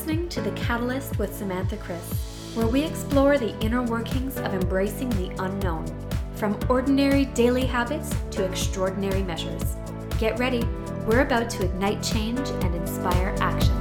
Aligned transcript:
Listening 0.00 0.30
to 0.30 0.40
The 0.40 0.52
Catalyst 0.52 1.18
with 1.18 1.36
Samantha 1.36 1.76
Chris, 1.76 2.54
where 2.54 2.66
we 2.66 2.82
explore 2.82 3.36
the 3.36 3.54
inner 3.60 3.82
workings 3.82 4.38
of 4.38 4.54
embracing 4.54 5.10
the 5.10 5.30
unknown, 5.44 5.84
from 6.36 6.58
ordinary 6.70 7.26
daily 7.26 7.66
habits 7.66 8.10
to 8.30 8.42
extraordinary 8.46 9.22
measures. 9.22 9.76
Get 10.18 10.38
ready, 10.38 10.64
we're 11.06 11.20
about 11.20 11.50
to 11.50 11.66
ignite 11.66 12.02
change 12.02 12.38
and 12.48 12.74
inspire 12.74 13.36
action. 13.40 13.76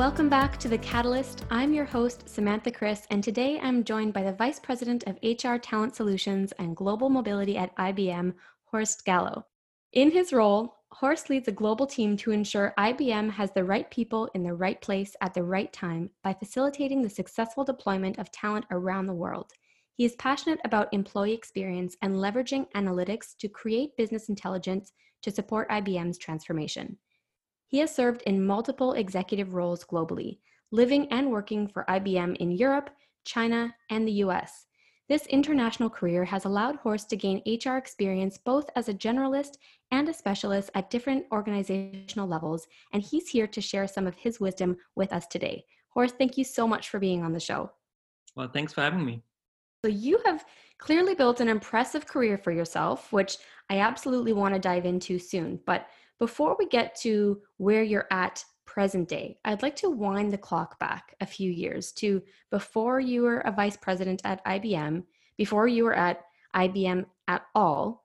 Welcome 0.00 0.30
back 0.30 0.56
to 0.60 0.68
The 0.68 0.78
Catalyst. 0.78 1.44
I'm 1.50 1.74
your 1.74 1.84
host, 1.84 2.26
Samantha 2.26 2.70
Chris, 2.70 3.06
and 3.10 3.22
today 3.22 3.60
I'm 3.62 3.84
joined 3.84 4.14
by 4.14 4.22
the 4.22 4.32
Vice 4.32 4.58
President 4.58 5.04
of 5.06 5.18
HR 5.22 5.56
Talent 5.58 5.94
Solutions 5.94 6.52
and 6.58 6.74
Global 6.74 7.10
Mobility 7.10 7.58
at 7.58 7.76
IBM, 7.76 8.32
Horst 8.70 9.04
Gallo. 9.04 9.46
In 9.92 10.10
his 10.10 10.32
role, 10.32 10.76
Horst 10.92 11.28
leads 11.30 11.48
a 11.48 11.52
global 11.52 11.86
team 11.86 12.16
to 12.18 12.30
ensure 12.30 12.74
IBM 12.78 13.30
has 13.30 13.50
the 13.52 13.64
right 13.64 13.90
people 13.90 14.28
in 14.34 14.42
the 14.42 14.54
right 14.54 14.80
place 14.80 15.14
at 15.20 15.34
the 15.34 15.42
right 15.42 15.72
time 15.72 16.10
by 16.22 16.34
facilitating 16.34 17.02
the 17.02 17.10
successful 17.10 17.64
deployment 17.64 18.18
of 18.18 18.30
talent 18.30 18.66
around 18.70 19.06
the 19.06 19.14
world. 19.14 19.52
He 19.94 20.04
is 20.04 20.14
passionate 20.16 20.60
about 20.64 20.92
employee 20.92 21.32
experience 21.32 21.96
and 22.02 22.14
leveraging 22.14 22.70
analytics 22.72 23.36
to 23.38 23.48
create 23.48 23.96
business 23.96 24.28
intelligence 24.28 24.92
to 25.22 25.30
support 25.30 25.68
IBM's 25.68 26.18
transformation. 26.18 26.96
He 27.66 27.78
has 27.78 27.94
served 27.94 28.22
in 28.22 28.46
multiple 28.46 28.94
executive 28.94 29.54
roles 29.54 29.84
globally, 29.84 30.38
living 30.70 31.06
and 31.12 31.30
working 31.30 31.68
for 31.68 31.84
IBM 31.88 32.36
in 32.36 32.52
Europe, 32.52 32.90
China, 33.24 33.74
and 33.90 34.06
the 34.06 34.24
US. 34.24 34.66
This 35.10 35.26
international 35.26 35.90
career 35.90 36.24
has 36.24 36.44
allowed 36.44 36.76
Horst 36.76 37.10
to 37.10 37.16
gain 37.16 37.42
HR 37.44 37.78
experience 37.78 38.38
both 38.38 38.70
as 38.76 38.88
a 38.88 38.94
generalist 38.94 39.54
and 39.90 40.08
a 40.08 40.14
specialist 40.14 40.70
at 40.76 40.88
different 40.88 41.26
organizational 41.32 42.28
levels, 42.28 42.68
and 42.92 43.02
he's 43.02 43.28
here 43.28 43.48
to 43.48 43.60
share 43.60 43.88
some 43.88 44.06
of 44.06 44.14
his 44.14 44.38
wisdom 44.38 44.76
with 44.94 45.12
us 45.12 45.26
today. 45.26 45.64
Horst, 45.88 46.14
thank 46.16 46.38
you 46.38 46.44
so 46.44 46.64
much 46.64 46.90
for 46.90 47.00
being 47.00 47.24
on 47.24 47.32
the 47.32 47.40
show. 47.40 47.72
Well, 48.36 48.50
thanks 48.54 48.72
for 48.72 48.82
having 48.82 49.04
me. 49.04 49.24
So, 49.84 49.90
you 49.90 50.20
have 50.24 50.44
clearly 50.78 51.16
built 51.16 51.40
an 51.40 51.48
impressive 51.48 52.06
career 52.06 52.38
for 52.38 52.52
yourself, 52.52 53.12
which 53.12 53.38
I 53.68 53.80
absolutely 53.80 54.32
want 54.32 54.54
to 54.54 54.60
dive 54.60 54.86
into 54.86 55.18
soon. 55.18 55.58
But 55.66 55.88
before 56.20 56.54
we 56.56 56.68
get 56.68 56.94
to 57.00 57.40
where 57.56 57.82
you're 57.82 58.06
at 58.12 58.44
present 58.70 59.08
day, 59.08 59.36
I'd 59.44 59.62
like 59.62 59.74
to 59.76 59.90
wind 59.90 60.32
the 60.32 60.38
clock 60.38 60.78
back 60.78 61.16
a 61.20 61.26
few 61.26 61.50
years 61.50 61.90
to 61.94 62.22
before 62.52 63.00
you 63.00 63.22
were 63.22 63.40
a 63.40 63.50
vice 63.50 63.76
president 63.76 64.20
at 64.24 64.44
IBM, 64.44 65.02
before 65.36 65.66
you 65.66 65.82
were 65.82 65.96
at 65.96 66.24
IBM 66.54 67.04
at 67.26 67.42
all. 67.56 68.04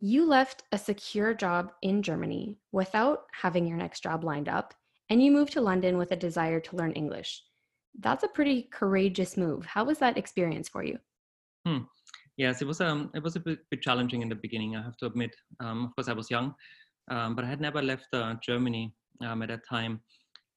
You 0.00 0.26
left 0.26 0.64
a 0.70 0.76
secure 0.76 1.32
job 1.32 1.72
in 1.80 2.02
Germany 2.02 2.58
without 2.72 3.20
having 3.32 3.66
your 3.66 3.78
next 3.78 4.02
job 4.02 4.22
lined 4.22 4.50
up, 4.50 4.74
and 5.08 5.22
you 5.22 5.30
moved 5.32 5.54
to 5.54 5.62
London 5.62 5.96
with 5.96 6.12
a 6.12 6.16
desire 6.16 6.60
to 6.60 6.76
learn 6.76 6.92
English. 6.92 7.42
That's 7.98 8.24
a 8.24 8.28
pretty 8.28 8.64
courageous 8.64 9.38
move. 9.38 9.64
How 9.64 9.84
was 9.84 9.98
that 10.00 10.18
experience 10.18 10.68
for 10.68 10.84
you? 10.84 10.98
Hmm. 11.66 11.84
Yes, 12.36 12.60
it 12.60 12.66
was 12.66 12.82
um, 12.82 13.10
it 13.14 13.22
was 13.22 13.36
a 13.36 13.40
bit, 13.40 13.60
bit, 13.70 13.80
challenging 13.80 14.20
in 14.20 14.28
the 14.28 14.34
beginning. 14.34 14.76
I 14.76 14.82
have 14.82 14.96
to 14.98 15.06
admit. 15.06 15.34
Um, 15.60 15.86
of 15.86 15.96
course, 15.96 16.08
I 16.08 16.12
was 16.12 16.30
young, 16.30 16.54
um, 17.10 17.34
but 17.34 17.46
I 17.46 17.48
had 17.48 17.62
never 17.62 17.80
left 17.80 18.08
uh, 18.12 18.34
Germany 18.42 18.92
um, 19.24 19.42
at 19.42 19.48
that 19.48 19.66
time, 19.68 20.00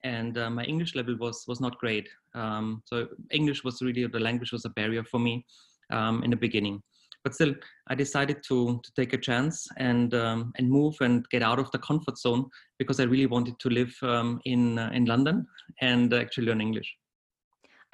and 0.04 0.38
uh, 0.38 0.50
my 0.50 0.64
English 0.64 0.96
level 0.96 1.16
was 1.18 1.44
was 1.48 1.60
not 1.60 1.78
great. 1.78 2.08
Um, 2.34 2.82
so 2.86 3.08
English 3.32 3.64
was 3.64 3.82
really 3.82 4.06
the 4.08 4.20
language 4.20 4.52
was 4.52 4.66
a 4.66 4.70
barrier 4.70 5.04
for 5.04 5.20
me 5.20 5.46
um, 5.92 6.24
in 6.24 6.30
the 6.30 6.38
beginning. 6.38 6.82
But 7.24 7.34
still, 7.34 7.56
I 7.88 7.96
decided 7.96 8.38
to 8.50 8.80
to 8.84 8.92
take 8.96 9.14
a 9.14 9.18
chance 9.18 9.68
and 9.78 10.14
um, 10.14 10.54
and 10.58 10.70
move 10.70 10.96
and 11.02 11.28
get 11.30 11.42
out 11.42 11.60
of 11.60 11.72
the 11.72 11.80
comfort 11.80 12.18
zone 12.18 12.46
because 12.78 13.00
I 13.00 13.04
really 13.04 13.26
wanted 13.26 13.60
to 13.60 13.70
live 13.70 13.94
um, 14.04 14.40
in 14.46 14.78
uh, 14.78 14.92
in 14.94 15.06
London 15.06 15.46
and 15.82 16.14
actually 16.14 16.48
learn 16.48 16.62
English. 16.62 16.96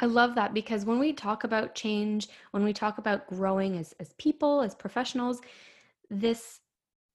I 0.01 0.07
love 0.07 0.33
that 0.35 0.53
because 0.53 0.83
when 0.83 0.97
we 0.97 1.13
talk 1.13 1.43
about 1.43 1.75
change, 1.75 2.27
when 2.51 2.63
we 2.63 2.73
talk 2.73 2.97
about 2.97 3.27
growing 3.27 3.77
as, 3.77 3.93
as 3.99 4.13
people, 4.13 4.61
as 4.61 4.73
professionals, 4.73 5.41
this 6.09 6.59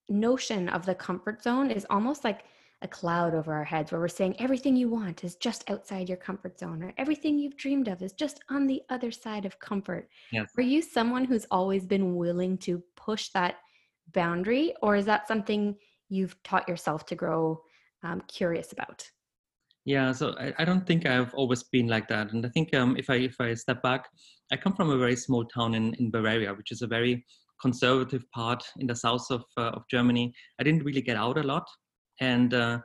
notion 0.09 0.69
of 0.69 0.87
the 0.87 0.95
comfort 0.95 1.43
zone 1.43 1.71
is 1.71 1.85
almost 1.91 2.23
like 2.23 2.45
a 2.83 2.89
cloud 2.89 3.35
over 3.35 3.55
our 3.55 3.65
heads 3.65 3.91
where 3.91 4.01
we're 4.01 4.09
saying 4.09 4.37
everything 4.39 4.77
you 4.77 4.89
want 4.89 5.25
is 5.25 5.37
just 5.37 5.69
outside 5.71 6.09
your 6.09 6.19
comfort 6.19 6.59
zone 6.59 6.83
or 6.83 6.93
everything 6.99 7.39
you've 7.39 7.57
dreamed 7.57 7.89
of 7.89 8.03
is 8.03 8.13
just 8.13 8.41
on 8.51 8.67
the 8.67 8.83
other 8.91 9.11
side 9.11 9.47
of 9.47 9.59
comfort. 9.59 10.09
Yes. 10.31 10.51
Are 10.57 10.63
you 10.63 10.83
someone 10.83 11.25
who's 11.25 11.47
always 11.51 11.87
been 11.87 12.17
willing 12.17 12.59
to 12.59 12.83
push 12.97 13.31
that 13.31 13.57
boundary 14.13 14.75
or 14.83 14.95
is 14.95 15.07
that 15.07 15.27
something 15.27 15.75
you've 16.09 16.41
taught 16.43 16.69
yourself 16.69 17.07
to 17.07 17.15
grow 17.15 17.63
um, 18.03 18.23
curious 18.29 18.73
about? 18.73 19.09
Yeah, 19.87 20.13
so 20.13 20.35
I, 20.39 20.53
I, 20.59 20.65
don't 20.65 20.85
think 20.85 21.07
I've 21.07 21.33
always 21.35 21.63
been 21.63 21.87
like 21.87 22.09
that. 22.09 22.33
And 22.33 22.45
I 22.45 22.49
think 22.49 22.75
um, 22.75 22.97
if 22.97 23.09
I 23.09 23.15
if 23.17 23.37
I 23.41 23.55
step 23.55 23.83
back, 23.83 24.09
I 24.51 24.57
come 24.57 24.75
from 24.75 24.91
a 24.91 24.99
very 24.99 25.15
small 25.15 25.45
town 25.45 25.75
in, 25.75 25.95
in 25.95 26.11
Bavaria, 26.11 26.53
which 26.55 26.73
is 26.73 26.83
a 26.83 26.89
very 26.89 27.25
conservative 27.63 28.25
part 28.33 28.65
in 28.79 28.89
the 28.89 28.97
south 28.97 29.31
of, 29.31 29.45
uh, 29.57 29.71
of 29.71 29.85
Germany. 29.89 30.35
I 30.61 30.65
didn't 30.65 30.85
really 30.85 31.03
get 31.03 31.17
out 31.17 31.39
a 31.39 31.43
lot. 31.43 31.67
And, 32.21 32.55
uh, 32.55 32.81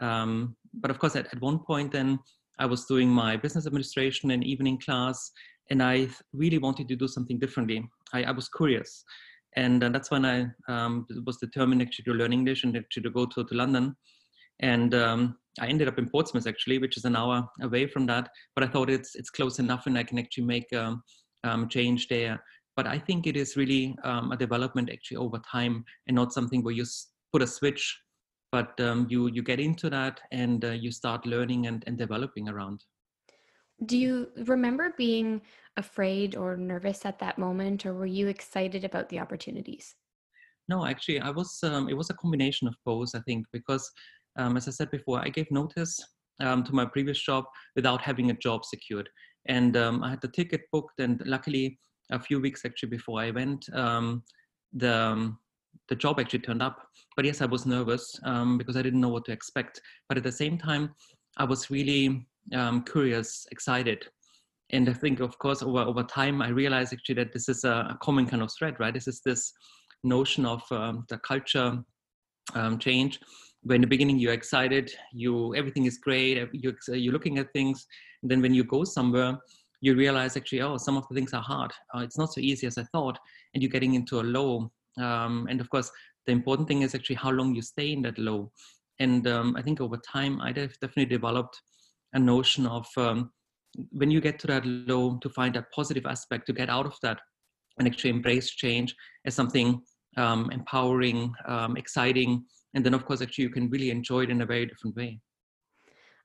um, 0.00 0.56
but 0.74 0.90
of 0.90 0.98
course, 0.98 1.16
at, 1.16 1.26
at 1.32 1.40
one 1.40 1.58
point, 1.60 1.92
then 1.92 2.18
I 2.58 2.66
was 2.66 2.86
doing 2.86 3.08
my 3.08 3.36
business 3.36 3.66
administration 3.66 4.30
in 4.30 4.42
evening 4.42 4.78
class, 4.78 5.30
and 5.70 5.82
I 5.82 6.08
really 6.32 6.58
wanted 6.58 6.88
to 6.88 6.96
do 6.96 7.08
something 7.08 7.38
differently. 7.38 7.88
I, 8.12 8.24
I 8.24 8.30
was 8.30 8.48
curious. 8.48 9.04
And 9.56 9.82
uh, 9.82 9.88
that's 9.88 10.10
when 10.10 10.24
I 10.24 10.46
um, 10.68 11.06
was 11.26 11.38
determined 11.38 11.82
actually 11.82 12.04
to 12.04 12.12
learn 12.12 12.32
English 12.32 12.64
and 12.64 12.76
actually 12.76 13.02
to 13.04 13.10
go 13.10 13.26
to, 13.26 13.44
to 13.44 13.54
London. 13.54 13.96
And 14.60 14.94
um, 14.94 15.36
I 15.58 15.66
ended 15.66 15.88
up 15.88 15.98
in 15.98 16.08
Portsmouth 16.08 16.46
actually, 16.46 16.78
which 16.78 16.96
is 16.96 17.04
an 17.04 17.16
hour 17.16 17.48
away 17.62 17.86
from 17.86 18.06
that. 18.06 18.28
But 18.54 18.64
I 18.64 18.68
thought 18.68 18.90
it's 18.90 19.16
it's 19.16 19.30
close 19.30 19.58
enough, 19.58 19.86
and 19.86 19.98
I 19.98 20.04
can 20.04 20.18
actually 20.18 20.44
make 20.44 20.72
um, 20.72 21.02
um, 21.44 21.68
change 21.68 22.08
there 22.08 22.40
but 22.76 22.86
i 22.86 22.98
think 22.98 23.26
it 23.26 23.36
is 23.36 23.56
really 23.56 23.96
um, 24.04 24.32
a 24.32 24.36
development 24.36 24.90
actually 24.90 25.16
over 25.16 25.38
time 25.50 25.84
and 26.06 26.14
not 26.14 26.32
something 26.32 26.62
where 26.62 26.74
you 26.74 26.84
put 27.32 27.42
a 27.42 27.46
switch 27.46 27.82
but 28.52 28.78
um, 28.80 29.06
you 29.08 29.28
you 29.28 29.42
get 29.42 29.60
into 29.60 29.90
that 29.90 30.20
and 30.32 30.64
uh, 30.64 30.70
you 30.70 30.90
start 30.90 31.26
learning 31.26 31.66
and, 31.66 31.84
and 31.86 31.96
developing 31.98 32.48
around. 32.48 32.84
Do 33.86 33.96
you 33.96 34.28
remember 34.46 34.92
being 34.96 35.40
afraid 35.76 36.36
or 36.36 36.56
nervous 36.56 37.06
at 37.06 37.18
that 37.20 37.38
moment 37.38 37.86
or 37.86 37.94
were 37.94 38.06
you 38.06 38.28
excited 38.28 38.84
about 38.84 39.08
the 39.08 39.20
opportunities? 39.20 39.94
No 40.68 40.84
actually 40.86 41.20
i 41.20 41.30
was 41.30 41.58
um, 41.64 41.88
it 41.88 41.96
was 41.96 42.10
a 42.10 42.14
combination 42.14 42.68
of 42.68 42.76
both 42.84 43.10
i 43.14 43.20
think 43.26 43.46
because 43.52 43.90
um, 44.36 44.56
as 44.56 44.68
i 44.68 44.70
said 44.70 44.90
before 44.90 45.18
i 45.18 45.28
gave 45.28 45.50
notice 45.50 45.98
um, 46.40 46.64
to 46.64 46.74
my 46.74 46.84
previous 46.84 47.20
job 47.20 47.44
without 47.76 48.00
having 48.00 48.30
a 48.30 48.34
job 48.34 48.64
secured. 48.64 49.08
And 49.46 49.76
um, 49.76 50.02
i 50.02 50.10
had 50.10 50.20
the 50.20 50.28
ticket 50.28 50.62
booked 50.72 51.00
and 51.00 51.22
luckily 51.26 51.78
a 52.10 52.18
few 52.18 52.40
weeks 52.40 52.64
actually 52.64 52.88
before 52.88 53.20
I 53.20 53.30
went, 53.30 53.64
um, 53.72 54.24
the 54.72 55.32
the 55.88 55.96
job 55.96 56.20
actually 56.20 56.40
turned 56.40 56.62
up. 56.62 56.78
But 57.16 57.24
yes, 57.24 57.40
I 57.40 57.46
was 57.46 57.66
nervous 57.66 58.18
um, 58.24 58.58
because 58.58 58.76
I 58.76 58.82
didn't 58.82 59.00
know 59.00 59.08
what 59.08 59.24
to 59.26 59.32
expect. 59.32 59.80
But 60.08 60.18
at 60.18 60.24
the 60.24 60.32
same 60.32 60.56
time, 60.56 60.94
I 61.36 61.44
was 61.44 61.70
really 61.70 62.26
um, 62.54 62.84
curious, 62.84 63.46
excited. 63.50 64.06
And 64.70 64.88
I 64.88 64.92
think, 64.92 65.20
of 65.20 65.36
course, 65.38 65.62
over, 65.62 65.80
over 65.80 66.04
time, 66.04 66.40
I 66.42 66.48
realized 66.48 66.92
actually 66.92 67.16
that 67.16 67.32
this 67.32 67.48
is 67.48 67.64
a, 67.64 67.88
a 67.90 67.98
common 68.00 68.26
kind 68.26 68.42
of 68.42 68.50
thread, 68.56 68.76
right? 68.78 68.94
This 68.94 69.08
is 69.08 69.20
this 69.24 69.52
notion 70.04 70.46
of 70.46 70.62
um, 70.70 71.04
the 71.08 71.18
culture 71.18 71.82
um, 72.54 72.78
change. 72.78 73.18
Where 73.62 73.74
in 73.74 73.82
the 73.82 73.86
beginning 73.86 74.18
you're 74.18 74.32
excited, 74.32 74.90
you 75.12 75.54
everything 75.54 75.84
is 75.84 75.98
great, 75.98 76.48
you, 76.52 76.74
you're 76.88 77.12
looking 77.12 77.38
at 77.38 77.52
things. 77.52 77.86
And 78.22 78.30
then 78.30 78.40
when 78.40 78.54
you 78.54 78.64
go 78.64 78.84
somewhere, 78.84 79.38
you 79.82 79.94
realize 79.94 80.36
actually, 80.36 80.62
oh, 80.62 80.76
some 80.76 80.96
of 80.96 81.06
the 81.08 81.14
things 81.14 81.34
are 81.34 81.42
hard. 81.42 81.72
Uh, 81.94 82.00
it's 82.00 82.16
not 82.16 82.32
so 82.32 82.40
easy 82.40 82.66
as 82.66 82.78
I 82.78 82.84
thought, 82.84 83.18
and 83.52 83.62
you're 83.62 83.70
getting 83.70 83.94
into 83.94 84.20
a 84.20 84.22
low. 84.22 84.70
Um, 85.00 85.46
and 85.50 85.60
of 85.60 85.70
course, 85.70 85.90
the 86.26 86.32
important 86.32 86.68
thing 86.68 86.82
is 86.82 86.94
actually 86.94 87.16
how 87.16 87.30
long 87.30 87.54
you 87.54 87.62
stay 87.62 87.92
in 87.92 88.02
that 88.02 88.18
low. 88.18 88.52
And 88.98 89.26
um, 89.26 89.56
I 89.56 89.62
think 89.62 89.80
over 89.80 89.96
time, 89.96 90.40
I 90.40 90.48
have 90.48 90.78
definitely 90.80 91.06
developed 91.06 91.60
a 92.12 92.18
notion 92.18 92.66
of 92.66 92.86
um, 92.96 93.30
when 93.92 94.10
you 94.10 94.20
get 94.20 94.38
to 94.40 94.46
that 94.48 94.66
low, 94.66 95.18
to 95.22 95.30
find 95.30 95.54
that 95.54 95.70
positive 95.72 96.06
aspect, 96.06 96.46
to 96.46 96.52
get 96.52 96.68
out 96.68 96.86
of 96.86 96.94
that, 97.02 97.18
and 97.78 97.88
actually 97.88 98.10
embrace 98.10 98.50
change 98.50 98.94
as 99.24 99.34
something 99.34 99.80
um, 100.16 100.50
empowering, 100.52 101.32
um, 101.46 101.76
exciting, 101.76 102.44
and 102.74 102.84
then 102.84 102.94
of 102.94 103.04
course, 103.04 103.22
actually, 103.22 103.44
you 103.44 103.50
can 103.50 103.70
really 103.70 103.90
enjoy 103.90 104.22
it 104.22 104.30
in 104.30 104.42
a 104.42 104.46
very 104.46 104.66
different 104.66 104.96
way. 104.96 105.20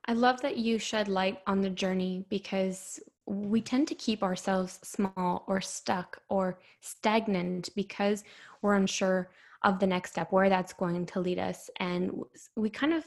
I 0.06 0.12
love 0.12 0.40
that 0.42 0.56
you 0.56 0.78
shed 0.78 1.08
light 1.08 1.38
on 1.46 1.60
the 1.60 1.70
journey 1.70 2.24
because 2.28 3.00
we 3.26 3.60
tend 3.60 3.88
to 3.88 3.94
keep 3.94 4.22
ourselves 4.22 4.78
small 4.82 5.44
or 5.46 5.60
stuck 5.60 6.22
or 6.28 6.58
stagnant 6.80 7.70
because 7.74 8.24
we're 8.62 8.74
unsure 8.74 9.30
of 9.62 9.78
the 9.78 9.86
next 9.86 10.12
step, 10.12 10.30
where 10.32 10.48
that's 10.48 10.72
going 10.72 11.06
to 11.06 11.20
lead 11.20 11.38
us. 11.38 11.68
And 11.80 12.22
we 12.56 12.70
kind 12.70 12.92
of 12.92 13.04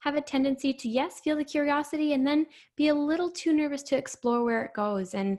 have 0.00 0.16
a 0.16 0.20
tendency 0.20 0.74
to, 0.74 0.88
yes, 0.88 1.20
feel 1.20 1.36
the 1.36 1.44
curiosity 1.44 2.12
and 2.12 2.26
then 2.26 2.46
be 2.76 2.88
a 2.88 2.94
little 2.94 3.30
too 3.30 3.54
nervous 3.54 3.82
to 3.84 3.96
explore 3.96 4.44
where 4.44 4.64
it 4.64 4.74
goes. 4.74 5.14
And 5.14 5.38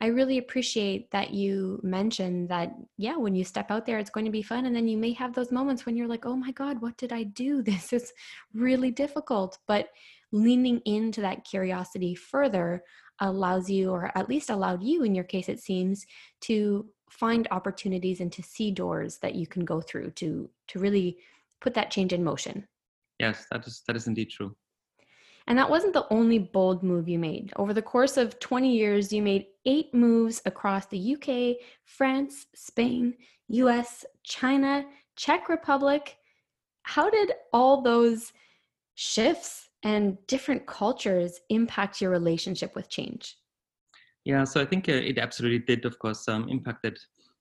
I 0.00 0.06
really 0.06 0.38
appreciate 0.38 1.10
that 1.10 1.32
you 1.32 1.80
mentioned 1.82 2.48
that, 2.50 2.74
yeah, 2.96 3.16
when 3.16 3.34
you 3.34 3.42
step 3.42 3.70
out 3.70 3.86
there, 3.86 3.98
it's 3.98 4.10
going 4.10 4.26
to 4.26 4.30
be 4.30 4.42
fun. 4.42 4.66
And 4.66 4.76
then 4.76 4.86
you 4.86 4.98
may 4.98 5.12
have 5.14 5.34
those 5.34 5.50
moments 5.50 5.86
when 5.86 5.96
you're 5.96 6.08
like, 6.08 6.26
oh 6.26 6.36
my 6.36 6.52
God, 6.52 6.80
what 6.80 6.96
did 6.96 7.12
I 7.12 7.24
do? 7.24 7.62
This 7.74 7.92
is 7.92 8.12
really 8.52 8.90
difficult. 8.90 9.58
But 9.66 9.88
leaning 10.30 10.80
into 10.84 11.20
that 11.20 11.44
curiosity 11.44 12.14
further 12.14 12.84
allows 13.20 13.70
you, 13.70 13.90
or 13.90 14.10
at 14.16 14.28
least 14.28 14.50
allowed 14.50 14.82
you 14.82 15.04
in 15.04 15.14
your 15.14 15.24
case, 15.24 15.48
it 15.48 15.60
seems, 15.60 16.06
to 16.42 16.86
find 17.10 17.46
opportunities 17.50 18.20
and 18.20 18.32
to 18.32 18.42
see 18.42 18.70
doors 18.70 19.18
that 19.18 19.34
you 19.34 19.46
can 19.46 19.64
go 19.64 19.80
through 19.80 20.10
to 20.10 20.50
to 20.68 20.78
really 20.78 21.18
put 21.60 21.74
that 21.74 21.90
change 21.90 22.12
in 22.12 22.24
motion. 22.24 22.66
Yes, 23.18 23.46
that 23.50 23.66
is 23.66 23.82
that 23.86 23.96
is 23.96 24.06
indeed 24.06 24.30
true. 24.30 24.54
And 25.46 25.58
that 25.58 25.68
wasn't 25.68 25.92
the 25.92 26.06
only 26.10 26.38
bold 26.38 26.82
move 26.82 27.08
you 27.08 27.18
made. 27.18 27.52
Over 27.56 27.74
the 27.74 27.82
course 27.82 28.16
of 28.16 28.38
20 28.40 28.74
years, 28.74 29.12
you 29.12 29.20
made 29.20 29.46
eight 29.66 29.92
moves 29.92 30.40
across 30.46 30.86
the 30.86 31.14
UK, 31.14 31.62
France, 31.84 32.46
Spain, 32.54 33.14
US, 33.48 34.06
China, 34.22 34.86
Czech 35.16 35.50
Republic. 35.50 36.16
How 36.82 37.10
did 37.10 37.32
all 37.52 37.82
those 37.82 38.32
shifts 38.94 39.68
and 39.84 40.18
different 40.26 40.66
cultures 40.66 41.40
impact 41.50 42.00
your 42.00 42.10
relationship 42.10 42.74
with 42.74 42.88
change? 42.88 43.36
Yeah, 44.24 44.44
so 44.44 44.60
I 44.60 44.64
think 44.64 44.88
uh, 44.88 44.92
it 44.92 45.18
absolutely 45.18 45.58
did, 45.58 45.84
of 45.84 45.98
course, 45.98 46.26
um, 46.28 46.48
that 46.82 46.98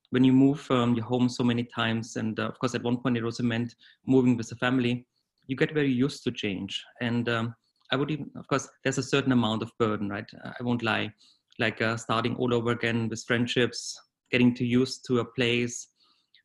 when 0.10 0.24
you 0.24 0.34
move 0.34 0.70
um, 0.70 0.94
your 0.94 1.06
home 1.06 1.30
so 1.30 1.44
many 1.44 1.64
times. 1.64 2.18
And 2.18 2.40
uh, 2.40 2.44
of 2.44 2.60
course, 2.60 2.76
at 2.76 2.84
one 2.84 2.98
point, 2.98 3.18
it 3.18 3.24
also 3.24 3.42
meant 3.44 3.74
moving 4.06 4.36
with 4.36 4.52
a 4.52 4.56
family. 4.56 5.08
You 5.48 5.56
get 5.56 5.74
very 5.74 5.92
used 5.92 6.24
to 6.26 6.32
change. 6.32 6.84
And 7.02 7.28
um, 7.30 7.56
I 7.92 7.96
would 7.96 8.12
even, 8.12 8.30
of 8.36 8.48
course, 8.48 8.68
there's 8.84 8.98
a 8.98 9.04
certain 9.04 9.32
amount 9.32 9.64
of 9.64 9.72
burden, 9.80 10.10
right? 10.10 10.30
I 10.44 10.62
won't 10.62 10.84
lie. 10.84 11.14
Like 11.58 11.82
uh, 11.82 11.96
starting 11.96 12.36
all 12.36 12.54
over 12.54 12.72
again 12.72 13.08
with 13.08 13.24
friendships, 13.24 13.98
getting 14.30 14.54
to 14.56 14.66
used 14.66 15.06
to 15.08 15.20
a 15.20 15.26
place. 15.26 15.88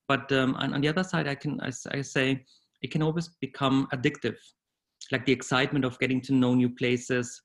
But 0.07 0.31
um, 0.33 0.55
on 0.55 0.81
the 0.81 0.89
other 0.89 1.05
side, 1.05 1.27
I 1.27 1.35
can 1.35 1.61
I, 1.61 1.71
I 1.91 2.01
say 2.03 2.45
it 2.83 2.91
can 2.91 3.03
always 3.03 3.29
become 3.41 3.89
addictive, 3.93 4.37
like 5.13 5.25
the 5.25 5.33
excitement 5.33 5.85
of 5.85 5.99
getting 5.99 6.21
to 6.23 6.35
know 6.35 6.55
new 6.55 6.69
places, 6.69 7.43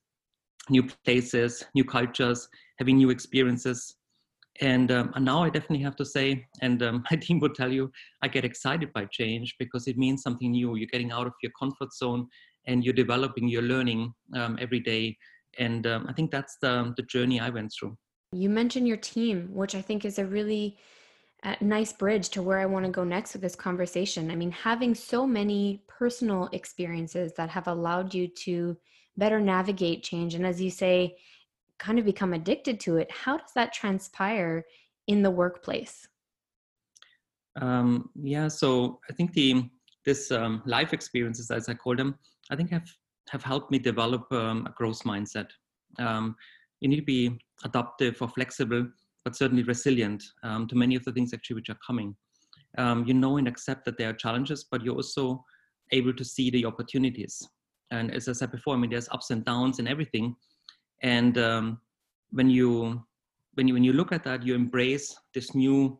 new 0.70 0.88
places, 1.04 1.64
new 1.74 1.84
cultures, 1.84 2.48
having 2.78 2.96
new 2.96 3.10
experiences. 3.10 3.96
And, 4.60 4.92
um, 4.92 5.12
and 5.14 5.24
now 5.24 5.42
I 5.42 5.50
definitely 5.50 5.82
have 5.84 5.96
to 5.96 6.04
say, 6.04 6.46
and 6.62 6.82
um, 6.82 7.04
my 7.10 7.16
team 7.16 7.40
would 7.40 7.54
tell 7.54 7.72
you, 7.72 7.90
I 8.22 8.28
get 8.28 8.44
excited 8.44 8.92
by 8.92 9.06
change 9.06 9.54
because 9.58 9.88
it 9.88 9.98
means 9.98 10.22
something 10.22 10.50
new. 10.50 10.76
You're 10.76 10.88
getting 10.92 11.12
out 11.12 11.26
of 11.26 11.32
your 11.42 11.52
comfort 11.58 11.92
zone 11.92 12.28
and 12.66 12.84
you're 12.84 12.94
developing, 12.94 13.48
you're 13.48 13.62
learning 13.62 14.14
um, 14.34 14.58
every 14.60 14.80
day. 14.80 15.16
And 15.58 15.86
um, 15.86 16.06
I 16.08 16.12
think 16.12 16.30
that's 16.30 16.56
the, 16.60 16.92
the 16.96 17.02
journey 17.02 17.40
I 17.40 17.50
went 17.50 17.72
through. 17.78 17.96
You 18.32 18.48
mentioned 18.48 18.88
your 18.88 18.96
team, 18.96 19.48
which 19.52 19.74
I 19.74 19.82
think 19.82 20.04
is 20.04 20.18
a 20.18 20.24
really 20.24 20.76
uh, 21.44 21.54
nice 21.60 21.92
bridge 21.92 22.30
to 22.30 22.42
where 22.42 22.58
I 22.58 22.66
want 22.66 22.86
to 22.86 22.90
go 22.90 23.04
next 23.04 23.34
with 23.34 23.42
this 23.42 23.54
conversation. 23.54 24.30
I 24.30 24.36
mean, 24.36 24.50
having 24.50 24.94
so 24.94 25.26
many 25.26 25.82
personal 25.86 26.48
experiences 26.52 27.32
that 27.36 27.50
have 27.50 27.68
allowed 27.68 28.14
you 28.14 28.28
to 28.28 28.76
better 29.16 29.40
navigate 29.40 30.02
change, 30.02 30.34
and 30.34 30.46
as 30.46 30.60
you 30.60 30.70
say, 30.70 31.16
kind 31.78 31.98
of 31.98 32.04
become 32.04 32.32
addicted 32.32 32.80
to 32.80 32.96
it, 32.96 33.10
how 33.10 33.36
does 33.36 33.52
that 33.54 33.72
transpire 33.72 34.64
in 35.06 35.22
the 35.22 35.30
workplace? 35.30 36.08
Um, 37.60 38.10
yeah, 38.20 38.48
so 38.48 39.00
I 39.10 39.12
think 39.12 39.32
the 39.32 39.64
this 40.04 40.30
um, 40.30 40.62
life 40.66 40.92
experiences, 40.92 41.50
as 41.50 41.68
I 41.68 41.74
call 41.74 41.96
them, 41.96 42.18
I 42.50 42.56
think 42.56 42.70
have 42.70 42.88
have 43.30 43.42
helped 43.42 43.70
me 43.70 43.78
develop 43.78 44.30
um, 44.32 44.66
a 44.66 44.70
growth 44.70 45.02
mindset. 45.04 45.48
Um, 45.98 46.36
you 46.80 46.88
need 46.88 46.96
to 46.96 47.02
be 47.02 47.38
adaptive 47.64 48.20
or 48.20 48.28
flexible, 48.28 48.86
but 49.24 49.36
certainly 49.36 49.62
resilient 49.62 50.22
um, 50.42 50.66
to 50.68 50.76
many 50.76 50.94
of 50.94 51.04
the 51.04 51.12
things 51.12 51.32
actually 51.32 51.56
which 51.56 51.70
are 51.70 51.78
coming. 51.86 52.14
Um, 52.76 53.04
you 53.06 53.14
know 53.14 53.36
and 53.36 53.46
accept 53.46 53.84
that 53.84 53.98
there 53.98 54.10
are 54.10 54.14
challenges, 54.14 54.64
but 54.70 54.82
you're 54.82 54.96
also 54.96 55.44
able 55.92 56.12
to 56.12 56.24
see 56.24 56.50
the 56.50 56.64
opportunities. 56.64 57.46
And 57.90 58.12
as 58.12 58.28
I 58.28 58.32
said 58.32 58.50
before, 58.50 58.74
I 58.74 58.78
mean, 58.78 58.90
there's 58.90 59.08
ups 59.10 59.30
and 59.30 59.44
downs 59.44 59.78
and 59.78 59.88
everything. 59.88 60.34
And 61.02 61.38
um, 61.38 61.80
when 62.30 62.50
you 62.50 63.02
when 63.54 63.68
you 63.68 63.74
when 63.74 63.84
you 63.84 63.92
look 63.92 64.12
at 64.12 64.24
that, 64.24 64.42
you 64.42 64.54
embrace 64.54 65.14
this 65.32 65.54
new 65.54 65.98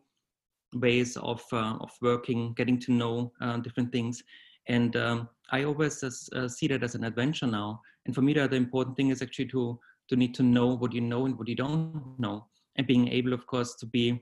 ways 0.73 1.15
of 1.17 1.41
uh, 1.53 1.77
of 1.79 1.91
working, 2.01 2.53
getting 2.53 2.79
to 2.79 2.91
know 2.91 3.31
uh, 3.41 3.57
different 3.57 3.91
things, 3.91 4.21
and 4.67 4.95
um, 4.95 5.29
I 5.51 5.63
always 5.63 6.03
uh, 6.03 6.47
see 6.47 6.67
that 6.67 6.83
as 6.83 6.95
an 6.95 7.03
adventure 7.03 7.47
now. 7.47 7.81
And 8.05 8.13
for 8.13 8.21
me, 8.21 8.33
the 8.33 8.43
other 8.43 8.57
important 8.57 8.97
thing 8.97 9.09
is 9.09 9.21
actually 9.21 9.47
to 9.47 9.79
to 10.09 10.15
need 10.15 10.35
to 10.35 10.43
know 10.43 10.75
what 10.75 10.93
you 10.93 11.01
know 11.01 11.25
and 11.25 11.37
what 11.37 11.47
you 11.47 11.55
don't 11.55 12.19
know, 12.19 12.47
and 12.77 12.87
being 12.87 13.07
able, 13.07 13.33
of 13.33 13.45
course, 13.47 13.75
to 13.75 13.85
be 13.85 14.21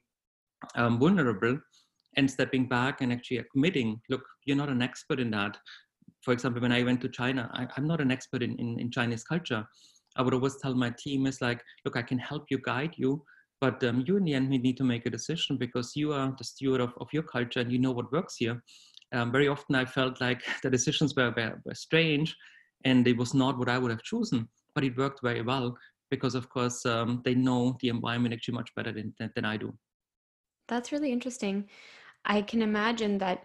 um, 0.75 0.99
vulnerable 0.99 1.57
and 2.15 2.29
stepping 2.29 2.67
back 2.67 3.01
and 3.01 3.11
actually 3.11 3.37
admitting, 3.37 3.99
Look, 4.09 4.23
you're 4.45 4.57
not 4.57 4.69
an 4.69 4.81
expert 4.81 5.19
in 5.19 5.31
that. 5.31 5.57
For 6.21 6.31
example, 6.31 6.61
when 6.61 6.71
I 6.71 6.83
went 6.83 7.01
to 7.01 7.09
China, 7.09 7.49
I, 7.53 7.67
am 7.77 7.87
not 7.87 7.99
an 7.99 8.11
expert 8.11 8.43
in, 8.43 8.57
in, 8.59 8.79
in 8.79 8.91
Chinese 8.91 9.23
culture. 9.23 9.65
I 10.15 10.21
would 10.21 10.33
always 10.33 10.57
tell 10.61 10.75
my 10.75 10.93
team 10.97 11.25
is 11.25 11.41
like, 11.41 11.61
look, 11.85 11.97
I 11.97 12.01
can 12.01 12.19
help 12.19 12.45
you, 12.49 12.59
guide 12.59 12.93
you, 12.97 13.23
but 13.59 13.83
um, 13.83 14.03
you 14.05 14.17
in 14.17 14.23
the 14.23 14.35
end 14.35 14.49
need 14.49 14.77
to 14.77 14.83
make 14.83 15.05
a 15.05 15.09
decision 15.09 15.57
because 15.57 15.93
you 15.95 16.13
are 16.13 16.33
the 16.37 16.43
steward 16.43 16.81
of, 16.81 16.93
of 17.01 17.07
your 17.11 17.23
culture 17.23 17.59
and 17.59 17.71
you 17.71 17.79
know 17.79 17.91
what 17.91 18.11
works 18.11 18.35
here 18.37 18.61
um, 19.13 19.31
very 19.31 19.47
often 19.47 19.75
I 19.75 19.85
felt 19.85 20.19
like 20.19 20.41
the 20.63 20.69
decisions 20.69 21.15
were, 21.15 21.33
were, 21.35 21.61
were 21.65 21.75
strange 21.75 22.35
and 22.83 23.07
it 23.07 23.17
was 23.17 23.33
not 23.33 23.57
what 23.57 23.69
I 23.69 23.77
would 23.77 23.91
have 23.91 24.03
chosen, 24.03 24.49
but 24.75 24.83
it 24.83 24.97
worked 24.97 25.21
very 25.23 25.41
well 25.41 25.77
because, 26.15 26.35
of 26.35 26.45
course, 26.55 26.85
um, 26.85 27.21
they 27.25 27.35
know 27.47 27.61
the 27.81 27.89
environment 27.89 28.33
actually 28.33 28.57
much 28.61 28.71
better 28.75 28.91
than, 28.97 29.13
than, 29.17 29.31
than 29.35 29.45
I 29.45 29.57
do. 29.57 29.73
That's 30.67 30.91
really 30.91 31.11
interesting. 31.11 31.55
I 32.35 32.41
can 32.41 32.61
imagine 32.61 33.17
that 33.17 33.39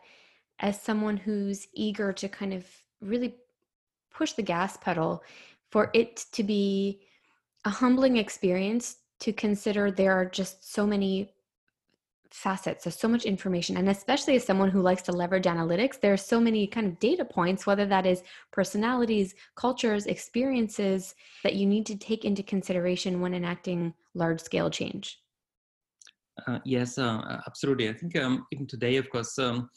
as 0.60 0.80
someone 0.88 1.16
who's 1.16 1.66
eager 1.72 2.12
to 2.12 2.28
kind 2.28 2.52
of 2.52 2.64
really 3.00 3.36
push 4.18 4.32
the 4.32 4.42
gas 4.54 4.76
pedal, 4.76 5.22
for 5.72 5.90
it 5.94 6.26
to 6.32 6.42
be 6.42 7.00
a 7.64 7.70
humbling 7.70 8.16
experience 8.16 8.86
to 9.20 9.32
consider 9.32 9.90
there 9.90 10.12
are 10.12 10.28
just 10.40 10.72
so 10.74 10.86
many 10.86 11.12
facets 12.30 12.84
there's 12.84 12.98
so 12.98 13.08
much 13.08 13.24
information 13.24 13.76
and 13.76 13.88
especially 13.88 14.36
as 14.36 14.44
someone 14.44 14.70
who 14.70 14.82
likes 14.82 15.02
to 15.02 15.12
leverage 15.12 15.44
analytics 15.44 16.00
there 16.00 16.12
are 16.12 16.16
so 16.16 16.40
many 16.40 16.66
kind 16.66 16.86
of 16.86 16.98
data 16.98 17.24
points 17.24 17.66
whether 17.66 17.86
that 17.86 18.06
is 18.06 18.22
personalities 18.52 19.34
cultures 19.56 20.06
experiences 20.06 21.14
that 21.42 21.54
you 21.54 21.66
need 21.66 21.86
to 21.86 21.96
take 21.96 22.24
into 22.24 22.42
consideration 22.42 23.20
when 23.20 23.34
enacting 23.34 23.94
large 24.14 24.40
scale 24.40 24.70
change. 24.70 25.20
Uh, 26.46 26.58
yes 26.64 26.98
uh, 26.98 27.40
absolutely. 27.46 27.88
I 27.88 27.94
think 27.94 28.16
um, 28.16 28.46
even 28.52 28.66
today 28.66 28.96
of 28.96 29.10
course 29.10 29.38
um, 29.38 29.68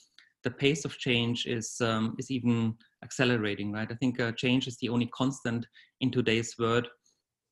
the 0.44 0.52
pace 0.52 0.86
of 0.86 0.98
change 0.98 1.46
is 1.46 1.80
um, 1.82 2.16
is 2.20 2.30
even 2.30 2.76
accelerating 3.04 3.72
right? 3.72 3.92
I 3.92 3.96
think 3.96 4.20
uh, 4.20 4.32
change 4.34 4.68
is 4.68 4.78
the 4.78 4.90
only 4.90 5.08
constant 5.08 5.66
in 6.02 6.12
today's 6.12 6.56
world 6.60 6.88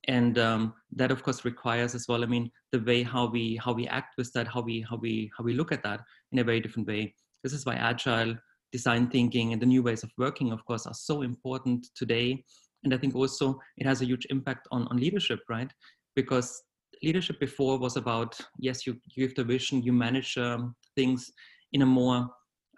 and 0.08 0.38
um, 0.38 0.74
that 0.92 1.10
of 1.10 1.22
course 1.22 1.44
requires 1.44 1.94
as 1.94 2.06
well 2.08 2.22
i 2.22 2.26
mean 2.26 2.50
the 2.72 2.80
way 2.80 3.02
how 3.02 3.26
we 3.28 3.56
how 3.56 3.72
we 3.72 3.86
act 3.88 4.14
with 4.16 4.32
that 4.32 4.46
how 4.46 4.60
we 4.60 4.84
how 4.88 4.96
we 4.96 5.30
how 5.36 5.44
we 5.44 5.52
look 5.52 5.72
at 5.72 5.82
that 5.82 6.00
in 6.32 6.38
a 6.38 6.44
very 6.44 6.60
different 6.60 6.88
way. 6.88 7.14
This 7.42 7.52
is 7.52 7.66
why 7.66 7.74
agile 7.74 8.36
design 8.72 9.10
thinking 9.10 9.52
and 9.52 9.60
the 9.60 9.66
new 9.66 9.82
ways 9.82 10.02
of 10.02 10.10
working 10.16 10.52
of 10.52 10.64
course 10.64 10.86
are 10.86 10.94
so 10.94 11.22
important 11.22 11.88
today. 11.94 12.44
And 12.84 12.94
i 12.94 12.96
think 12.96 13.14
also 13.14 13.58
it 13.76 13.86
has 13.86 14.00
a 14.00 14.06
huge 14.06 14.26
impact 14.30 14.68
on 14.70 14.86
on 14.88 14.96
leadership 14.96 15.40
right? 15.48 15.70
Because 16.16 16.62
leadership 17.02 17.40
before 17.40 17.78
was 17.78 17.96
about 17.96 18.38
yes 18.58 18.86
you, 18.86 18.96
you 19.14 19.26
give 19.26 19.34
the 19.34 19.44
vision 19.44 19.82
you 19.82 19.92
manage 19.92 20.36
um, 20.38 20.74
things 20.96 21.30
in 21.72 21.82
a 21.82 21.86
more 21.86 22.28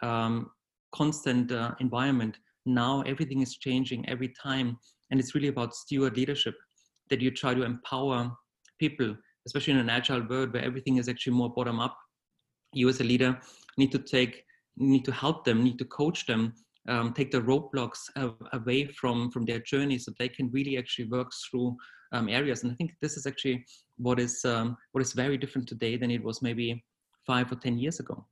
um, 0.03 0.51
constant 0.93 1.51
uh, 1.53 1.75
environment. 1.81 2.39
Now 2.67 3.03
everything 3.03 3.41
is 3.41 3.57
changing 3.57 4.09
every 4.09 4.33
time. 4.43 4.79
And 5.11 5.21
it's 5.21 5.35
really 5.35 5.49
about 5.49 5.75
steward 5.75 6.17
leadership 6.17 6.55
that 7.11 7.21
you 7.21 7.31
try 7.31 7.55
to 7.55 7.63
empower 7.63 8.31
people, 8.79 9.17
especially 9.47 9.75
in 9.75 9.81
an 9.81 9.91
agile 9.91 10.27
world 10.29 10.53
where 10.53 10.65
everything 10.65 10.97
is 10.97 11.09
actually 11.09 11.35
more 11.35 11.53
bottom 11.53 11.81
up. 11.81 11.97
You 12.73 12.89
as 12.89 13.01
a 13.01 13.05
leader 13.05 13.39
need 13.77 13.93
to 13.93 13.99
take, 13.99 14.45
need 14.77 15.05
to 15.05 15.13
help 15.13 15.45
them, 15.45 15.63
need 15.63 15.79
to 15.79 15.85
coach 15.85 16.27
them, 16.27 16.55
um, 16.89 17.13
take 17.13 17.31
the 17.31 17.41
roadblocks 17.41 18.01
away 18.53 18.87
from 18.87 19.31
from 19.31 19.45
their 19.45 19.61
journey, 19.61 19.99
so 19.99 20.13
they 20.19 20.29
can 20.29 20.51
really 20.51 20.79
actually 20.79 21.09
work 21.09 21.31
through 21.51 21.77
um, 22.13 22.29
areas. 22.29 22.63
And 22.63 22.73
I 22.73 22.75
think 22.75 22.93
this 23.01 23.17
is 23.17 23.27
actually 23.27 23.65
what 23.99 24.19
is 24.19 24.45
um, 24.45 24.77
what 24.93 25.03
is 25.03 25.13
very 25.13 25.37
different 25.37 25.69
today 25.69 25.97
than 25.97 26.11
it 26.11 26.23
was 26.23 26.43
maybe 26.43 26.85
five 27.27 27.53
or 27.53 27.57
ten 27.57 27.79
years 27.79 28.01
ago. 28.01 28.27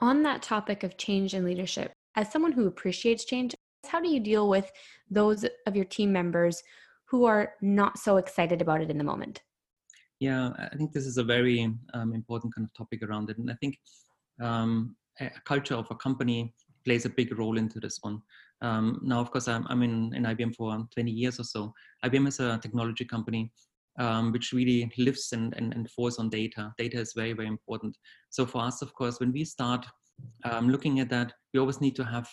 On 0.00 0.22
that 0.22 0.42
topic 0.42 0.82
of 0.82 0.96
change 0.96 1.34
and 1.34 1.44
leadership, 1.44 1.92
as 2.16 2.30
someone 2.30 2.52
who 2.52 2.66
appreciates 2.66 3.24
change, 3.24 3.54
how 3.86 4.00
do 4.00 4.08
you 4.08 4.20
deal 4.20 4.48
with 4.48 4.70
those 5.10 5.44
of 5.66 5.76
your 5.76 5.84
team 5.84 6.12
members 6.12 6.62
who 7.14 7.26
are 7.26 7.52
not 7.62 7.96
so 7.96 8.16
excited 8.16 8.60
about 8.60 8.80
it 8.80 8.90
in 8.90 8.98
the 8.98 9.04
moment? 9.04 9.40
Yeah, 10.18 10.50
I 10.58 10.76
think 10.76 10.90
this 10.90 11.06
is 11.06 11.16
a 11.16 11.22
very 11.22 11.72
um, 11.94 12.12
important 12.12 12.52
kind 12.52 12.66
of 12.66 12.74
topic 12.74 13.04
around 13.04 13.30
it. 13.30 13.38
And 13.38 13.48
I 13.48 13.54
think 13.60 13.78
um, 14.42 14.96
a 15.20 15.30
culture 15.44 15.76
of 15.76 15.86
a 15.92 15.94
company 15.94 16.52
plays 16.84 17.04
a 17.04 17.08
big 17.08 17.38
role 17.38 17.56
into 17.56 17.78
this 17.78 17.98
one. 18.00 18.20
Um, 18.62 18.98
now, 19.00 19.20
of 19.20 19.30
course, 19.30 19.46
I'm, 19.46 19.64
I'm 19.68 19.84
in, 19.84 20.12
in 20.12 20.24
IBM 20.24 20.56
for 20.56 20.76
20 20.92 21.08
years 21.08 21.38
or 21.38 21.44
so. 21.44 21.72
IBM 22.04 22.26
is 22.26 22.40
a 22.40 22.58
technology 22.58 23.04
company, 23.04 23.52
um, 24.00 24.32
which 24.32 24.52
really 24.52 24.90
lives 24.98 25.28
and, 25.30 25.54
and, 25.56 25.72
and 25.72 25.88
falls 25.92 26.18
on 26.18 26.28
data. 26.30 26.74
Data 26.78 26.98
is 26.98 27.12
very, 27.14 27.32
very 27.32 27.46
important. 27.46 27.96
So 28.30 28.44
for 28.44 28.60
us, 28.60 28.82
of 28.82 28.92
course, 28.92 29.20
when 29.20 29.30
we 29.30 29.44
start 29.44 29.86
um, 30.44 30.68
looking 30.68 30.98
at 30.98 31.10
that, 31.10 31.32
we 31.52 31.60
always 31.60 31.80
need 31.80 31.94
to 31.94 32.04
have 32.04 32.28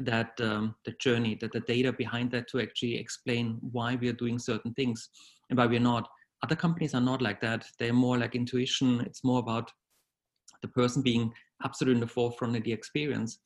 that 0.00 0.32
um, 0.40 0.74
the 0.84 0.92
journey, 1.00 1.36
that 1.40 1.52
the 1.52 1.60
data 1.60 1.92
behind 1.92 2.30
that 2.32 2.48
to 2.48 2.60
actually 2.60 2.96
explain 2.96 3.58
why 3.72 3.96
we 3.96 4.08
are 4.08 4.14
doing 4.14 4.38
certain 4.38 4.72
things 4.74 5.08
and 5.50 5.58
why 5.58 5.66
we're 5.66 5.80
not. 5.80 6.08
Other 6.42 6.56
companies 6.56 6.94
are 6.94 7.00
not 7.00 7.22
like 7.22 7.40
that. 7.40 7.64
They're 7.78 7.92
more 7.92 8.18
like 8.18 8.34
intuition. 8.34 9.00
It's 9.00 9.24
more 9.24 9.40
about 9.40 9.70
the 10.62 10.68
person 10.68 11.02
being 11.02 11.32
absolutely 11.64 11.96
in 11.96 12.00
the 12.00 12.06
forefront 12.06 12.56
of 12.56 12.64
the 12.64 12.72
experience. 12.72 13.38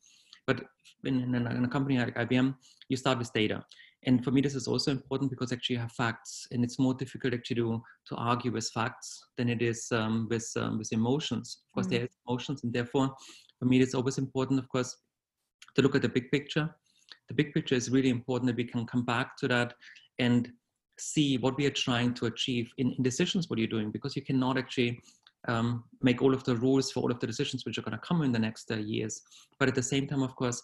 But 0.47 0.65
in, 1.03 1.35
in, 1.35 1.47
a, 1.47 1.49
in 1.51 1.65
a 1.65 1.69
company 1.69 1.97
like 1.97 2.15
IBM, 2.15 2.55
you 2.89 2.97
start 2.97 3.19
with 3.19 3.31
data. 3.33 3.63
And 4.05 4.23
for 4.23 4.31
me, 4.31 4.41
this 4.41 4.55
is 4.55 4.67
also 4.67 4.91
important 4.91 5.29
because 5.29 5.51
actually 5.51 5.75
you 5.75 5.81
have 5.81 5.91
facts, 5.91 6.47
and 6.51 6.63
it's 6.63 6.79
more 6.79 6.93
difficult 6.93 7.33
actually 7.33 7.57
to, 7.57 7.83
to 8.07 8.15
argue 8.15 8.51
with 8.51 8.69
facts 8.69 9.25
than 9.37 9.49
it 9.49 9.61
is 9.61 9.87
um, 9.91 10.27
with 10.29 10.49
um, 10.55 10.77
with 10.77 10.93
emotions. 10.93 11.59
Of 11.67 11.73
course, 11.73 11.87
mm. 11.87 11.89
there 11.91 12.03
is 12.03 12.17
emotions, 12.27 12.63
and 12.63 12.71
therefore, 12.71 13.13
for 13.59 13.65
me, 13.65 13.81
it's 13.81 13.93
always 13.93 14.17
important, 14.17 14.59
of 14.59 14.69
course, 14.69 14.95
to 15.79 15.83
look 15.83 15.95
at 15.95 16.01
the 16.01 16.09
big 16.09 16.31
picture. 16.31 16.69
The 17.27 17.33
big 17.33 17.53
picture 17.53 17.75
is 17.75 17.89
really 17.89 18.09
important 18.09 18.47
that 18.47 18.57
we 18.57 18.63
can 18.63 18.85
come 18.85 19.05
back 19.05 19.37
to 19.37 19.47
that 19.47 19.73
and 20.19 20.51
see 20.97 21.37
what 21.37 21.57
we 21.57 21.65
are 21.65 21.71
trying 21.71 22.13
to 22.15 22.25
achieve 22.25 22.71
in, 22.77 22.91
in 22.91 23.03
decisions. 23.03 23.49
What 23.49 23.59
you're 23.59 23.67
doing, 23.67 23.91
because 23.91 24.15
you 24.15 24.21
cannot 24.21 24.57
actually 24.57 24.99
um, 25.47 25.83
make 26.01 26.21
all 26.21 26.33
of 26.33 26.43
the 26.43 26.55
rules 26.55 26.91
for 26.91 27.01
all 27.01 27.11
of 27.11 27.19
the 27.19 27.27
decisions 27.27 27.65
which 27.65 27.77
are 27.77 27.81
going 27.81 27.97
to 27.97 28.07
come 28.07 28.21
in 28.23 28.31
the 28.31 28.39
next 28.39 28.71
uh, 28.71 28.75
years. 28.75 29.21
But 29.57 29.69
at 29.69 29.75
the 29.75 29.83
same 29.83 30.07
time, 30.07 30.23
of 30.23 30.35
course, 30.35 30.61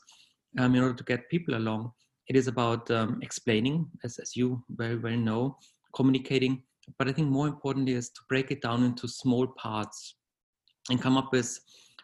um, 0.59 0.75
in 0.75 0.83
order 0.83 0.95
to 0.95 1.03
get 1.03 1.29
people 1.29 1.55
along, 1.55 1.91
it 2.27 2.35
is 2.35 2.47
about 2.47 2.89
um, 2.91 3.19
explaining, 3.21 3.87
as, 4.03 4.17
as 4.17 4.35
you 4.35 4.63
very 4.69 4.97
well 4.97 5.15
know, 5.15 5.57
communicating. 5.95 6.63
But 6.97 7.07
I 7.07 7.13
think 7.13 7.29
more 7.29 7.47
importantly 7.47 7.93
is 7.93 8.09
to 8.09 8.21
break 8.27 8.51
it 8.51 8.61
down 8.61 8.83
into 8.83 9.07
small 9.07 9.47
parts 9.47 10.15
and 10.89 11.01
come 11.01 11.17
up 11.17 11.31
with 11.31 11.59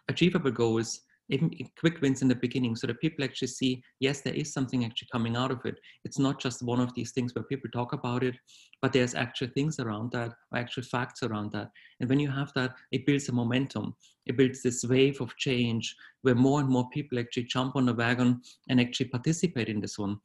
achievable 0.08 0.51
goals 0.51 1.01
even 1.31 1.50
quick 1.79 2.01
wins 2.01 2.21
in 2.21 2.27
the 2.27 2.35
beginning 2.35 2.75
so 2.75 2.85
that 2.85 3.00
people 3.00 3.23
actually 3.23 3.47
see 3.47 3.81
yes 4.00 4.21
there 4.21 4.33
is 4.33 4.53
something 4.53 4.85
actually 4.85 5.07
coming 5.11 5.35
out 5.35 5.50
of 5.50 5.65
it. 5.65 5.79
It's 6.03 6.19
not 6.19 6.39
just 6.39 6.61
one 6.61 6.79
of 6.79 6.93
these 6.93 7.11
things 7.11 7.33
where 7.33 7.43
people 7.43 7.69
talk 7.71 7.93
about 7.93 8.23
it 8.23 8.35
but 8.81 8.93
there's 8.93 9.15
actual 9.15 9.47
things 9.47 9.79
around 9.79 10.11
that 10.11 10.33
or 10.51 10.59
actual 10.59 10.83
facts 10.83 11.23
around 11.23 11.51
that. 11.53 11.69
And 12.00 12.09
when 12.09 12.19
you 12.19 12.29
have 12.29 12.51
that 12.55 12.75
it 12.91 13.05
builds 13.05 13.29
a 13.29 13.31
momentum. 13.31 13.95
It 14.25 14.38
builds 14.38 14.61
this 14.61 14.83
wave 14.83 15.19
of 15.21 15.35
change 15.38 15.95
where 16.21 16.35
more 16.35 16.59
and 16.59 16.69
more 16.69 16.88
people 16.89 17.17
actually 17.17 17.43
jump 17.43 17.75
on 17.75 17.85
the 17.85 17.93
wagon 17.93 18.41
and 18.69 18.79
actually 18.79 19.07
participate 19.07 19.69
in 19.69 19.81
this 19.81 19.97
one. 19.97 20.17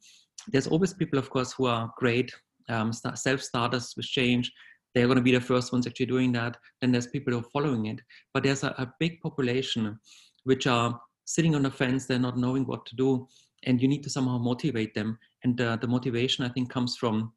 There's 0.47 0.67
always 0.67 0.93
people 0.93 1.19
of 1.19 1.29
course 1.29 1.53
who 1.53 1.65
are 1.65 1.91
great 1.97 2.31
um, 2.69 2.91
self-starters 2.93 3.93
with 3.95 4.05
change. 4.05 4.51
They're 4.93 5.07
going 5.07 5.17
to 5.17 5.23
be 5.23 5.31
the 5.31 5.41
first 5.41 5.71
ones 5.71 5.85
actually 5.85 6.07
doing 6.07 6.31
that. 6.33 6.57
Then 6.81 6.91
there's 6.91 7.07
people 7.07 7.33
who 7.33 7.39
are 7.39 7.51
following 7.53 7.85
it. 7.85 8.01
But 8.33 8.43
there's 8.43 8.63
a, 8.63 8.69
a 8.77 8.91
big 8.99 9.21
population 9.21 9.99
which 10.47 10.65
are 10.65 10.97
sitting 11.25 11.55
on 11.55 11.63
the 11.63 11.69
fence, 11.69 12.05
they're 12.05 12.27
not 12.27 12.37
knowing 12.37 12.65
what 12.65 12.85
to 12.85 12.95
do, 12.95 13.27
and 13.63 13.81
you 13.81 13.87
need 13.87 14.01
to 14.03 14.09
somehow 14.09 14.37
motivate 14.37 14.93
them. 14.95 15.19
And 15.43 15.59
uh, 15.59 15.75
the 15.75 15.87
motivation, 15.87 16.45
I 16.45 16.49
think, 16.49 16.69
comes 16.69 16.95
from 16.95 17.33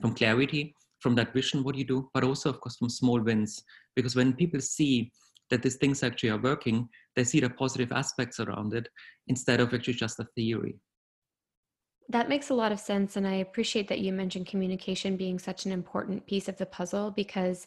from 0.00 0.14
clarity, 0.14 0.74
from 1.00 1.14
that 1.16 1.32
vision, 1.32 1.64
what 1.64 1.76
you 1.76 1.84
do, 1.84 2.08
but 2.14 2.24
also, 2.24 2.50
of 2.50 2.60
course, 2.60 2.76
from 2.76 2.88
small 2.88 3.20
wins. 3.20 3.62
Because 3.96 4.14
when 4.14 4.32
people 4.32 4.60
see 4.60 5.10
that 5.50 5.62
these 5.62 5.76
things 5.76 6.02
actually 6.02 6.30
are 6.30 6.40
working, 6.40 6.88
they 7.16 7.24
see 7.24 7.40
the 7.40 7.50
positive 7.50 7.92
aspects 7.92 8.38
around 8.38 8.74
it 8.74 8.88
instead 9.28 9.60
of 9.60 9.72
actually 9.72 9.94
just 9.94 10.20
a 10.20 10.26
theory. 10.36 10.78
That 12.08 12.28
makes 12.28 12.50
a 12.50 12.54
lot 12.54 12.72
of 12.72 12.80
sense. 12.80 13.16
And 13.16 13.26
I 13.26 13.34
appreciate 13.34 13.88
that 13.88 14.00
you 14.00 14.12
mentioned 14.12 14.46
communication 14.46 15.16
being 15.16 15.38
such 15.38 15.66
an 15.66 15.72
important 15.72 16.26
piece 16.26 16.48
of 16.48 16.56
the 16.56 16.66
puzzle 16.66 17.10
because 17.10 17.66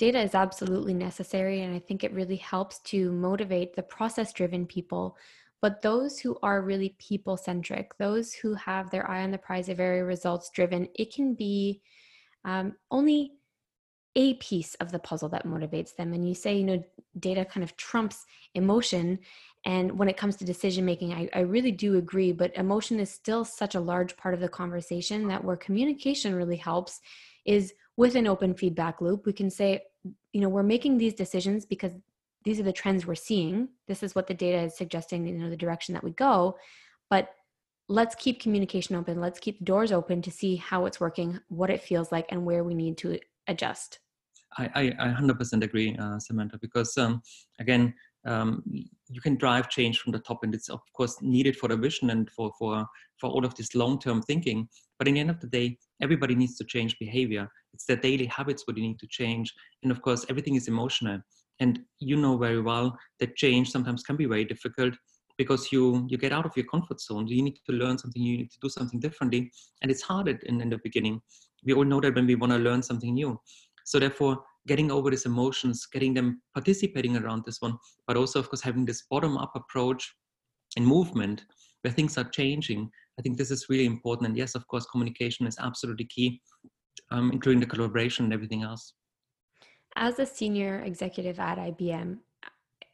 data 0.00 0.18
is 0.18 0.34
absolutely 0.34 0.94
necessary. 0.94 1.60
And 1.60 1.74
I 1.74 1.78
think 1.78 2.02
it 2.02 2.14
really 2.14 2.36
helps 2.36 2.78
to 2.84 3.12
motivate 3.12 3.76
the 3.76 3.82
process 3.82 4.32
driven 4.32 4.66
people. 4.66 5.18
But 5.60 5.82
those 5.82 6.18
who 6.18 6.38
are 6.42 6.62
really 6.62 6.96
people 6.98 7.36
centric, 7.36 7.96
those 7.98 8.32
who 8.32 8.54
have 8.54 8.90
their 8.90 9.08
eye 9.08 9.22
on 9.22 9.30
the 9.30 9.36
prize, 9.36 9.68
are 9.68 9.74
very 9.74 10.02
results 10.02 10.48
driven, 10.54 10.88
it 10.94 11.14
can 11.14 11.34
be 11.34 11.82
um, 12.46 12.76
only 12.90 13.32
a 14.16 14.34
piece 14.34 14.74
of 14.76 14.90
the 14.90 14.98
puzzle 14.98 15.28
that 15.28 15.46
motivates 15.46 15.94
them. 15.94 16.14
And 16.14 16.26
you 16.26 16.34
say, 16.34 16.56
you 16.56 16.64
know, 16.64 16.82
data 17.18 17.44
kind 17.44 17.62
of 17.62 17.76
trumps 17.76 18.24
emotion. 18.54 19.18
And 19.66 19.98
when 19.98 20.08
it 20.08 20.16
comes 20.16 20.36
to 20.36 20.46
decision 20.46 20.86
making, 20.86 21.12
I, 21.12 21.28
I, 21.34 21.40
really 21.40 21.70
do 21.70 21.98
agree, 21.98 22.32
but 22.32 22.56
emotion 22.56 22.98
is 22.98 23.10
still 23.10 23.44
such 23.44 23.74
a 23.74 23.80
large 23.80 24.16
part 24.16 24.32
of 24.32 24.40
the 24.40 24.48
conversation 24.48 25.28
that 25.28 25.44
where 25.44 25.56
communication 25.56 26.34
really 26.34 26.56
helps 26.56 27.00
is 27.44 27.74
with 27.96 28.16
an 28.16 28.26
open 28.26 28.54
feedback 28.54 29.02
loop. 29.02 29.26
We 29.26 29.34
can 29.34 29.50
say, 29.50 29.82
you 30.32 30.40
know 30.40 30.48
we're 30.48 30.62
making 30.62 30.98
these 30.98 31.14
decisions 31.14 31.64
because 31.64 31.92
these 32.44 32.58
are 32.58 32.64
the 32.64 32.72
trends 32.72 33.06
we're 33.06 33.14
seeing. 33.14 33.68
This 33.86 34.02
is 34.02 34.14
what 34.14 34.26
the 34.26 34.34
data 34.34 34.58
is 34.62 34.76
suggesting 34.76 35.26
you 35.26 35.38
know 35.38 35.50
the 35.50 35.56
direction 35.56 35.94
that 35.94 36.04
we 36.04 36.12
go. 36.12 36.56
But 37.08 37.30
let's 37.88 38.14
keep 38.14 38.40
communication 38.40 38.96
open. 38.96 39.20
Let's 39.20 39.40
keep 39.40 39.64
doors 39.64 39.92
open 39.92 40.22
to 40.22 40.30
see 40.30 40.56
how 40.56 40.86
it's 40.86 41.00
working 41.00 41.40
what 41.48 41.70
it 41.70 41.82
feels 41.82 42.12
like 42.12 42.26
and 42.30 42.44
where 42.44 42.64
we 42.64 42.74
need 42.74 42.96
to 42.98 43.18
adjust. 43.46 43.98
I 44.58 44.70
i, 44.74 44.82
I 44.98 45.08
100% 45.08 45.62
agree 45.62 45.96
uh, 45.96 46.18
samantha 46.18 46.58
because 46.58 46.96
um, 46.98 47.22
again 47.58 47.94
um, 48.26 48.62
you 49.08 49.20
can 49.20 49.36
drive 49.36 49.68
change 49.68 49.98
from 49.98 50.12
the 50.12 50.18
top 50.18 50.42
and 50.42 50.54
it's 50.54 50.68
of 50.68 50.80
course 50.92 51.16
needed 51.22 51.56
for 51.56 51.68
the 51.68 51.76
vision 51.76 52.10
and 52.10 52.30
for 52.30 52.52
for 52.58 52.86
for 53.18 53.30
all 53.30 53.44
of 53.44 53.54
this 53.54 53.74
long-term 53.74 54.22
thinking. 54.22 54.68
But 54.98 55.08
in 55.08 55.14
the 55.14 55.20
end 55.20 55.30
of 55.30 55.40
the 55.40 55.46
day 55.46 55.78
everybody 56.02 56.34
needs 56.34 56.56
to 56.58 56.64
change 56.64 56.98
behavior. 56.98 57.48
It's 57.72 57.86
their 57.86 57.96
daily 57.96 58.26
habits 58.26 58.66
what 58.66 58.76
you 58.76 58.82
need 58.82 58.98
to 59.00 59.06
change. 59.06 59.52
And 59.82 59.92
of 59.92 60.02
course 60.02 60.26
everything 60.28 60.56
is 60.56 60.68
emotional. 60.68 61.20
And 61.60 61.80
you 61.98 62.16
know 62.16 62.36
very 62.36 62.60
well 62.60 62.96
that 63.20 63.36
change 63.36 63.70
sometimes 63.70 64.02
can 64.02 64.16
be 64.16 64.26
very 64.26 64.44
difficult 64.44 64.94
because 65.38 65.72
you 65.72 66.06
you 66.10 66.18
get 66.18 66.32
out 66.32 66.46
of 66.46 66.56
your 66.56 66.66
comfort 66.66 67.00
zone. 67.00 67.26
You 67.26 67.42
need 67.42 67.58
to 67.66 67.72
learn 67.72 67.98
something 67.98 68.22
you 68.22 68.38
need 68.38 68.50
to 68.50 68.60
do 68.60 68.68
something 68.68 69.00
differently. 69.00 69.50
And 69.82 69.90
it's 69.90 70.02
hard 70.02 70.28
in, 70.28 70.60
in 70.60 70.68
the 70.68 70.78
beginning. 70.84 71.22
We 71.64 71.72
all 71.74 71.84
know 71.84 72.00
that 72.00 72.14
when 72.14 72.26
we 72.26 72.34
want 72.34 72.52
to 72.52 72.58
learn 72.58 72.82
something 72.82 73.14
new. 73.14 73.40
So 73.84 73.98
therefore 73.98 74.44
getting 74.70 74.90
over 74.96 75.10
these 75.10 75.26
emotions 75.32 75.86
getting 75.94 76.14
them 76.18 76.28
participating 76.54 77.16
around 77.16 77.42
this 77.44 77.60
one 77.66 77.76
but 78.06 78.16
also 78.16 78.38
of 78.38 78.48
course 78.50 78.66
having 78.68 78.84
this 78.84 79.02
bottom 79.10 79.36
up 79.44 79.52
approach 79.62 80.02
in 80.76 80.84
movement 80.96 81.44
where 81.82 81.96
things 81.98 82.16
are 82.20 82.28
changing 82.38 82.88
i 83.18 83.22
think 83.22 83.36
this 83.36 83.52
is 83.56 83.68
really 83.70 83.88
important 83.94 84.28
and 84.28 84.36
yes 84.42 84.54
of 84.54 84.66
course 84.68 84.86
communication 84.92 85.46
is 85.52 85.58
absolutely 85.68 86.08
key 86.16 86.28
um, 87.10 87.30
including 87.32 87.60
the 87.60 87.66
collaboration 87.66 88.24
and 88.24 88.32
everything 88.32 88.62
else. 88.62 88.94
As 89.96 90.18
a 90.18 90.26
senior 90.26 90.80
executive 90.80 91.40
at 91.40 91.58
IBM, 91.58 92.18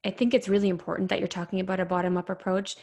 I 0.04 0.10
think 0.10 0.34
it's 0.34 0.48
really 0.48 0.68
important 0.68 1.10
that 1.10 1.18
you're 1.18 1.28
talking 1.28 1.60
about 1.60 1.80
a 1.80 1.84
bottom 1.84 2.16
up 2.16 2.30
approach. 2.30 2.76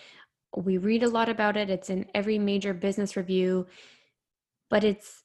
We 0.55 0.77
read 0.77 1.03
a 1.03 1.09
lot 1.09 1.29
about 1.29 1.57
it, 1.57 1.69
it's 1.69 1.89
in 1.89 2.05
every 2.13 2.37
major 2.37 2.73
business 2.73 3.15
review, 3.15 3.65
but 4.69 4.83
it's 4.83 5.23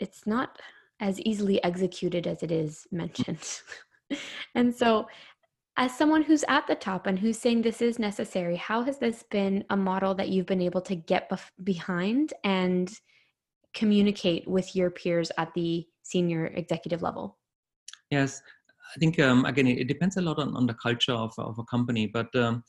it's 0.00 0.26
not 0.26 0.60
as 1.00 1.20
easily 1.20 1.62
executed 1.64 2.26
as 2.26 2.42
it 2.42 2.50
is 2.50 2.86
mentioned. 2.92 3.60
and 4.54 4.74
so 4.74 5.06
as 5.76 5.96
someone 5.96 6.22
who's 6.22 6.44
at 6.48 6.66
the 6.66 6.74
top 6.74 7.06
and 7.06 7.18
who's 7.18 7.38
saying 7.38 7.62
this 7.62 7.80
is 7.80 7.98
necessary, 7.98 8.56
how 8.56 8.82
has 8.82 8.98
this 8.98 9.24
been 9.30 9.64
a 9.70 9.76
model 9.76 10.14
that 10.14 10.28
you've 10.28 10.46
been 10.46 10.60
able 10.60 10.82
to 10.82 10.94
get 10.94 11.30
bef- 11.30 11.50
behind 11.64 12.34
and 12.44 12.92
communicate 13.72 14.46
with 14.46 14.74
your 14.76 14.90
peers 14.90 15.30
at 15.38 15.52
the 15.54 15.86
senior 16.02 16.46
executive 16.48 17.02
level? 17.02 17.38
Yes, 18.10 18.42
I 18.94 18.98
think 18.98 19.18
um, 19.20 19.44
again 19.44 19.68
it, 19.68 19.86
depends 19.86 20.16
a 20.16 20.20
lot 20.20 20.38
on, 20.38 20.54
on 20.56 20.66
the 20.66 20.74
culture 20.74 21.12
of, 21.12 21.32
of 21.38 21.58
a 21.58 21.64
company, 21.64 22.08
but 22.08 22.34
um, 22.34 22.64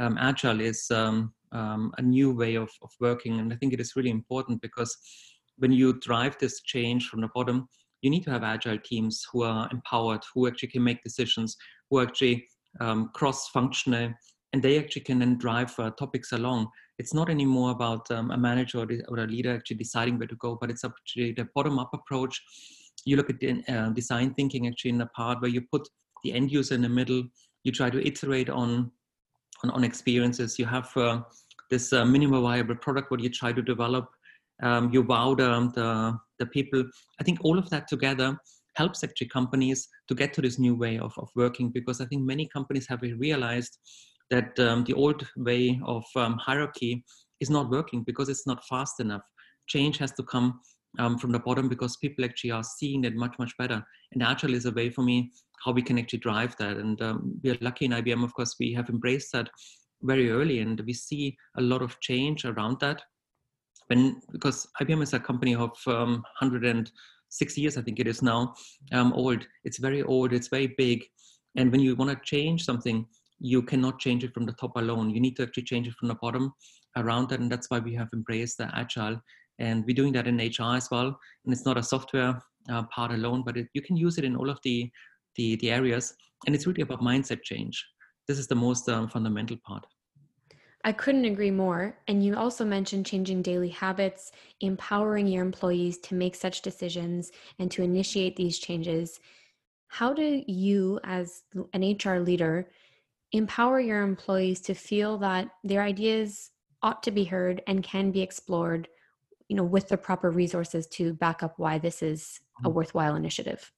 um, 0.00 0.16
agile 0.18 0.60
is 0.60 0.90
um, 0.90 1.34
um, 1.52 1.92
a 1.98 2.02
new 2.02 2.32
way 2.34 2.54
of, 2.54 2.70
of 2.82 2.90
working, 3.00 3.38
and 3.38 3.52
I 3.52 3.56
think 3.56 3.74
it 3.74 3.80
is 3.80 3.94
really 3.94 4.10
important 4.10 4.60
because 4.62 4.96
when 5.58 5.72
you 5.72 5.94
drive 6.00 6.36
this 6.38 6.60
change 6.62 7.08
from 7.08 7.20
the 7.20 7.28
bottom, 7.34 7.68
you 8.02 8.10
need 8.10 8.24
to 8.24 8.30
have 8.30 8.44
agile 8.44 8.78
teams 8.78 9.24
who 9.32 9.42
are 9.42 9.68
empowered, 9.72 10.22
who 10.34 10.46
actually 10.46 10.68
can 10.68 10.84
make 10.84 11.02
decisions, 11.02 11.56
who 11.90 11.98
are 11.98 12.06
actually 12.06 12.46
um, 12.80 13.10
cross-functional, 13.14 14.12
and 14.52 14.62
they 14.62 14.78
actually 14.78 15.02
can 15.02 15.18
then 15.18 15.38
drive 15.38 15.74
uh, 15.78 15.90
topics 15.90 16.32
along 16.32 16.68
it's 16.98 17.12
not 17.12 17.28
anymore 17.28 17.70
about 17.70 18.10
um, 18.10 18.30
a 18.30 18.38
manager 18.38 18.78
or, 18.78 18.88
or, 19.08 19.18
a 19.18 19.26
leader 19.26 19.54
actually 19.54 19.76
deciding 19.76 20.18
where 20.18 20.28
to 20.28 20.36
go, 20.36 20.56
but 20.60 20.70
it's 20.70 20.84
actually 20.84 21.32
the 21.32 21.48
bottom 21.54 21.78
up 21.78 21.90
approach. 21.92 22.40
You 23.04 23.16
look 23.16 23.30
at 23.30 23.38
the, 23.38 23.62
uh, 23.68 23.90
design 23.90 24.32
thinking 24.34 24.66
actually 24.66 24.90
in 24.90 24.98
the 24.98 25.06
part 25.06 25.40
where 25.40 25.50
you 25.50 25.62
put 25.70 25.86
the 26.24 26.32
end 26.32 26.50
user 26.50 26.74
in 26.74 26.82
the 26.82 26.88
middle. 26.88 27.22
You 27.64 27.72
try 27.72 27.90
to 27.90 28.06
iterate 28.06 28.48
on 28.48 28.90
on, 29.64 29.70
on 29.70 29.84
experiences. 29.84 30.58
You 30.58 30.66
have 30.66 30.94
uh, 30.96 31.20
this 31.70 31.92
uh, 31.92 32.04
minimal 32.04 32.42
viable 32.42 32.76
product 32.76 33.10
what 33.10 33.20
you 33.20 33.30
try 33.30 33.52
to 33.52 33.62
develop. 33.62 34.08
Um, 34.62 34.90
you 34.92 35.02
wow 35.02 35.34
the, 35.34 35.70
the 35.74 36.18
the 36.38 36.46
people. 36.46 36.84
I 37.20 37.24
think 37.24 37.38
all 37.42 37.58
of 37.58 37.68
that 37.70 37.88
together 37.88 38.38
helps 38.74 39.02
actually 39.02 39.28
companies 39.28 39.88
to 40.08 40.14
get 40.14 40.34
to 40.34 40.42
this 40.42 40.58
new 40.58 40.74
way 40.74 40.98
of, 40.98 41.12
of 41.18 41.30
working 41.34 41.70
because 41.70 42.00
I 42.00 42.04
think 42.06 42.22
many 42.22 42.46
companies 42.46 42.86
have 42.88 43.00
realized 43.02 43.78
that 44.30 44.58
um, 44.58 44.84
the 44.84 44.92
old 44.92 45.26
way 45.36 45.80
of 45.84 46.04
um, 46.14 46.36
hierarchy 46.38 47.04
is 47.40 47.48
not 47.48 47.70
working 47.70 48.02
because 48.02 48.28
it's 48.28 48.46
not 48.46 48.64
fast 48.66 49.00
enough. 49.00 49.22
Change 49.66 49.98
has 49.98 50.12
to 50.12 50.22
come 50.22 50.60
um, 50.98 51.18
from 51.18 51.32
the 51.32 51.38
bottom 51.38 51.68
because 51.68 51.96
people 51.96 52.24
actually 52.24 52.50
are 52.50 52.62
seeing 52.62 53.04
it 53.04 53.14
much 53.14 53.34
much 53.38 53.56
better 53.58 53.84
and 54.12 54.22
agile 54.22 54.54
is 54.54 54.66
a 54.66 54.72
way 54.72 54.90
for 54.90 55.02
me 55.02 55.30
how 55.64 55.72
we 55.72 55.82
can 55.82 55.98
actually 55.98 56.18
drive 56.18 56.56
that 56.58 56.76
and 56.76 57.00
um, 57.02 57.38
we 57.42 57.50
are 57.50 57.58
lucky 57.60 57.84
in 57.84 57.90
ibm 57.92 58.24
of 58.24 58.34
course 58.34 58.56
we 58.58 58.72
have 58.72 58.88
embraced 58.88 59.32
that 59.32 59.48
very 60.02 60.30
early 60.30 60.60
and 60.60 60.80
we 60.86 60.92
see 60.92 61.36
a 61.58 61.62
lot 61.62 61.82
of 61.82 61.98
change 62.00 62.44
around 62.44 62.78
that 62.80 63.02
when 63.88 64.20
because 64.32 64.66
ibm 64.80 65.02
is 65.02 65.14
a 65.14 65.20
company 65.20 65.54
of 65.54 65.76
um, 65.86 66.22
106 66.40 67.58
years 67.58 67.76
i 67.76 67.82
think 67.82 67.98
it 68.00 68.06
is 68.06 68.22
now 68.22 68.54
um, 68.92 69.12
old. 69.12 69.46
It's 69.64 69.78
very 69.78 70.02
old 70.02 70.32
it's 70.32 70.48
very 70.48 70.74
big. 70.78 71.04
And 71.58 71.72
when 71.72 71.80
you 71.80 71.96
want 71.96 72.10
to 72.10 72.18
change 72.24 72.64
something 72.64 73.06
you 73.38 73.62
cannot 73.62 73.98
change 73.98 74.24
it 74.24 74.32
from 74.32 74.46
the 74.46 74.52
top 74.52 74.72
alone. 74.76 75.10
You 75.10 75.20
need 75.20 75.36
to 75.36 75.42
actually 75.42 75.64
change 75.64 75.86
it 75.86 75.94
from 75.94 76.08
the 76.08 76.14
bottom 76.14 76.54
around 76.96 77.28
that 77.28 77.40
and 77.40 77.52
that's 77.52 77.68
why 77.70 77.78
we 77.78 77.94
have 77.94 78.08
embraced 78.14 78.58
the 78.58 78.70
agile. 78.74 79.20
And 79.58 79.84
we're 79.86 79.94
doing 79.94 80.12
that 80.14 80.26
in 80.26 80.36
hr 80.36 80.76
as 80.76 80.90
well. 80.90 81.08
And 81.44 81.52
it's 81.52 81.66
not 81.66 81.76
a 81.76 81.82
software 81.82 82.40
uh, 82.70 82.82
part 82.84 83.12
alone 83.12 83.42
but 83.44 83.56
it, 83.56 83.68
you 83.74 83.82
can 83.82 83.96
use 83.96 84.18
it 84.18 84.24
in 84.24 84.36
all 84.36 84.50
of 84.50 84.58
the, 84.64 84.90
the 85.36 85.56
the 85.56 85.70
areas. 85.70 86.14
And 86.46 86.54
it's 86.54 86.66
really 86.66 86.82
about 86.82 87.00
mindset 87.00 87.42
change. 87.42 87.84
This 88.28 88.38
is 88.38 88.46
the 88.46 88.54
most 88.54 88.88
um, 88.88 89.08
fundamental 89.08 89.56
part 89.64 89.86
I 90.86 90.92
couldn't 90.92 91.24
agree 91.24 91.50
more. 91.50 91.98
And 92.06 92.24
you 92.24 92.36
also 92.36 92.64
mentioned 92.64 93.06
changing 93.06 93.42
daily 93.42 93.68
habits, 93.68 94.30
empowering 94.60 95.26
your 95.26 95.44
employees 95.44 95.98
to 95.98 96.14
make 96.14 96.36
such 96.36 96.62
decisions 96.62 97.32
and 97.58 97.70
to 97.72 97.82
initiate 97.82 98.36
these 98.36 98.58
changes. 98.58 99.18
How 99.88 100.14
do 100.14 100.44
you, 100.46 101.00
as 101.02 101.42
an 101.74 101.82
HR 101.82 102.20
leader, 102.20 102.70
empower 103.32 103.80
your 103.80 104.02
employees 104.02 104.60
to 104.60 104.74
feel 104.74 105.18
that 105.18 105.50
their 105.64 105.82
ideas 105.82 106.52
ought 106.82 107.02
to 107.02 107.10
be 107.10 107.24
heard 107.24 107.62
and 107.66 107.82
can 107.82 108.12
be 108.12 108.22
explored 108.22 108.88
you 109.48 109.56
know 109.56 109.64
with 109.64 109.88
the 109.88 109.96
proper 109.96 110.30
resources 110.30 110.86
to 110.88 111.12
back 111.14 111.42
up 111.42 111.54
why 111.58 111.78
this 111.78 112.02
is 112.02 112.40
a 112.58 112.68
mm-hmm. 112.68 112.76
worthwhile 112.76 113.14
initiative 113.14 113.72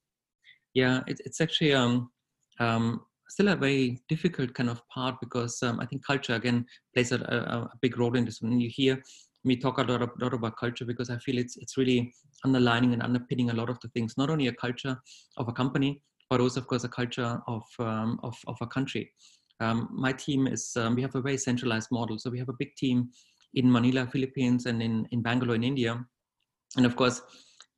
yeah 0.74 1.00
it, 1.06 1.20
it's 1.24 1.40
actually 1.40 1.72
um, 1.72 2.10
um, 2.58 3.02
still 3.28 3.48
a 3.48 3.56
very 3.56 4.00
difficult 4.08 4.52
kind 4.54 4.70
of 4.70 4.80
part 4.88 5.16
because 5.20 5.62
um, 5.62 5.80
i 5.80 5.86
think 5.86 6.04
culture 6.04 6.34
again 6.34 6.64
plays 6.94 7.12
a, 7.12 7.16
a, 7.16 7.56
a, 7.56 7.70
big 7.82 7.98
role 7.98 8.16
in 8.16 8.24
this 8.24 8.40
when 8.40 8.60
you 8.60 8.70
hear 8.72 9.02
me 9.44 9.56
talk 9.56 9.78
a 9.78 9.82
lot, 9.82 10.02
of, 10.02 10.10
lot 10.20 10.34
about 10.34 10.56
culture 10.56 10.84
because 10.84 11.10
i 11.10 11.18
feel 11.18 11.38
it's 11.38 11.56
it's 11.56 11.76
really 11.76 12.12
underlining 12.44 12.92
and 12.92 13.02
underpinning 13.02 13.50
a 13.50 13.54
lot 13.54 13.70
of 13.70 13.78
the 13.80 13.88
things 13.88 14.14
not 14.16 14.30
only 14.30 14.48
a 14.48 14.52
culture 14.52 14.96
of 15.36 15.48
a 15.48 15.52
company 15.52 16.02
but 16.30 16.40
also 16.40 16.60
of 16.60 16.66
course 16.66 16.84
a 16.84 16.88
culture 16.88 17.40
of 17.46 17.62
um, 17.78 18.18
of, 18.22 18.36
of 18.46 18.56
a 18.60 18.66
country 18.66 19.10
um, 19.60 19.88
my 19.92 20.12
team 20.12 20.46
is, 20.46 20.72
um, 20.76 20.94
we 20.94 21.02
have 21.02 21.14
a 21.14 21.20
very 21.20 21.36
centralized 21.36 21.90
model. 21.90 22.18
So 22.18 22.30
we 22.30 22.38
have 22.38 22.48
a 22.48 22.54
big 22.58 22.74
team 22.76 23.10
in 23.54 23.70
Manila, 23.70 24.06
Philippines, 24.06 24.66
and 24.66 24.82
in, 24.82 25.06
in 25.10 25.22
Bangalore, 25.22 25.56
in 25.56 25.64
India. 25.64 26.04
And 26.76 26.86
of 26.86 26.96
course, 26.96 27.22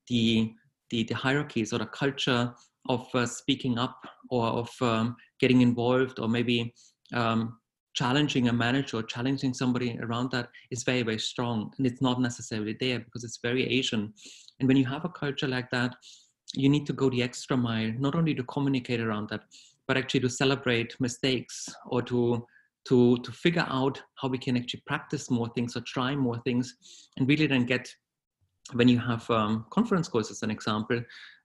the, 0.09 0.53
the, 0.91 1.05
the 1.05 1.15
hierarchies 1.15 1.73
or 1.73 1.79
the 1.79 1.87
culture 1.87 2.53
of 2.89 3.07
uh, 3.15 3.27
speaking 3.27 3.79
up 3.79 4.01
or 4.31 4.47
of 4.47 4.71
um, 4.81 5.17
getting 5.39 5.61
involved 5.61 6.19
or 6.19 6.29
maybe 6.29 6.75
um, 7.15 7.59
challenging 7.95 8.49
a 8.49 8.53
manager 8.53 8.99
or 8.99 9.03
challenging 9.03 9.53
somebody 9.53 9.99
around 10.01 10.31
that 10.31 10.49
is 10.71 10.85
very, 10.85 11.03
very 11.03 11.19
strong. 11.19 11.73
And 11.79 11.87
it's 11.87 12.01
not 12.01 12.21
necessarily 12.21 12.77
there 12.79 13.01
because 13.01 13.25
it's 13.25 13.41
very 13.43 13.67
Asian. 13.67 14.13
And 14.59 14.69
when 14.69 14.77
you 14.77 14.87
have 14.87 15.05
a 15.05 15.09
culture 15.09 15.49
like 15.49 15.71
that, 15.71 15.95
you 16.55 16.69
need 16.69 16.87
to 16.87 16.93
go 16.93 17.11
the 17.11 17.23
extra 17.23 17.57
mile, 17.57 17.93
not 17.99 18.15
only 18.15 18.35
to 18.35 18.43
communicate 18.45 19.01
around 19.01 19.29
that, 19.31 19.43
but 19.87 19.97
actually 19.97 20.21
to 20.21 20.31
celebrate 20.31 20.95
mistakes 21.01 21.69
or 21.87 22.03
to 22.03 22.47
to 22.89 23.19
to 23.19 23.33
figure 23.33 23.67
out 23.69 24.03
how 24.15 24.29
we 24.29 24.39
can 24.39 24.57
actually 24.57 24.83
practice 24.87 25.31
more 25.31 25.49
things 25.55 25.77
or 25.77 25.83
try 25.83 26.15
more 26.15 26.39
things 26.45 26.75
and 27.17 27.29
really 27.29 27.47
then 27.47 27.67
get 27.67 27.89
when 28.73 28.89
you 28.89 28.99
have 28.99 29.29
um, 29.31 29.67
conference 29.71 30.09
calls 30.09 30.31
as 30.31 30.43
an 30.43 30.51
example 30.51 31.03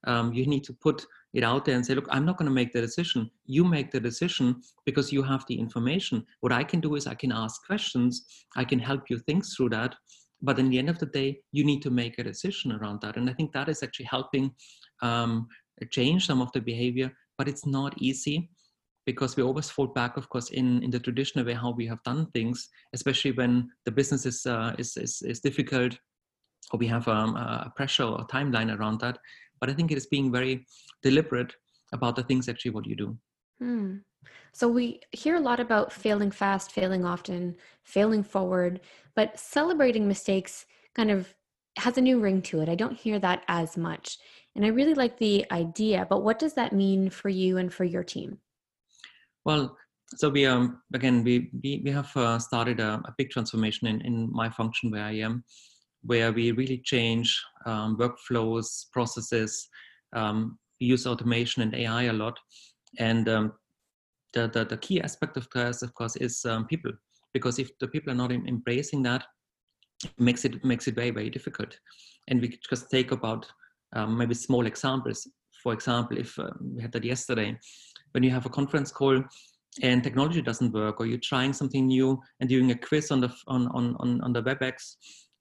um, 0.07 0.31
you 0.31 0.45
need 0.45 0.63
to 0.63 0.73
put 0.73 1.05
it 1.35 1.43
out 1.43 1.65
there 1.65 1.75
and 1.75 1.85
say 1.85 1.93
look 1.93 2.07
i'm 2.09 2.25
not 2.25 2.37
going 2.37 2.49
to 2.49 2.59
make 2.61 2.73
the 2.73 2.81
decision. 2.81 3.29
You 3.45 3.63
make 3.63 3.91
the 3.91 3.99
decision 3.99 4.61
because 4.85 5.11
you 5.11 5.21
have 5.23 5.45
the 5.47 5.59
information. 5.59 6.25
What 6.41 6.53
i 6.53 6.63
can 6.63 6.79
do 6.79 6.95
is 6.95 7.07
i 7.07 7.13
can 7.13 7.31
ask 7.31 7.65
questions. 7.65 8.25
I 8.55 8.65
can 8.65 8.79
help 8.79 9.09
you 9.09 9.19
think 9.19 9.43
through 9.45 9.69
that. 9.69 9.95
But 10.41 10.59
in 10.59 10.69
the 10.69 10.79
end 10.79 10.89
of 10.89 10.99
the 10.99 11.11
day 11.19 11.39
you 11.51 11.63
need 11.63 11.81
to 11.83 11.91
make 12.01 12.17
a 12.17 12.23
decision 12.23 12.71
around 12.71 13.01
that. 13.01 13.17
And 13.17 13.29
i 13.29 13.33
think 13.33 13.51
that 13.51 13.69
is 13.69 13.83
actually 13.83 14.09
helping 14.17 14.51
um, 15.01 15.47
change 15.91 16.25
some 16.25 16.41
of 16.41 16.51
the 16.53 16.61
behavior 16.61 17.11
but 17.37 17.49
it's 17.49 17.65
not 17.65 17.93
easy 17.97 18.49
because 19.05 19.35
we 19.35 19.43
always 19.43 19.69
fall 19.69 19.87
back, 19.87 20.17
of 20.17 20.29
course, 20.29 20.49
in, 20.49 20.83
in 20.83 20.89
the 20.89 20.99
traditional 20.99 21.45
way 21.45 21.53
how 21.53 21.71
we 21.71 21.85
have 21.85 22.01
done 22.03 22.25
things, 22.31 22.69
especially 22.93 23.31
when 23.31 23.69
the 23.85 23.91
business 23.91 24.25
is, 24.25 24.45
uh, 24.45 24.73
is, 24.77 24.97
is, 24.97 25.21
is, 25.21 25.39
difficult 25.39 25.97
or 26.71 26.79
we 26.79 26.87
have 26.87 27.07
um, 27.07 27.35
a 27.35 27.71
pressure 27.75 28.03
or 28.03 28.25
timeline 28.27 28.75
around 28.77 28.99
that. 29.01 29.17
But 29.59 29.69
I 29.69 29.73
think 29.73 29.91
it 29.91 29.97
is 29.97 30.07
being 30.07 30.31
very 30.31 30.65
deliberate 31.01 31.53
about 31.93 32.15
the 32.15 32.23
things 32.23 32.49
actually 32.49 32.71
what 32.71 32.85
you 32.85 32.95
do. 32.95 33.17
Hmm. 33.59 33.97
So 34.53 34.67
we 34.67 35.01
hear 35.11 35.35
a 35.35 35.39
lot 35.39 35.59
about 35.59 35.93
failing 35.93 36.31
fast, 36.31 36.71
failing 36.71 37.05
often, 37.05 37.55
failing 37.83 38.23
forward, 38.23 38.81
but 39.15 39.39
celebrating 39.39 40.07
mistakes 40.07 40.65
kind 40.95 41.11
of 41.11 41.33
has 41.77 41.97
a 41.97 42.01
new 42.01 42.19
ring 42.19 42.41
to 42.43 42.61
it. 42.61 42.69
I 42.69 42.75
don't 42.75 42.97
hear 42.97 43.19
that 43.19 43.43
as 43.47 43.77
much. 43.77 44.17
And 44.55 44.65
I 44.65 44.69
really 44.69 44.93
like 44.93 45.17
the 45.17 45.45
idea, 45.51 46.07
but 46.09 46.23
what 46.23 46.39
does 46.39 46.53
that 46.53 46.73
mean 46.73 47.09
for 47.09 47.29
you 47.29 47.57
and 47.57 47.73
for 47.73 47.83
your 47.83 48.03
team? 48.03 48.39
Well, 49.43 49.77
so 50.15 50.29
we 50.29 50.45
um 50.45 50.81
again 50.93 51.23
we 51.23 51.49
we, 51.63 51.81
we 51.83 51.91
have 51.91 52.15
uh, 52.15 52.39
started 52.39 52.79
a, 52.79 53.01
a, 53.05 53.13
big 53.17 53.31
transformation 53.31 53.87
in, 53.87 54.01
in 54.01 54.31
my 54.31 54.49
function 54.49 54.91
where 54.91 55.03
I 55.03 55.13
am, 55.13 55.43
where 56.05 56.31
we 56.31 56.51
really 56.51 56.77
change 56.83 57.41
um, 57.65 57.97
workflows, 57.97 58.85
processes. 58.91 59.67
Um, 60.15 60.57
we 60.79 60.87
use 60.87 61.07
automation 61.07 61.61
and 61.61 61.73
AI 61.75 62.03
a 62.03 62.13
lot, 62.13 62.37
and 62.99 63.27
um, 63.29 63.53
the, 64.33 64.47
the, 64.47 64.65
the 64.65 64.77
key 64.77 65.01
aspect 65.01 65.37
of 65.37 65.47
this, 65.53 65.81
of 65.81 65.93
course, 65.93 66.15
is 66.17 66.43
um, 66.45 66.67
people. 66.67 66.91
Because 67.33 67.59
if 67.59 67.77
the 67.79 67.87
people 67.87 68.11
are 68.11 68.15
not 68.15 68.31
embracing 68.31 69.03
that, 69.03 69.25
it 70.03 70.11
makes 70.19 70.45
it 70.45 70.63
makes 70.63 70.87
it 70.87 70.95
very 70.95 71.11
very 71.11 71.29
difficult. 71.29 71.77
And 72.27 72.41
we 72.41 72.57
just 72.69 72.89
take 72.89 73.11
about 73.11 73.45
um, 73.95 74.17
maybe 74.17 74.33
small 74.33 74.65
examples. 74.65 75.27
For 75.63 75.73
example, 75.73 76.17
if 76.17 76.37
uh, 76.37 76.49
we 76.61 76.81
had 76.81 76.91
that 76.91 77.03
yesterday, 77.03 77.57
when 78.11 78.23
you 78.23 78.31
have 78.31 78.45
a 78.45 78.49
conference 78.49 78.91
call 78.91 79.23
and 79.81 80.03
technology 80.03 80.41
doesn't 80.41 80.73
work, 80.73 80.99
or 80.99 81.05
you're 81.05 81.17
trying 81.19 81.53
something 81.53 81.87
new 81.87 82.21
and 82.39 82.49
doing 82.49 82.71
a 82.71 82.77
quiz 82.77 83.11
on 83.11 83.21
the 83.21 83.33
on 83.47 83.67
on, 83.67 84.21
on 84.21 84.33
the 84.33 84.43
WebEx, 84.43 84.95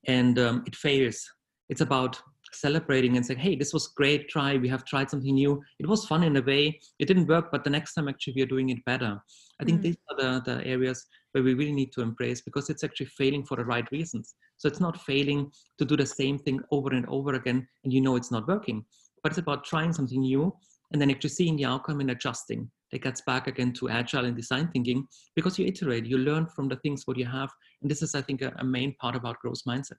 and 0.07 0.39
um, 0.39 0.63
it 0.67 0.77
fails. 0.77 1.25
It's 1.69 1.81
about 1.81 2.21
celebrating 2.53 3.17
and 3.17 3.25
saying, 3.27 3.41
"Hey, 3.41 3.57
this 3.57 3.73
was 3.73 3.89
great 3.89 4.29
try. 4.29 4.57
We 4.57 4.69
have 4.69 4.85
tried 4.85 5.11
something 5.11 5.35
new. 5.35 5.63
It 5.79 5.87
was 5.87 6.07
fun 6.07 6.23
in 6.23 6.37
a 6.37 6.43
way. 6.43 6.81
It 6.99 7.07
didn't 7.07 7.27
work, 7.27 7.51
but 7.51 7.65
the 7.65 7.71
next 7.71 7.95
time 7.95 8.09
actually 8.09 8.35
we 8.37 8.43
are 8.43 8.47
doing 8.55 8.71
it 8.71 8.85
better." 8.85 9.21
I 9.61 9.65
think 9.65 9.81
mm. 9.81 9.83
these 9.83 9.97
are 10.11 10.17
the, 10.17 10.43
the 10.53 10.67
areas 10.67 11.07
where 11.33 11.45
we 11.45 11.55
really 11.55 11.73
need 11.73 11.93
to 11.93 12.01
embrace 12.01 12.41
because 12.41 12.71
it's 12.71 12.85
actually 12.85 13.07
failing 13.07 13.45
for 13.45 13.57
the 13.57 13.65
right 13.65 13.91
reasons. 13.91 14.35
So 14.57 14.69
it's 14.69 14.81
not 14.81 15.01
failing 15.01 15.51
to 15.79 15.85
do 15.85 15.97
the 15.97 16.07
same 16.07 16.39
thing 16.39 16.61
over 16.71 16.91
and 16.91 17.07
over 17.09 17.35
again, 17.35 17.67
and 17.85 17.93
you 17.93 18.01
know 18.01 18.17
it's 18.17 18.31
not 18.31 18.49
working. 18.49 18.85
But 19.23 19.33
it's 19.33 19.39
about 19.39 19.65
trying 19.65 19.93
something 19.93 20.21
new 20.21 20.55
and 20.93 21.01
then 21.01 21.11
actually 21.11 21.31
seeing 21.31 21.57
the 21.57 21.65
outcome 21.65 22.01
and 22.01 22.11
adjusting. 22.11 22.71
That 22.95 23.03
gets 23.03 23.23
back 23.23 23.49
again 23.49 23.73
to 23.73 23.89
agile 23.89 24.25
and 24.25 24.37
design 24.37 24.69
thinking 24.69 25.09
because 25.35 25.59
you 25.59 25.67
iterate, 25.67 26.07
you 26.07 26.17
learn 26.17 26.47
from 26.47 26.69
the 26.69 26.77
things 26.77 27.03
what 27.07 27.19
you 27.19 27.27
have, 27.27 27.51
and 27.83 27.91
this 27.91 28.03
is, 28.03 28.15
I 28.15 28.23
think, 28.23 28.41
a, 28.41 28.53
a 28.59 28.65
main 28.65 28.95
part 29.01 29.17
about 29.17 29.41
growth 29.41 29.63
mindset. 29.67 29.99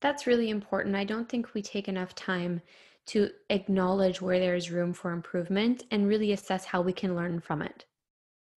That's 0.00 0.26
really 0.26 0.50
important. 0.50 0.96
I 0.96 1.04
don't 1.04 1.28
think 1.28 1.54
we 1.54 1.62
take 1.62 1.86
enough 1.86 2.12
time 2.16 2.60
to 3.06 3.30
acknowledge 3.50 4.20
where 4.20 4.40
there 4.40 4.56
is 4.56 4.72
room 4.72 4.92
for 4.92 5.12
improvement 5.12 5.84
and 5.92 6.08
really 6.08 6.32
assess 6.32 6.64
how 6.64 6.80
we 6.80 6.92
can 6.92 7.14
learn 7.14 7.38
from 7.38 7.62
it. 7.62 7.84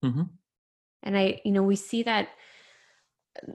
Mm-hmm. 0.03 0.23
And 1.03 1.19
I, 1.19 1.43
you 1.45 1.53
know, 1.53 1.63
we 1.63 1.77
see 1.77 2.03
that 2.05 2.29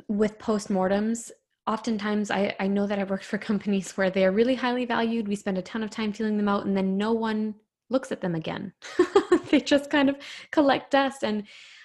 with 0.08 0.38
postmortems. 0.38 1.32
Oftentimes, 1.66 2.30
I, 2.30 2.56
I 2.60 2.68
know 2.68 2.86
that 2.86 3.00
I've 3.00 3.10
worked 3.10 3.26
for 3.26 3.38
companies 3.50 3.98
where 3.98 4.12
they 4.12 4.24
are 4.24 4.32
really 4.32 4.56
highly 4.56 4.86
valued. 4.86 5.28
We 5.28 5.36
spend 5.36 5.58
a 5.58 5.64
ton 5.64 5.82
of 5.82 5.90
time 5.90 6.14
feeling 6.14 6.38
them 6.38 6.48
out, 6.48 6.68
and 6.68 6.78
then 6.78 6.96
no 6.96 7.12
one 7.12 7.56
looks 7.90 8.12
at 8.12 8.22
them 8.22 8.36
again. 8.36 8.74
they 9.52 9.62
just 9.62 9.90
kind 9.90 10.10
of 10.10 10.18
collect 10.52 10.92
dust. 10.92 11.24
And 11.24 11.44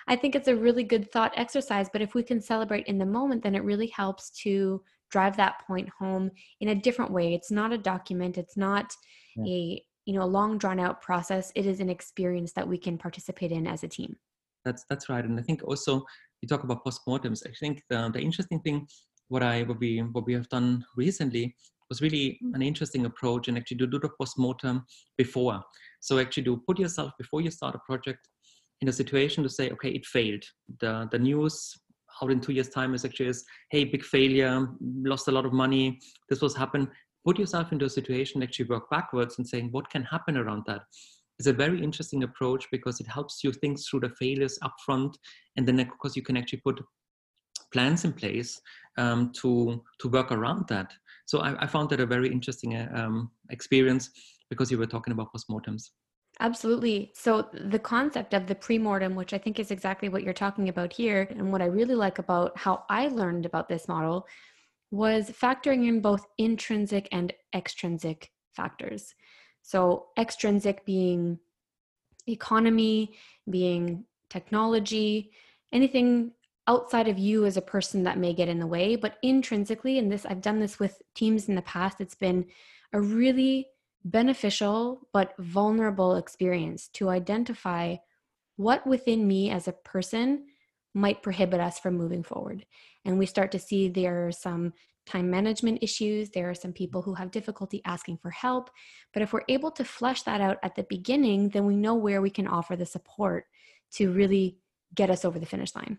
I 0.09 0.17
think 0.17 0.35
it's 0.35 0.49
a 0.49 0.57
really 0.57 0.85
good 0.85 1.11
thought 1.13 1.33
exercise. 1.37 1.89
But 1.93 2.03
if 2.03 2.15
we 2.15 2.23
can 2.23 2.41
celebrate 2.41 2.87
in 2.87 2.99
the 2.99 3.07
moment, 3.07 3.43
then 3.43 3.55
it 3.55 3.65
really 3.65 3.89
helps 3.89 4.31
to 4.43 4.83
drive 5.11 5.37
that 5.37 5.67
point 5.67 5.89
home 5.99 6.31
in 6.61 6.69
a 6.69 6.75
different 6.75 7.11
way 7.11 7.35
it's 7.35 7.51
not 7.51 7.73
a 7.73 7.79
document 7.79 8.39
it's 8.39 8.57
not 8.57 8.95
yeah. 9.37 9.53
a 9.53 9.85
you 10.07 10.15
know 10.15 10.23
a 10.23 10.25
long 10.25 10.57
drawn 10.57 10.81
out 10.81 11.01
process 11.03 11.53
it 11.55 11.67
is 11.67 11.81
an 11.81 11.91
experience 11.91 12.53
that 12.53 12.67
we 12.67 12.79
can 12.79 12.97
participate 12.97 13.53
in 13.53 13.67
as 13.67 13.85
a 13.85 13.89
team 13.89 14.17
that's 14.65 14.85
that's 14.89 15.09
right 15.09 15.25
and 15.25 15.39
i 15.39 15.43
think 15.43 15.63
also 15.65 16.03
you 16.41 16.49
talk 16.49 16.65
about 16.65 16.85
postmortems 16.85 17.47
i 17.47 17.53
think 17.61 17.83
the, 17.91 18.11
the 18.15 18.21
interesting 18.21 18.61
thing 18.61 18.87
what 19.29 19.43
i 19.43 19.63
what 19.65 19.79
we 19.79 19.99
what 20.13 20.25
we 20.27 20.33
have 20.33 20.49
done 20.49 20.85
recently 20.97 21.55
was 21.91 22.01
really 22.01 22.39
an 22.55 22.63
interesting 22.63 23.05
approach 23.05 23.49
and 23.49 23.59
actually 23.59 23.77
to 23.79 23.87
do 23.87 23.99
the 23.99 24.09
postmortem 24.19 24.87
before. 25.19 25.61
So 26.01 26.19
actually 26.19 26.45
to 26.45 26.63
put 26.67 26.79
yourself 26.79 27.13
before 27.19 27.43
you 27.43 27.51
start 27.51 27.75
a 27.75 27.81
project 27.81 28.27
in 28.81 28.89
a 28.89 28.93
situation 28.93 29.43
to 29.43 29.51
say 29.51 29.71
okay 29.71 29.91
it 29.91 30.07
failed. 30.07 30.43
The 30.81 31.09
the 31.13 31.19
news 31.19 31.75
out 32.23 32.31
in 32.31 32.41
two 32.41 32.53
years 32.53 32.69
time 32.69 32.95
is 32.95 33.05
actually 33.05 33.29
is 33.29 33.45
hey 33.71 33.85
big 33.85 34.05
failure 34.05 34.69
lost 34.81 35.29
a 35.29 35.33
lot 35.33 35.45
of 35.45 35.53
money. 35.53 35.99
This 36.29 36.41
was 36.41 36.57
happen. 36.57 36.89
Put 37.27 37.39
yourself 37.39 37.73
into 37.73 37.85
a 37.85 37.91
situation 37.91 38.43
actually 38.43 38.67
work 38.67 38.89
backwards 38.89 39.37
and 39.37 39.47
saying 39.47 39.69
what 39.73 39.91
can 39.91 40.05
happen 40.05 40.39
around 40.39 40.63
that? 40.67 40.83
Is 41.39 41.47
a 41.47 41.53
very 41.53 41.83
interesting 41.83 42.23
approach 42.23 42.67
because 42.71 43.01
it 43.01 43.07
helps 43.07 43.43
you 43.43 43.53
think 43.53 43.79
through 43.81 44.01
the 44.01 44.11
failures 44.11 44.59
upfront 44.63 45.15
and 45.57 45.67
then 45.67 45.81
of 45.81 45.99
course 45.99 46.17
you 46.17 46.23
can 46.23 46.37
actually 46.37 46.61
put 46.61 46.81
plans 47.73 48.05
in 48.05 48.13
place 48.13 48.61
um, 48.99 49.33
to 49.41 49.83
to 50.01 50.09
work 50.09 50.33
around 50.33 50.67
that 50.69 50.93
so 51.31 51.39
I, 51.39 51.65
I 51.65 51.67
found 51.67 51.91
that 51.91 52.01
a 52.01 52.07
very 52.07 52.29
interesting 52.37 52.75
uh, 52.75 52.89
um, 53.01 53.31
experience 53.51 54.11
because 54.51 54.69
you 54.71 54.79
were 54.79 54.91
talking 54.95 55.13
about 55.13 55.29
postmortems 55.33 55.91
Absolutely. 56.39 57.13
So, 57.15 57.51
the 57.53 57.79
concept 57.79 58.33
of 58.33 58.47
the 58.47 58.55
premortem, 58.55 59.15
which 59.15 59.35
I 59.35 59.39
think 59.39 59.59
is 59.59 59.71
exactly 59.71 60.09
what 60.09 60.23
you're 60.23 60.33
talking 60.33 60.71
about 60.71 60.91
here, 60.91 61.27
and 61.29 61.53
what 61.53 61.61
I 61.61 61.67
really 61.67 61.95
like 61.95 62.19
about 62.19 62.57
how 62.57 62.85
I 62.89 63.09
learned 63.09 63.45
about 63.45 63.69
this 63.69 63.89
model 63.89 64.27
was 64.91 65.29
factoring 65.31 65.87
in 65.87 66.01
both 66.01 66.25
intrinsic 66.39 67.09
and 67.13 67.35
extrinsic 67.55 68.31
factors. 68.57 69.15
So, 69.61 70.07
extrinsic 70.19 70.87
being 70.87 71.39
economy, 72.27 73.17
being 73.51 74.05
technology, 74.31 75.33
anything 75.73 76.33
outside 76.71 77.09
of 77.09 77.19
you 77.19 77.45
as 77.45 77.57
a 77.57 77.63
person 77.63 78.05
that 78.05 78.17
may 78.17 78.33
get 78.33 78.49
in 78.49 78.61
the 78.61 78.67
way, 78.67 78.95
but 78.95 79.17
intrinsically, 79.23 79.99
and 79.99 80.11
this 80.11 80.25
I've 80.25 80.41
done 80.41 80.61
this 80.61 80.79
with 80.79 81.03
teams 81.17 81.49
in 81.49 81.57
the 81.57 81.63
past, 81.63 82.01
it's 82.01 82.15
been 82.15 82.47
a 82.93 83.01
really 83.01 83.67
beneficial 84.05 85.09
but 85.13 85.35
vulnerable 85.39 86.15
experience 86.15 86.87
to 86.95 87.09
identify 87.09 87.97
what 88.57 88.87
within 88.87 89.27
me 89.27 89.51
as 89.51 89.67
a 89.67 89.73
person 89.73 90.47
might 90.95 91.25
prohibit 91.25 91.61
us 91.61 91.81
from 91.81 91.97
moving 91.97 92.23
forward. 92.23 92.65
And 93.05 93.19
we 93.19 93.27
start 93.27 93.51
to 93.53 93.59
see 93.59 93.89
there 93.89 94.29
are 94.29 94.33
some 94.33 94.73
time 95.07 95.29
management 95.29 95.83
issues, 95.83 96.31
there 96.31 96.51
are 96.51 96.55
some 96.55 96.73
people 96.73 97.03
who 97.03 97.15
have 97.15 97.33
difficulty 97.33 97.83
asking 97.85 98.19
for 98.19 98.31
help. 98.31 98.71
But 99.13 99.23
if 99.23 99.33
we're 99.33 99.43
able 99.49 99.73
to 99.73 99.85
flesh 99.85 100.23
that 100.23 100.41
out 100.41 100.59
at 100.63 100.77
the 100.77 100.85
beginning, 100.85 101.49
then 101.49 101.67
we 101.67 101.75
know 101.75 101.97
where 101.97 102.23
we 102.23 102.31
can 102.31 102.47
offer 102.47 102.77
the 102.77 102.87
support 102.87 103.47
to 103.95 104.13
really 104.13 104.59
get 104.95 105.11
us 105.11 105.25
over 105.25 105.41
the 105.41 105.47
finish 105.47 105.75
line. 105.75 105.99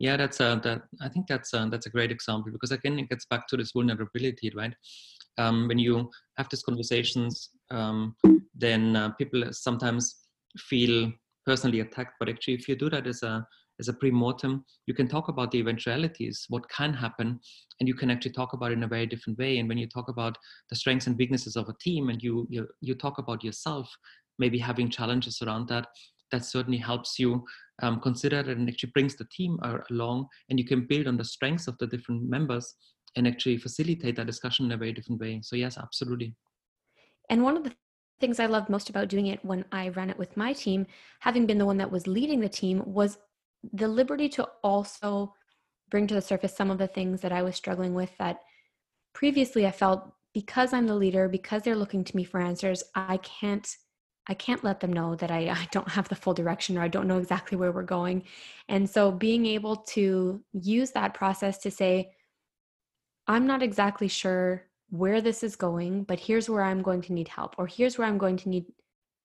Yeah, 0.00 0.16
that's 0.16 0.40
a, 0.40 0.60
that. 0.64 0.82
I 1.00 1.08
think 1.08 1.28
that's 1.28 1.52
a, 1.54 1.68
that's 1.70 1.86
a 1.86 1.90
great 1.90 2.10
example 2.10 2.50
because 2.52 2.72
again, 2.72 2.98
it 2.98 3.08
gets 3.08 3.26
back 3.26 3.46
to 3.48 3.56
this 3.56 3.72
vulnerability, 3.72 4.52
right? 4.54 4.74
um, 5.38 5.68
when 5.68 5.78
you 5.78 6.10
have 6.36 6.48
these 6.50 6.62
conversations, 6.62 7.50
um, 7.70 8.14
then 8.54 8.96
uh, 8.96 9.10
people 9.10 9.42
sometimes 9.52 10.26
feel 10.58 11.12
personally 11.46 11.80
attacked. 11.80 12.14
But 12.18 12.28
actually, 12.28 12.54
if 12.54 12.68
you 12.68 12.76
do 12.76 12.90
that 12.90 13.06
as 13.06 13.22
a 13.22 13.46
as 13.80 13.88
a 13.88 13.92
pre-mortem, 13.92 14.64
you 14.86 14.94
can 14.94 15.08
talk 15.08 15.26
about 15.26 15.50
the 15.50 15.58
eventualities, 15.58 16.46
what 16.48 16.68
can 16.70 16.94
happen, 16.94 17.40
and 17.80 17.88
you 17.88 17.94
can 17.94 18.08
actually 18.08 18.30
talk 18.30 18.52
about 18.52 18.70
it 18.70 18.74
in 18.74 18.84
a 18.84 18.88
very 18.88 19.04
different 19.04 19.36
way. 19.36 19.58
And 19.58 19.68
when 19.68 19.78
you 19.78 19.88
talk 19.88 20.08
about 20.08 20.38
the 20.70 20.76
strengths 20.76 21.08
and 21.08 21.18
weaknesses 21.18 21.56
of 21.56 21.68
a 21.68 21.74
team, 21.80 22.08
and 22.08 22.22
you 22.22 22.46
you, 22.50 22.68
you 22.80 22.94
talk 22.94 23.18
about 23.18 23.42
yourself, 23.42 23.90
maybe 24.38 24.58
having 24.58 24.90
challenges 24.90 25.42
around 25.42 25.68
that, 25.68 25.88
that 26.30 26.44
certainly 26.44 26.78
helps 26.78 27.18
you 27.18 27.44
um, 27.82 28.00
consider 28.00 28.40
it 28.40 28.48
and 28.48 28.68
actually 28.68 28.90
brings 28.94 29.16
the 29.16 29.26
team 29.26 29.58
along, 29.90 30.28
and 30.48 30.58
you 30.58 30.64
can 30.64 30.86
build 30.86 31.06
on 31.06 31.16
the 31.16 31.24
strengths 31.24 31.66
of 31.66 31.76
the 31.78 31.86
different 31.86 32.28
members 32.28 32.74
and 33.16 33.26
actually 33.26 33.56
facilitate 33.58 34.16
that 34.16 34.26
discussion 34.26 34.66
in 34.66 34.72
a 34.72 34.76
very 34.76 34.92
different 34.92 35.20
way. 35.20 35.40
So 35.42 35.56
yes, 35.56 35.78
absolutely. 35.78 36.34
And 37.30 37.42
one 37.42 37.56
of 37.56 37.64
the 37.64 37.72
things 38.20 38.38
I 38.38 38.46
loved 38.46 38.68
most 38.68 38.90
about 38.90 39.08
doing 39.08 39.26
it 39.26 39.44
when 39.44 39.64
I 39.72 39.88
ran 39.88 40.10
it 40.10 40.18
with 40.18 40.36
my 40.36 40.52
team, 40.52 40.86
having 41.20 41.46
been 41.46 41.58
the 41.58 41.66
one 41.66 41.78
that 41.78 41.90
was 41.90 42.06
leading 42.06 42.40
the 42.40 42.48
team, 42.48 42.82
was 42.84 43.18
the 43.72 43.88
liberty 43.88 44.28
to 44.30 44.48
also 44.62 45.34
bring 45.90 46.06
to 46.06 46.14
the 46.14 46.22
surface 46.22 46.56
some 46.56 46.70
of 46.70 46.78
the 46.78 46.86
things 46.86 47.20
that 47.20 47.32
I 47.32 47.42
was 47.42 47.56
struggling 47.56 47.94
with 47.94 48.10
that 48.18 48.40
previously 49.14 49.66
I 49.66 49.70
felt 49.70 50.12
because 50.32 50.72
I'm 50.72 50.86
the 50.86 50.94
leader, 50.94 51.28
because 51.28 51.62
they're 51.62 51.76
looking 51.76 52.04
to 52.04 52.16
me 52.16 52.24
for 52.24 52.40
answers, 52.40 52.82
I 52.94 53.18
can't 53.18 53.68
I 54.26 54.34
can't 54.34 54.64
let 54.64 54.80
them 54.80 54.92
know 54.92 55.14
that 55.16 55.30
I, 55.30 55.38
I 55.50 55.68
don't 55.70 55.88
have 55.88 56.08
the 56.08 56.14
full 56.14 56.34
direction 56.34 56.78
or 56.78 56.82
I 56.82 56.88
don't 56.88 57.08
know 57.08 57.18
exactly 57.18 57.56
where 57.56 57.72
we're 57.72 57.82
going. 57.82 58.24
And 58.68 58.88
so 58.88 59.10
being 59.10 59.46
able 59.46 59.76
to 59.76 60.42
use 60.52 60.92
that 60.92 61.14
process 61.14 61.58
to 61.58 61.70
say, 61.70 62.12
I'm 63.26 63.46
not 63.46 63.62
exactly 63.62 64.08
sure 64.08 64.64
where 64.90 65.20
this 65.20 65.42
is 65.42 65.56
going, 65.56 66.04
but 66.04 66.20
here's 66.20 66.48
where 66.48 66.62
I'm 66.62 66.82
going 66.82 67.00
to 67.02 67.12
need 67.12 67.28
help, 67.28 67.54
or 67.58 67.66
here's 67.66 67.96
where 67.98 68.06
I'm 68.06 68.18
going 68.18 68.36
to 68.38 68.48
need, 68.48 68.66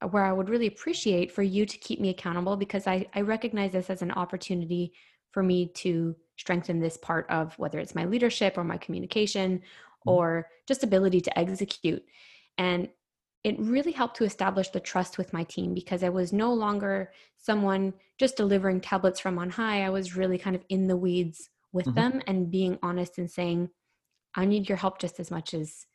where 0.10 0.24
I 0.24 0.32
would 0.32 0.50
really 0.50 0.68
appreciate 0.68 1.32
for 1.32 1.44
you 1.44 1.66
to 1.66 1.78
keep 1.78 2.00
me 2.00 2.10
accountable 2.10 2.56
because 2.56 2.88
I, 2.88 3.06
I 3.14 3.22
recognize 3.22 3.74
this 3.74 3.90
as 3.90 4.02
an 4.02 4.12
opportunity 4.12 4.94
for 5.32 5.44
me 5.44 5.68
to 5.68 6.16
strengthen 6.38 6.80
this 6.80 6.98
part 6.98 7.30
of 7.30 7.58
whether 7.60 7.78
it's 7.80 7.94
my 7.94 8.06
leadership 8.06 8.58
or 8.58 8.64
my 8.64 8.78
communication 8.78 9.60
mm-hmm. 9.60 10.10
or 10.10 10.48
just 10.68 10.84
ability 10.84 11.22
to 11.22 11.38
execute. 11.38 12.04
And 12.58 12.90
it 13.44 13.60
really 13.60 13.92
helped 13.92 14.18
to 14.18 14.26
establish 14.26 14.70
the 14.70 14.80
trust 14.80 15.18
with 15.18 15.32
my 15.32 15.44
team 15.46 15.74
because 15.74 16.04
I 16.04 16.10
was 16.10 16.34
no 16.34 16.54
longer 16.54 17.12
someone 17.38 17.94
just 18.18 18.36
delivering 18.36 18.82
tablets 18.82 19.20
from 19.20 19.40
on 19.40 19.50
high. 19.50 19.86
I 19.86 19.90
was 19.90 20.16
really 20.16 20.38
kind 20.38 20.56
of 20.56 20.64
in 20.70 20.88
the 20.88 20.98
weeds 20.98 21.50
with 21.72 21.86
mm-hmm. 21.86 21.96
them 21.96 22.22
and 22.28 22.52
being 22.52 22.78
honest 22.84 23.18
and 23.18 23.32
saying, 23.32 23.70
I 24.36 24.46
need 24.46 24.68
your 24.68 24.78
help 24.78 25.00
just 25.00 25.20
as 25.20 25.32
much 25.32 25.54
as 25.54 25.86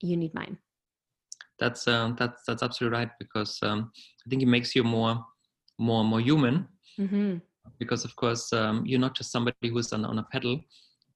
you 0.00 0.16
need 0.16 0.34
mine. 0.34 0.58
That's 1.58 1.86
uh, 1.86 2.14
that's 2.16 2.42
that's 2.46 2.62
absolutely 2.62 2.98
right 2.98 3.10
because 3.18 3.58
um, 3.62 3.92
I 4.26 4.30
think 4.30 4.42
it 4.42 4.48
makes 4.48 4.74
you 4.74 4.82
more 4.82 5.22
more 5.78 6.02
more 6.02 6.20
human. 6.20 6.66
Mm-hmm. 6.98 7.36
Because 7.78 8.06
of 8.06 8.16
course 8.16 8.50
um, 8.54 8.84
you're 8.86 8.98
not 8.98 9.14
just 9.14 9.30
somebody 9.30 9.68
who's 9.68 9.92
on, 9.92 10.06
on 10.06 10.18
a 10.18 10.22
pedal, 10.22 10.64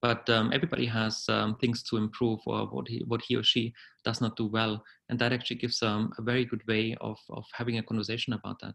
but 0.05 0.29
um, 0.29 0.51
everybody 0.53 0.85
has 0.85 1.25
um, 1.31 1.57
things 1.57 1.83
to 1.83 1.97
improve 1.97 2.38
or 2.45 2.67
what 2.67 2.87
he 2.87 3.03
what 3.07 3.23
he 3.27 3.37
or 3.37 3.43
she 3.43 3.73
does 4.05 4.21
not 4.21 4.37
do 4.37 4.47
well, 4.47 4.85
and 5.09 5.19
that 5.19 5.33
actually 5.33 5.57
gives 5.57 5.83
um, 5.83 6.12
a 6.19 6.23
very 6.23 6.45
good 6.45 6.61
way 6.69 6.95
of 7.01 7.19
of 7.31 7.45
having 7.55 7.79
a 7.79 7.83
conversation 7.83 8.35
about 8.35 8.59
that. 8.61 8.75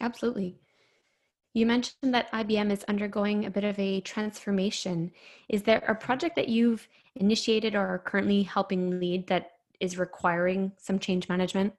Absolutely. 0.00 0.56
You 1.52 1.66
mentioned 1.66 2.14
that 2.14 2.32
IBM 2.32 2.70
is 2.72 2.82
undergoing 2.84 3.44
a 3.44 3.50
bit 3.50 3.64
of 3.64 3.78
a 3.78 4.00
transformation. 4.00 5.12
Is 5.50 5.64
there 5.64 5.84
a 5.86 5.94
project 5.94 6.34
that 6.36 6.48
you've 6.48 6.88
initiated 7.16 7.74
or 7.74 7.86
are 7.86 7.98
currently 7.98 8.42
helping 8.42 8.98
lead 8.98 9.26
that 9.26 9.50
is 9.80 9.98
requiring 9.98 10.72
some 10.78 10.98
change 10.98 11.28
management? 11.28 11.74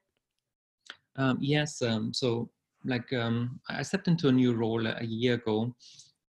Um, 1.15 1.39
yes. 1.41 1.81
Um, 1.81 2.13
so, 2.13 2.51
like, 2.85 3.11
um, 3.13 3.61
I 3.67 3.81
stepped 3.81 4.07
into 4.07 4.27
a 4.27 4.37
new 4.41 4.53
role 4.53 4.85
a 4.85 5.03
year 5.03 5.35
ago, 5.35 5.73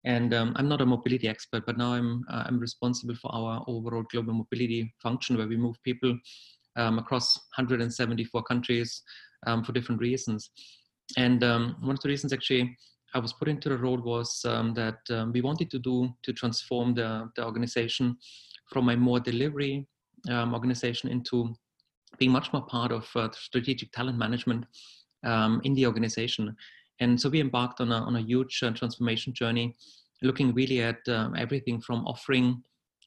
and 0.05 0.35
um, 0.35 0.53
I'm 0.57 0.69
not 0.69 0.81
a 0.81 0.87
mobility 0.87 1.29
expert, 1.29 1.65
but 1.67 1.79
now 1.79 1.93
I'm 1.93 2.25
uh, 2.31 2.45
I'm 2.47 2.59
responsible 2.59 3.15
for 3.15 3.35
our 3.35 3.65
overall 3.67 4.05
global 4.11 4.35
mobility 4.35 4.93
function, 5.03 5.37
where 5.37 5.47
we 5.47 5.57
move 5.57 5.77
people 5.83 6.19
um, 6.77 6.99
across 6.99 7.37
174 7.57 8.43
countries 8.43 9.03
um, 9.47 9.63
for 9.63 9.73
different 9.73 10.01
reasons. 10.01 10.51
And 11.17 11.43
one 11.43 11.95
of 11.95 12.01
the 12.01 12.09
reasons, 12.09 12.33
actually, 12.33 12.77
I 13.15 13.19
was 13.19 13.35
put 13.35 13.49
into 13.49 13.69
the 13.69 13.77
role 13.77 14.01
was 14.01 14.41
that 14.43 15.31
we 15.33 15.41
wanted 15.41 15.71
to 15.71 15.79
do 15.79 16.09
to 16.23 16.33
transform 16.33 16.95
the 16.95 17.31
the 17.37 17.45
organization 17.45 18.17
from 18.73 18.89
a 18.89 18.97
more 18.97 19.21
delivery 19.21 19.87
um, 20.31 20.55
organization 20.55 21.11
into 21.11 21.55
being 22.19 22.31
much 22.31 22.53
more 22.53 22.63
part 22.63 22.93
of 22.93 23.09
uh, 23.17 23.29
strategic 23.33 23.93
talent 23.93 24.19
management 24.19 24.65
um, 25.25 25.61
in 25.65 25.75
the 25.75 25.87
organization. 25.87 26.55
And 27.01 27.21
so 27.21 27.29
we 27.29 27.41
embarked 27.41 27.81
on 27.81 27.91
a, 27.91 27.97
on 27.97 28.17
a 28.17 28.21
huge 28.21 28.61
uh, 28.63 28.71
transformation 28.71 29.33
journey, 29.33 29.77
looking 30.23 30.55
really 30.55 30.83
at 30.83 31.07
um, 31.09 31.35
everything 31.37 31.81
from 31.81 32.07
offering 32.07 32.63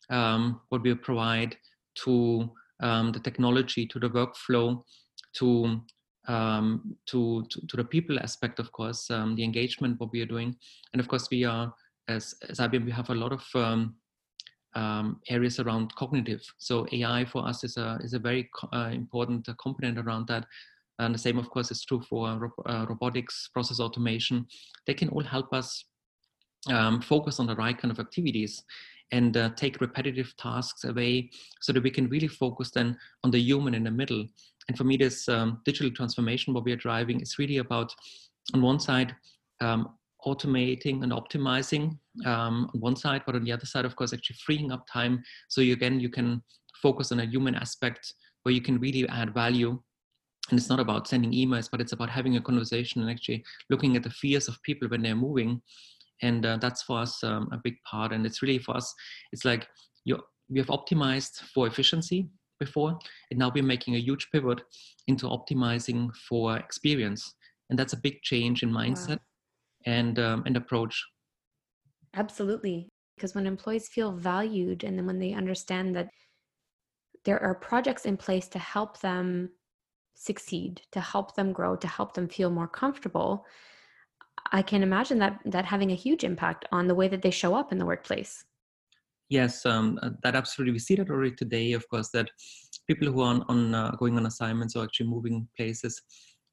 um, 0.10 0.62
what 0.70 0.82
we 0.82 0.94
provide 0.96 1.56
to 2.04 2.50
um, 2.82 3.12
the 3.12 3.20
technology, 3.20 3.86
to 3.88 4.00
the 4.00 4.10
workflow, 4.10 4.84
to 5.38 5.82
um, 6.28 6.96
to, 7.06 7.46
to, 7.52 7.62
to 7.68 7.78
the 7.78 7.84
people 7.84 8.20
aspect, 8.20 8.60
of 8.60 8.72
course, 8.72 9.08
the 9.08 9.44
engagement, 9.44 10.00
what 10.00 10.12
we 10.12 10.22
are 10.22 10.26
doing, 10.26 10.56
and 10.92 11.00
of 11.00 11.08
course, 11.08 11.30
we 11.30 11.44
are 11.44 11.72
as 12.08 12.34
as 12.50 12.60
IBM, 12.60 12.86
we 12.86 12.92
have 12.92 13.10
a 13.10 13.16
lot 13.16 13.32
of 13.32 13.44
um, 14.76 15.20
areas 15.30 15.60
around 15.60 15.96
cognitive. 15.96 16.42
So 16.58 16.86
AI 16.92 17.26
for 17.26 17.48
us 17.48 17.64
is 17.64 17.78
a 17.78 17.98
is 18.04 18.14
a 18.14 18.20
very 18.20 18.50
co- 18.56 18.70
uh, 18.74 18.90
important 18.90 19.48
component 19.62 19.98
around 19.98 20.28
that. 20.28 20.46
And 21.00 21.14
the 21.14 21.20
same, 21.20 21.38
of 21.38 21.50
course, 21.50 21.72
is 21.72 21.84
true 21.84 22.02
for 22.10 22.38
ro- 22.38 22.64
uh, 22.66 22.86
robotics, 22.88 23.50
process 23.54 23.80
automation. 23.80 24.46
They 24.88 24.94
can 24.94 25.10
all 25.10 25.24
help 25.24 25.54
us 25.54 25.86
um, 26.72 27.02
focus 27.02 27.40
on 27.40 27.48
the 27.48 27.56
right 27.56 27.78
kind 27.78 27.92
of 27.92 28.00
activities 28.00 28.64
and 29.12 29.38
uh, 29.38 29.50
take 29.56 29.82
repetitive 29.82 30.36
tasks 30.38 30.84
away 30.84 31.30
so 31.62 31.72
that 31.74 31.84
we 31.84 31.92
can 31.92 32.10
really 32.10 32.28
focus 32.28 32.72
then 32.72 32.98
on 33.24 33.32
the 33.32 33.40
human 33.40 33.76
in 33.76 33.84
the 33.84 33.92
middle. 33.92 34.26
And 34.68 34.78
for 34.78 34.84
me, 34.84 34.98
this 34.98 35.30
um, 35.30 35.62
digital 35.64 35.92
transformation, 35.92 36.54
what 36.54 36.64
we 36.64 36.72
are 36.72 36.78
driving, 36.78 37.20
is 37.20 37.38
really 37.38 37.58
about, 37.58 37.94
on 38.54 38.62
one 38.62 38.80
side, 38.80 39.16
um, 39.62 39.90
automating 40.26 41.04
and 41.04 41.12
optimizing 41.12 41.98
um, 42.26 42.70
on 42.74 42.80
one 42.80 42.96
side, 42.96 43.22
but 43.26 43.36
on 43.36 43.44
the 43.44 43.52
other 43.52 43.66
side, 43.66 43.86
of 43.86 43.96
course, 43.96 44.12
actually 44.12 44.38
freeing 44.44 44.72
up 44.72 44.86
time. 44.92 45.24
So 45.50 45.62
you, 45.62 45.74
again, 45.74 46.00
you 46.00 46.10
can 46.10 46.42
focus 46.82 47.12
on 47.12 47.20
a 47.20 47.26
human 47.26 47.56
aspect 47.56 48.14
where 48.44 48.54
you 48.54 48.62
can 48.62 48.80
really 48.80 49.08
add 49.10 49.34
value. 49.34 49.80
And 50.50 50.60
it's 50.60 50.70
not 50.70 50.80
about 50.80 51.08
sending 51.08 51.32
emails, 51.32 51.70
but 51.72 51.82
it's 51.82 51.94
about 51.94 52.10
having 52.10 52.36
a 52.36 52.42
conversation 52.42 53.02
and 53.02 53.10
actually 53.10 53.44
looking 53.70 53.96
at 53.96 54.04
the 54.04 54.10
fears 54.10 54.48
of 54.48 54.62
people 54.62 54.88
when 54.88 55.02
they're 55.02 55.16
moving. 55.16 55.62
And 56.22 56.46
uh, 56.46 56.58
that's 56.58 56.84
for 56.84 57.00
us 57.00 57.24
um, 57.24 57.50
a 57.52 57.58
big 57.58 57.76
part. 57.84 58.12
And 58.12 58.26
it's 58.26 58.42
really 58.42 58.60
for 58.60 58.78
us 58.78 58.94
it's 59.32 59.46
like 59.46 59.68
you 60.06 60.20
we 60.50 60.60
have 60.60 60.68
optimized 60.68 61.40
for 61.54 61.66
efficiency 61.66 62.30
before 62.60 62.98
and 63.32 63.40
now 63.40 63.52
we're 63.54 63.64
making 63.64 63.96
a 63.96 64.00
huge 64.00 64.30
pivot 64.32 64.62
into 65.08 65.26
optimizing 65.26 66.10
for 66.30 66.58
experience. 66.58 67.34
And 67.70 67.80
that's 67.80 67.94
a 67.94 67.98
big 67.98 68.22
change 68.22 68.62
in 68.62 68.70
mindset 68.70 69.18
wow. 69.18 69.18
and 69.88 70.20
um, 70.20 70.44
and 70.46 70.56
approach. 70.56 71.04
Absolutely. 72.14 72.88
Because 73.16 73.34
when 73.34 73.48
employees 73.48 73.88
feel 73.88 74.12
valued 74.12 74.84
and 74.84 74.98
then 74.98 75.06
when 75.06 75.20
they 75.20 75.34
understand 75.34 75.96
that 75.96 76.10
there 77.24 77.42
are 77.42 77.56
projects 77.56 78.06
in 78.06 78.18
place 78.18 78.48
to 78.50 78.60
help 78.60 79.00
them 79.00 79.50
succeed 80.16 80.82
to 80.92 81.00
help 81.00 81.36
them 81.36 81.52
grow 81.52 81.76
to 81.76 81.88
help 81.88 82.14
them 82.14 82.28
feel 82.28 82.50
more 82.50 82.68
comfortable 82.68 83.46
i 84.52 84.62
can 84.62 84.82
imagine 84.82 85.20
that 85.20 85.40
that 85.46 85.66
having 85.66 85.92
a 85.92 85.96
huge 85.96 86.24
impact 86.24 86.66
on 86.72 86.88
the 86.88 86.96
way 86.96 87.08
that 87.08 87.22
they 87.22 87.32
show 87.32 87.54
up 87.54 87.72
in 87.72 87.78
the 87.78 87.86
workplace. 87.86 88.46
Yes 89.30 89.66
um, 89.66 89.98
uh, 90.04 90.12
that 90.24 90.36
absolutely 90.36 90.74
we 90.74 90.80
see 90.80 90.96
that 90.96 91.10
already 91.10 91.36
today 91.36 91.74
of 91.74 91.88
course 91.90 92.10
that 92.10 92.30
people 92.88 93.12
who 93.12 93.22
are 93.22 93.44
on, 93.50 93.74
uh, 93.74 93.92
going 93.98 94.18
on 94.18 94.26
assignments 94.28 94.76
or 94.76 94.84
actually 94.84 95.08
moving 95.08 95.48
places 95.58 96.02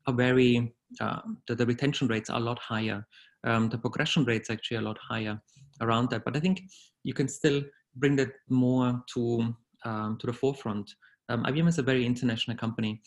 are 0.06 0.14
very 0.14 0.74
uh, 1.00 1.20
the, 1.46 1.54
the, 1.54 1.66
retention 1.66 2.08
rates 2.08 2.30
are 2.30 2.38
a 2.38 2.42
lot 2.42 2.58
higher. 2.58 3.06
Um, 3.44 3.68
the 3.68 3.78
progression 3.78 4.24
rates 4.24 4.50
actually 4.50 4.78
a 4.78 4.82
lot 4.82 4.98
higher 4.98 5.40
around 5.80 6.10
that. 6.10 6.24
But 6.24 6.36
i 6.36 6.40
think 6.40 6.62
you 7.02 7.14
can 7.14 7.28
still 7.28 7.62
bring 7.96 8.16
that 8.16 8.32
more 8.48 9.02
to 9.14 9.54
um, 9.84 10.18
to 10.18 10.26
the 10.26 10.32
forefront. 10.32 10.90
Um, 11.28 11.44
ibm 11.44 11.68
is 11.68 11.78
a 11.78 11.82
very 11.82 12.04
international 12.04 12.56
company 12.56 13.00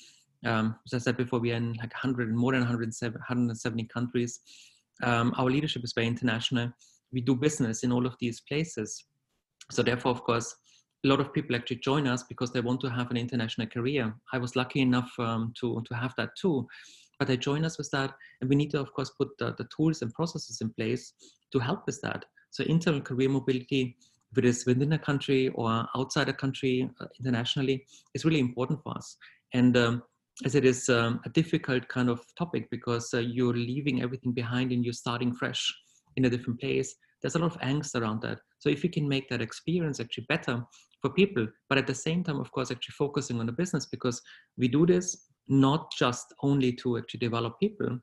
um, 0.46 0.76
as 0.86 0.94
I 0.94 0.98
said 1.00 1.18
before, 1.18 1.40
we 1.40 1.52
are 1.52 1.56
in 1.56 1.74
like 1.74 1.94
100, 1.94 2.34
more 2.34 2.54
than 2.54 2.62
170 2.62 3.84
countries. 3.86 4.40
Um, 5.04 5.34
our 5.38 5.50
leadership 5.50 5.84
is 5.84 5.94
very 5.94 6.08
international. 6.08 6.72
We 7.12 7.22
do 7.22 7.36
business 7.36 7.84
in 7.84 7.92
all 7.92 8.06
of 8.06 8.16
these 8.20 8.42
places. 8.42 9.06
So 9.72 9.84
therefore, 9.84 10.12
of 10.12 10.24
course, 10.24 10.56
a 11.04 11.08
lot 11.08 11.20
of 11.20 11.34
people 11.34 11.56
actually 11.56 11.78
join 11.78 12.08
us 12.08 12.24
because 12.24 12.52
they 12.52 12.62
want 12.62 12.82
to 12.82 12.90
have 12.90 13.12
an 13.12 13.18
international 13.18 13.68
career. 13.68 14.14
I 14.34 14.38
was 14.38 14.56
lucky 14.56 14.82
enough 14.82 15.12
um, 15.20 15.54
to, 15.60 15.84
to 15.88 15.96
have 15.96 16.14
that 16.18 16.30
too. 16.40 16.68
But 17.20 17.28
they 17.28 17.38
join 17.38 17.64
us 17.64 17.78
with 17.78 17.90
that. 17.92 18.14
And 18.42 18.50
we 18.50 18.56
need 18.56 18.72
to, 18.72 18.80
of 18.80 18.94
course, 18.94 19.12
put 19.12 19.30
the, 19.40 19.56
the 19.58 19.68
tools 19.76 20.02
and 20.02 20.14
processes 20.14 20.60
in 20.62 20.70
place 20.72 21.14
to 21.54 21.60
help 21.60 21.86
with 21.86 22.02
that. 22.02 22.26
So 22.52 22.64
internal 22.66 23.02
career 23.02 23.30
mobility, 23.30 23.96
if 24.32 24.38
it 24.38 24.46
is 24.46 24.66
within 24.66 24.94
a 24.94 25.00
country 25.00 25.50
or 25.50 25.88
outside 25.96 26.28
a 26.30 26.34
country 26.34 26.90
uh, 27.00 27.06
internationally, 27.20 27.86
is 28.14 28.26
really 28.26 28.40
important 28.40 28.82
for 28.84 28.98
us. 28.98 29.18
And 29.54 29.78
um, 29.78 30.04
as 30.43 30.56
it 30.56 30.65
is 30.65 30.89
um, 30.89 31.21
a 31.26 31.30
difficult 31.30 31.88
kind 31.88 32.10
of 32.10 32.21
topic 32.38 32.67
because 32.69 33.13
uh, 33.13 33.19
you're 33.19 33.54
leaving 33.54 34.02
everything 34.02 34.34
behind 34.34 34.71
and 34.71 34.84
you're 34.84 34.93
starting 34.93 35.34
fresh 35.34 35.74
in 36.17 36.26
a 36.26 36.30
different 36.30 36.60
place. 36.60 36.95
There's 37.21 37.36
a 37.36 37.39
lot 37.39 37.56
of 37.56 37.62
angst 37.62 38.00
around 38.00 38.21
that. 38.24 38.39
So 38.60 38.69
if 38.69 38.84
you 38.84 38.89
can 38.89 39.08
make 39.08 39.30
that 39.30 39.41
experience 39.41 40.00
actually 40.00 40.26
better 40.28 40.63
for 41.06 41.13
people 41.13 41.48
but 41.69 41.78
at 41.78 41.86
the 41.86 41.93
same 41.93 42.24
time 42.24 42.39
of 42.39 42.52
course 42.52 42.71
actually 42.71 42.95
focusing 42.98 43.39
on 43.39 43.45
the 43.45 43.52
business 43.52 43.86
because 43.86 44.19
we 44.58 44.67
do 44.67 44.88
this 44.88 45.28
not 45.48 45.91
just 45.91 46.34
only 46.41 46.71
to 46.74 46.98
actually 46.98 47.19
develop 47.19 47.60
people 47.60 48.00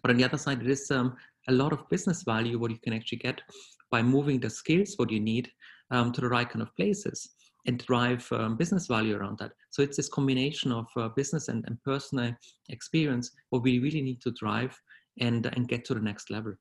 but 0.00 0.10
on 0.10 0.16
the 0.16 0.24
other 0.24 0.38
side 0.38 0.62
it 0.62 0.70
is 0.70 0.90
um, 0.90 1.14
a 1.48 1.52
lot 1.52 1.74
of 1.74 1.88
business 1.90 2.22
value 2.22 2.58
what 2.58 2.70
you 2.70 2.78
can 2.82 2.94
actually 2.94 3.18
get 3.18 3.42
by 3.90 4.00
moving 4.00 4.40
the 4.40 4.48
skills 4.48 4.94
what 4.96 5.10
you 5.10 5.20
need 5.20 5.50
um, 5.90 6.10
to 6.10 6.22
the 6.22 6.28
right 6.28 6.48
kind 6.48 6.62
of 6.62 6.74
places 6.74 7.34
and 7.66 7.78
drive 7.86 8.26
um, 8.32 8.56
business 8.56 8.86
value 8.86 9.16
around 9.16 9.38
that. 9.38 9.52
So 9.70 9.82
it's 9.82 9.96
this 9.96 10.08
combination 10.08 10.72
of 10.72 10.86
uh, 10.96 11.08
business 11.08 11.48
and, 11.48 11.64
and 11.66 11.80
personal 11.82 12.34
experience 12.68 13.30
what 13.50 13.62
we 13.62 13.78
really 13.78 14.02
need 14.02 14.20
to 14.22 14.32
drive 14.32 14.78
and 15.20 15.46
and 15.54 15.68
get 15.68 15.84
to 15.86 15.94
the 15.94 16.00
next 16.00 16.30
level. 16.30 16.54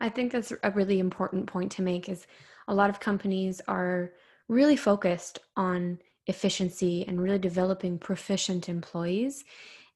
I 0.00 0.08
think 0.08 0.32
that's 0.32 0.52
a 0.62 0.70
really 0.70 0.98
important 0.98 1.46
point 1.46 1.72
to 1.72 1.82
make 1.82 2.08
is 2.08 2.26
a 2.68 2.74
lot 2.74 2.90
of 2.90 3.00
companies 3.00 3.60
are 3.68 4.12
really 4.48 4.76
focused 4.76 5.38
on 5.56 5.98
efficiency 6.26 7.04
and 7.06 7.20
really 7.20 7.38
developing 7.38 7.98
proficient 7.98 8.68
employees 8.68 9.44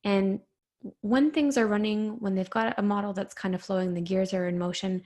and 0.05 0.41
when 1.01 1.31
things 1.31 1.57
are 1.57 1.67
running 1.67 2.19
when 2.21 2.35
they've 2.35 2.51
got 2.51 2.79
a 2.79 2.83
model 2.83 3.13
that's 3.13 3.35
kind 3.35 3.55
of 3.55 3.63
flowing 3.63 3.95
the 3.95 4.01
gears 4.01 4.35
are 4.35 4.49
in 4.49 4.59
motion 4.59 5.03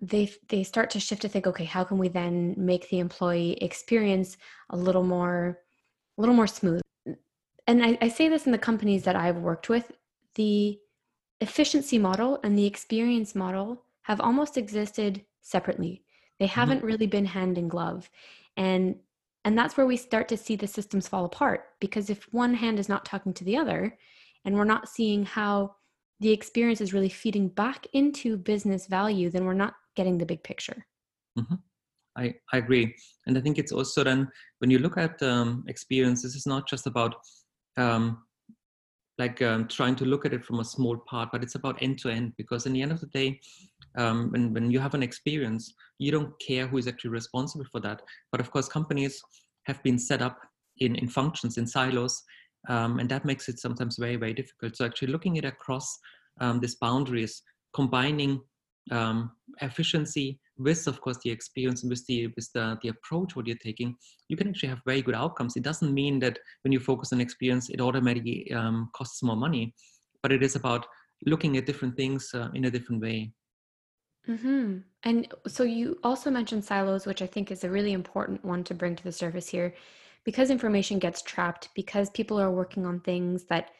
they 0.00 0.32
they 0.48 0.62
start 0.62 0.90
to 0.90 1.00
shift 1.00 1.22
to 1.22 1.28
think 1.28 1.46
okay 1.46 1.64
how 1.64 1.84
can 1.84 1.98
we 1.98 2.08
then 2.08 2.54
make 2.56 2.88
the 2.88 2.98
employee 2.98 3.52
experience 3.60 4.36
a 4.70 4.76
little 4.76 5.02
more 5.02 5.58
a 6.16 6.20
little 6.20 6.34
more 6.34 6.46
smooth 6.46 6.80
and 7.66 7.84
I, 7.84 7.98
I 8.00 8.08
say 8.08 8.28
this 8.28 8.46
in 8.46 8.52
the 8.52 8.58
companies 8.58 9.04
that 9.04 9.16
i've 9.16 9.36
worked 9.36 9.68
with 9.68 9.92
the 10.36 10.78
efficiency 11.40 11.98
model 11.98 12.40
and 12.42 12.56
the 12.56 12.66
experience 12.66 13.34
model 13.34 13.84
have 14.02 14.20
almost 14.20 14.56
existed 14.56 15.24
separately 15.42 16.02
they 16.38 16.46
mm-hmm. 16.46 16.54
haven't 16.54 16.78
mm-hmm. 16.78 16.86
really 16.86 17.06
been 17.06 17.26
hand 17.26 17.58
in 17.58 17.68
glove 17.68 18.08
and 18.56 18.96
and 19.44 19.56
that's 19.56 19.76
where 19.76 19.86
we 19.86 19.96
start 19.96 20.28
to 20.28 20.36
see 20.36 20.56
the 20.56 20.66
systems 20.66 21.08
fall 21.08 21.24
apart 21.24 21.64
because 21.80 22.08
if 22.08 22.24
one 22.32 22.54
hand 22.54 22.78
is 22.78 22.88
not 22.88 23.04
talking 23.04 23.34
to 23.34 23.44
the 23.44 23.56
other 23.56 23.98
and 24.46 24.54
we're 24.54 24.64
not 24.64 24.88
seeing 24.88 25.24
how 25.24 25.74
the 26.20 26.30
experience 26.30 26.82
is 26.82 26.92
really 26.92 27.08
feeding 27.08 27.48
back 27.48 27.86
into 27.92 28.38
business 28.38 28.86
value 28.86 29.28
then 29.28 29.44
we're 29.44 29.52
not 29.52 29.74
getting 30.00 30.18
the 30.18 30.30
big 30.32 30.42
picture. 30.50 30.78
Mm-hmm. 31.38 31.58
I, 32.22 32.34
I 32.52 32.56
agree. 32.64 32.86
And 33.26 33.36
I 33.38 33.40
think 33.42 33.58
it's 33.58 33.72
also 33.78 34.02
then 34.04 34.20
when 34.60 34.70
you 34.70 34.78
look 34.78 34.96
at 34.96 35.22
um, 35.22 35.64
experience, 35.68 36.22
this 36.22 36.34
is 36.34 36.46
not 36.46 36.68
just 36.72 36.86
about 36.86 37.14
um, 37.76 38.04
like 39.18 39.42
um, 39.42 39.68
trying 39.68 39.96
to 39.96 40.06
look 40.06 40.24
at 40.24 40.32
it 40.32 40.44
from 40.44 40.60
a 40.60 40.64
small 40.64 40.96
part, 41.10 41.28
but 41.32 41.42
it's 41.42 41.54
about 41.54 41.82
end 41.82 41.98
to 41.98 42.08
end 42.08 42.32
because 42.38 42.66
in 42.66 42.72
the 42.72 42.82
end 42.82 42.92
of 42.92 43.00
the 43.00 43.12
day, 43.20 43.38
um, 43.96 44.30
when, 44.32 44.54
when 44.54 44.70
you 44.70 44.80
have 44.80 44.94
an 44.94 45.02
experience, 45.02 45.74
you 45.98 46.10
don't 46.10 46.32
care 46.40 46.66
who 46.66 46.78
is 46.78 46.88
actually 46.88 47.10
responsible 47.10 47.66
for 47.70 47.80
that. 47.80 48.00
But 48.32 48.40
of 48.40 48.50
course, 48.50 48.68
companies 48.68 49.20
have 49.66 49.82
been 49.82 49.98
set 49.98 50.22
up 50.22 50.38
in, 50.78 50.96
in 50.96 51.08
functions, 51.08 51.58
in 51.58 51.66
silos, 51.66 52.22
um, 52.68 52.98
and 52.98 53.08
that 53.10 53.26
makes 53.26 53.48
it 53.48 53.60
sometimes 53.60 53.96
very, 53.98 54.16
very 54.16 54.32
difficult. 54.32 54.76
So 54.76 54.86
actually 54.86 55.12
looking 55.12 55.36
at 55.38 55.44
across 55.44 55.98
um, 56.40 56.60
these 56.60 56.76
boundaries, 56.76 57.42
combining 57.74 58.40
um, 58.90 59.30
efficiency 59.60 60.38
with 60.58 60.86
of 60.86 61.00
course 61.00 61.18
the 61.24 61.30
experience 61.30 61.82
with 61.82 62.04
the 62.06 62.28
with 62.36 62.50
the, 62.54 62.78
the 62.82 62.88
approach 62.88 63.36
what 63.36 63.46
you're 63.46 63.56
taking 63.56 63.96
you 64.28 64.36
can 64.36 64.48
actually 64.48 64.68
have 64.68 64.80
very 64.86 65.02
good 65.02 65.14
outcomes. 65.14 65.56
It 65.56 65.62
doesn't 65.62 65.92
mean 65.92 66.18
that 66.20 66.38
when 66.62 66.72
you 66.72 66.80
focus 66.80 67.12
on 67.12 67.20
experience 67.20 67.70
it 67.70 67.80
automatically 67.80 68.50
um, 68.52 68.90
costs 68.94 69.22
more 69.22 69.36
money 69.36 69.74
but 70.22 70.32
it 70.32 70.42
is 70.42 70.56
about 70.56 70.86
looking 71.26 71.56
at 71.56 71.66
different 71.66 71.96
things 71.96 72.30
uh, 72.34 72.48
in 72.54 72.64
a 72.64 72.70
different 72.70 73.02
way. 73.02 73.32
Mm-hmm. 74.28 74.78
and 75.04 75.34
so 75.48 75.62
you 75.62 75.98
also 76.04 76.30
mentioned 76.30 76.62
silos 76.62 77.06
which 77.06 77.22
i 77.22 77.26
think 77.26 77.50
is 77.50 77.64
a 77.64 77.70
really 77.70 77.94
important 77.94 78.44
one 78.44 78.62
to 78.64 78.74
bring 78.74 78.94
to 78.94 79.02
the 79.02 79.12
surface 79.12 79.48
here. 79.48 79.74
Because 80.24 80.50
information 80.50 80.98
gets 80.98 81.22
trapped 81.22 81.70
because 81.74 82.10
people 82.10 82.38
are 82.38 82.50
working 82.50 82.84
on 82.84 83.00
things 83.00 83.44
that 83.44 83.70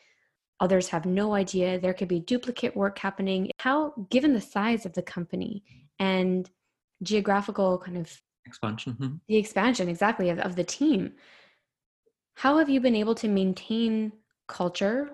others 0.61 0.89
have 0.89 1.07
no 1.07 1.35
idea 1.35 1.79
there 1.79 1.95
could 1.95 2.09
be 2.09 2.21
duplicate 2.21 2.77
work 2.77 2.99
happening. 2.99 3.51
How 3.59 3.95
given 4.11 4.35
the 4.35 4.41
size 4.41 4.87
of 4.87 4.93
the 4.93 5.03
company 5.03 5.65
and 5.99 6.49
geographical 7.03 7.79
kind 7.79 7.97
of 7.97 8.21
expansion 8.47 8.93
hmm. 8.95 9.15
the 9.29 9.37
expansion 9.37 9.89
exactly 9.89 10.29
of, 10.29 10.39
of 10.41 10.57
the 10.57 10.65
team 10.65 11.13
how 12.41 12.57
have 12.57 12.71
you 12.71 12.81
been 12.81 12.97
able 12.97 13.15
to 13.17 13.29
maintain 13.29 14.13
culture? 14.49 15.11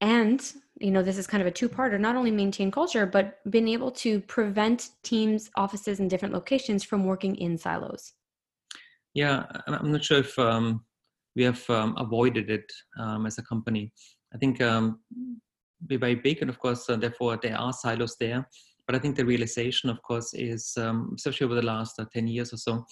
And 0.00 0.40
you 0.78 0.92
know 0.92 1.02
this 1.02 1.18
is 1.18 1.26
kind 1.26 1.40
of 1.40 1.46
a 1.48 1.50
two-parter 1.50 1.98
not 1.98 2.14
only 2.14 2.30
maintain 2.30 2.70
culture 2.70 3.04
but 3.04 3.40
been 3.50 3.66
able 3.66 3.90
to 3.90 4.20
prevent 4.20 4.90
teams 5.02 5.50
offices 5.56 5.98
in 5.98 6.06
different 6.06 6.32
locations 6.32 6.84
from 6.84 7.04
working 7.04 7.34
in 7.36 7.58
silos? 7.58 8.14
Yeah 9.14 9.44
i'm 9.66 9.90
not 9.90 10.04
sure 10.04 10.20
if 10.20 10.38
um, 10.38 10.84
we 11.34 11.42
have 11.42 11.68
um, 11.68 11.96
avoided 11.98 12.48
it 12.48 12.70
um, 13.00 13.26
as 13.26 13.38
a 13.38 13.42
company 13.42 13.92
I 14.34 14.38
think 14.38 14.60
um, 14.60 15.00
big, 15.86 16.38
and 16.40 16.50
of 16.50 16.58
course, 16.58 16.88
uh, 16.88 16.96
therefore, 16.96 17.38
there 17.42 17.58
are 17.58 17.72
silos 17.72 18.16
there. 18.18 18.48
But 18.86 18.94
I 18.94 18.98
think 18.98 19.16
the 19.16 19.24
realization, 19.24 19.90
of 19.90 20.00
course, 20.02 20.32
is 20.34 20.74
um, 20.78 21.12
especially 21.14 21.44
over 21.44 21.54
the 21.54 21.62
last 21.62 21.98
uh, 21.98 22.06
10 22.12 22.26
years 22.26 22.52
or 22.52 22.56
so, 22.56 22.86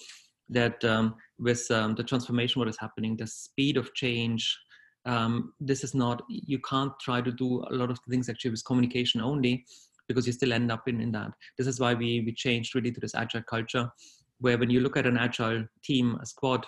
that 0.49 0.83
um, 0.85 1.15
with 1.39 1.69
um, 1.71 1.95
the 1.95 2.03
transformation, 2.03 2.59
what 2.59 2.67
is 2.67 2.77
happening, 2.79 3.17
the 3.17 3.27
speed 3.27 3.77
of 3.77 3.93
change, 3.95 4.57
um, 5.05 5.53
this 5.59 5.83
is 5.83 5.95
not, 5.95 6.21
you 6.29 6.59
can't 6.59 6.91
try 6.99 7.21
to 7.21 7.31
do 7.31 7.63
a 7.69 7.73
lot 7.73 7.89
of 7.89 7.99
things 8.09 8.29
actually 8.29 8.51
with 8.51 8.65
communication 8.65 9.21
only 9.21 9.65
because 10.07 10.27
you 10.27 10.33
still 10.33 10.53
end 10.53 10.71
up 10.71 10.87
in, 10.87 11.01
in 11.01 11.11
that. 11.13 11.31
This 11.57 11.67
is 11.67 11.79
why 11.79 11.93
we, 11.93 12.21
we 12.21 12.33
changed 12.33 12.75
really 12.75 12.91
to 12.91 12.99
this 12.99 13.15
agile 13.15 13.41
culture, 13.41 13.91
where 14.39 14.57
when 14.57 14.69
you 14.69 14.81
look 14.81 14.97
at 14.97 15.07
an 15.07 15.17
agile 15.17 15.65
team, 15.83 16.17
a 16.21 16.25
squad, 16.25 16.65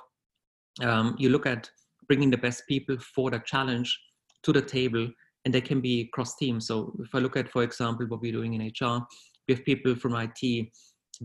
um, 0.82 1.16
you 1.20 1.30
look 1.30 1.46
at 1.46 1.70
bringing 2.08 2.30
the 2.30 2.38
best 2.38 2.64
people 2.68 2.98
for 2.98 3.30
the 3.30 3.40
challenge 3.46 3.98
to 4.44 4.54
the 4.54 4.62
table 4.62 5.08
and 5.46 5.54
they 5.54 5.62
can 5.62 5.82
be 5.82 6.10
cross 6.14 6.36
teams. 6.36 6.68
So 6.68 6.94
if 7.00 7.14
I 7.14 7.20
look 7.20 7.38
at, 7.38 7.50
for 7.50 7.64
example, 7.64 8.06
what 8.08 8.22
we're 8.22 8.32
doing 8.32 8.54
in 8.54 8.62
HR, 8.62 9.06
we 9.48 9.56
have 9.56 9.66
people 9.66 9.96
from 9.96 10.16
IT, 10.16 10.42
we 10.42 10.70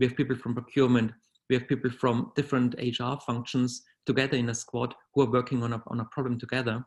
have 0.01 0.15
people 0.15 0.35
from 0.35 0.53
procurement, 0.53 1.11
we 1.49 1.55
have 1.55 1.67
people 1.67 1.91
from 1.91 2.31
different 2.35 2.75
HR 2.79 3.15
functions 3.25 3.83
together 4.05 4.37
in 4.37 4.49
a 4.49 4.55
squad 4.55 4.93
who 5.13 5.21
are 5.21 5.31
working 5.31 5.63
on 5.63 5.73
a, 5.73 5.81
on 5.87 5.99
a 5.99 6.05
problem 6.05 6.39
together. 6.39 6.83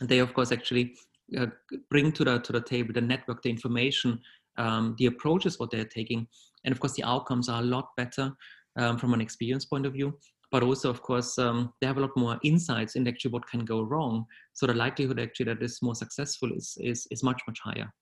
And 0.00 0.08
they, 0.08 0.18
of 0.18 0.34
course, 0.34 0.52
actually 0.52 0.94
uh, 1.38 1.46
bring 1.90 2.12
to 2.12 2.24
the, 2.24 2.38
to 2.40 2.52
the 2.52 2.60
table 2.60 2.92
the 2.92 3.00
network, 3.00 3.42
the 3.42 3.50
information, 3.50 4.20
um, 4.56 4.94
the 4.98 5.06
approaches, 5.06 5.58
what 5.58 5.70
they're 5.70 5.84
taking 5.84 6.26
and 6.64 6.72
of 6.72 6.80
course 6.80 6.94
the 6.94 7.04
outcomes 7.04 7.48
are 7.48 7.62
a 7.62 7.64
lot 7.64 7.90
better 7.96 8.32
um, 8.76 8.98
from 8.98 9.14
an 9.14 9.20
experience 9.20 9.64
point 9.64 9.86
of 9.86 9.92
view 9.92 10.18
but 10.54 10.62
also 10.62 10.88
of 10.88 11.02
course 11.02 11.36
um, 11.36 11.72
they 11.80 11.86
have 11.88 11.96
a 11.96 12.00
lot 12.00 12.16
more 12.16 12.38
insights 12.44 12.94
in 12.94 13.08
actually 13.08 13.32
what 13.32 13.44
can 13.48 13.64
go 13.64 13.82
wrong. 13.82 14.24
So 14.52 14.68
the 14.68 14.74
likelihood 14.74 15.18
actually 15.18 15.46
that 15.46 15.60
is 15.60 15.82
more 15.82 15.96
successful 15.96 16.48
is 16.52 16.78
is, 16.80 17.08
is 17.10 17.24
much 17.24 17.42
much 17.48 17.58
higher. 17.58 17.92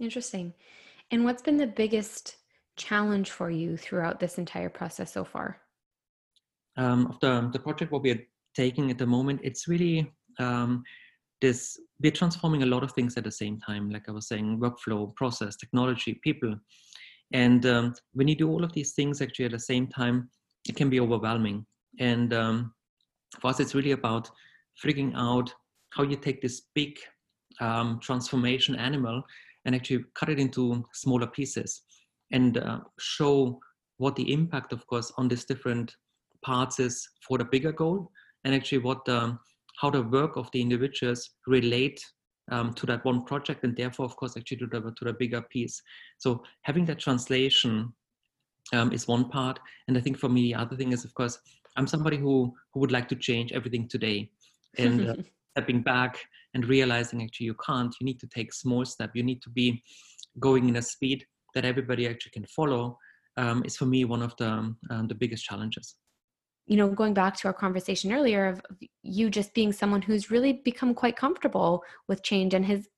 Interesting. 0.00 0.54
And 1.10 1.22
what's 1.22 1.42
been 1.42 1.58
the 1.58 1.66
biggest 1.66 2.36
challenge 2.76 3.30
for 3.30 3.50
you 3.50 3.76
throughout 3.76 4.20
this 4.20 4.38
entire 4.38 4.70
process 4.70 5.12
so 5.12 5.22
far? 5.22 5.60
Um, 6.78 7.08
of 7.08 7.20
the, 7.20 7.50
the 7.52 7.58
project 7.58 7.92
what 7.92 8.00
we're 8.00 8.26
taking 8.54 8.90
at 8.90 8.96
the 8.96 9.06
moment 9.06 9.40
it's 9.44 9.68
really 9.68 10.10
um, 10.38 10.82
this 11.42 11.78
we're 12.02 12.18
transforming 12.22 12.62
a 12.62 12.72
lot 12.74 12.84
of 12.84 12.92
things 12.92 13.18
at 13.18 13.24
the 13.24 13.36
same 13.42 13.60
time. 13.60 13.90
Like 13.90 14.08
i 14.08 14.12
was 14.12 14.28
saying 14.28 14.60
workflow 14.64 15.14
process 15.14 15.56
technology 15.56 16.18
people. 16.24 16.56
And 17.34 17.66
um, 17.66 17.94
when 18.14 18.28
you 18.28 18.34
do 18.34 18.48
all 18.48 18.64
of 18.64 18.72
these 18.72 18.92
things 18.94 19.20
actually 19.20 19.44
at 19.44 19.50
the 19.50 19.58
same 19.72 19.88
time 19.88 20.30
it 20.68 20.76
can 20.76 20.90
be 20.90 21.00
overwhelming. 21.00 21.66
And 21.98 22.32
um, 22.32 22.74
for 23.40 23.48
us 23.48 23.60
it's 23.60 23.74
really 23.74 23.92
about 23.92 24.30
figuring 24.76 25.12
out 25.14 25.52
how 25.90 26.02
you 26.02 26.16
take 26.16 26.42
this 26.42 26.62
big 26.74 26.98
um, 27.60 27.98
transformation 28.00 28.76
animal 28.76 29.22
and 29.64 29.74
actually 29.74 30.04
cut 30.14 30.28
it 30.28 30.38
into 30.38 30.84
smaller 30.92 31.26
pieces 31.26 31.82
and 32.32 32.58
uh, 32.58 32.80
show 32.98 33.58
what 33.98 34.14
the 34.16 34.32
impact 34.32 34.72
of 34.72 34.86
course 34.86 35.12
on 35.16 35.28
these 35.28 35.44
different 35.44 35.94
parts 36.44 36.78
is 36.78 37.08
for 37.26 37.38
the 37.38 37.44
bigger 37.44 37.72
goal 37.72 38.10
and 38.44 38.54
actually 38.54 38.78
what 38.78 39.04
the 39.04 39.36
how 39.80 39.90
the 39.90 40.02
work 40.02 40.36
of 40.36 40.50
the 40.52 40.60
individuals 40.60 41.30
relate 41.46 42.00
um, 42.50 42.72
to 42.74 42.86
that 42.86 43.04
one 43.04 43.24
project 43.24 43.64
and 43.64 43.76
therefore 43.76 44.06
of 44.06 44.16
course 44.16 44.36
actually 44.36 44.56
to 44.58 44.66
the, 44.66 44.80
to 44.80 45.04
the 45.04 45.12
bigger 45.12 45.42
piece. 45.42 45.80
So 46.18 46.42
having 46.62 46.84
that 46.86 46.98
translation 46.98 47.92
um, 48.72 48.92
is 48.92 49.08
one 49.08 49.28
part. 49.28 49.58
And 49.88 49.96
i 49.96 50.00
think 50.00 50.18
for 50.18 50.28
me 50.28 50.42
the 50.42 50.54
other 50.54 50.76
thing 50.76 50.92
is 50.92 51.04
of 51.04 51.14
course 51.14 51.38
i'm 51.76 51.86
somebody 51.86 52.16
who 52.16 52.54
who 52.72 52.80
would 52.80 52.92
like 52.92 53.08
to 53.08 53.16
change 53.16 53.52
everything 53.52 53.88
today. 53.88 54.30
And 54.78 55.08
uh, 55.08 55.14
stepping 55.56 55.80
back 55.80 56.18
and 56.52 56.66
realizing 56.66 57.22
actually 57.22 57.46
you 57.46 57.56
can't 57.66 57.94
you 58.00 58.04
need 58.04 58.20
to 58.20 58.26
take 58.26 58.52
small 58.52 58.84
step. 58.84 59.10
You 59.14 59.22
need 59.22 59.40
to 59.42 59.50
be 59.50 59.82
going 60.38 60.68
in 60.68 60.76
a 60.76 60.82
speed 60.82 61.24
that 61.54 61.64
everybody 61.64 62.06
actually 62.06 62.32
can 62.32 62.44
follow 62.44 62.98
um, 63.38 63.62
is 63.64 63.76
for 63.76 63.86
me 63.86 64.04
one 64.04 64.22
of 64.22 64.36
the 64.36 64.50
um, 64.90 65.08
the 65.08 65.14
biggest 65.14 65.44
challenges. 65.44 65.96
You 66.66 66.76
know, 66.76 66.88
going 66.88 67.14
back 67.14 67.36
to 67.36 67.48
our 67.48 67.54
conversation 67.54 68.12
earlier 68.12 68.46
of 68.46 68.60
you 69.02 69.30
just 69.30 69.54
being 69.54 69.72
someone 69.72 70.02
who's 70.02 70.30
really 70.30 70.54
become 70.64 70.94
quite 70.94 71.16
comfortable 71.16 71.82
with 72.08 72.22
change 72.22 72.54
and 72.54 72.64
has 72.66 72.88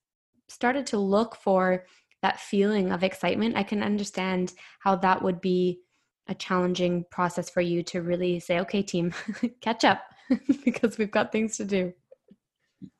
started 0.48 0.87
to 0.87 0.98
look 0.98 1.37
for 1.37 1.85
that 2.22 2.40
feeling 2.40 2.90
of 2.90 3.04
excitement, 3.04 3.57
I 3.57 3.62
can 3.62 3.83
understand 3.83 4.52
how 4.81 4.96
that 4.96 5.22
would 5.22 5.40
be 5.40 5.81
a 6.28 6.35
challenging 6.35 7.04
process 7.11 7.48
for 7.48 7.61
you 7.61 7.83
to 7.85 8.02
really 8.02 8.38
say, 8.40 8.61
okay, 8.61 8.83
team, 8.83 9.14
catch 9.61 9.85
up 9.85 10.02
because 10.64 10.98
we've 10.98 11.11
got 11.11 11.33
things 11.33 11.57
to 11.57 11.64
do. 11.64 11.92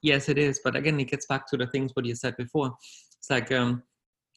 Yes, 0.03 0.29
it 0.29 0.39
is. 0.39 0.61
But 0.65 0.77
again, 0.77 0.99
it 0.99 1.11
gets 1.11 1.27
back 1.27 1.47
to 1.49 1.57
the 1.57 1.67
things 1.67 1.93
what 1.95 2.07
you 2.07 2.15
said 2.15 2.37
before. 2.37 2.75
It's 3.19 3.31
like, 3.31 3.53
um, 3.53 3.83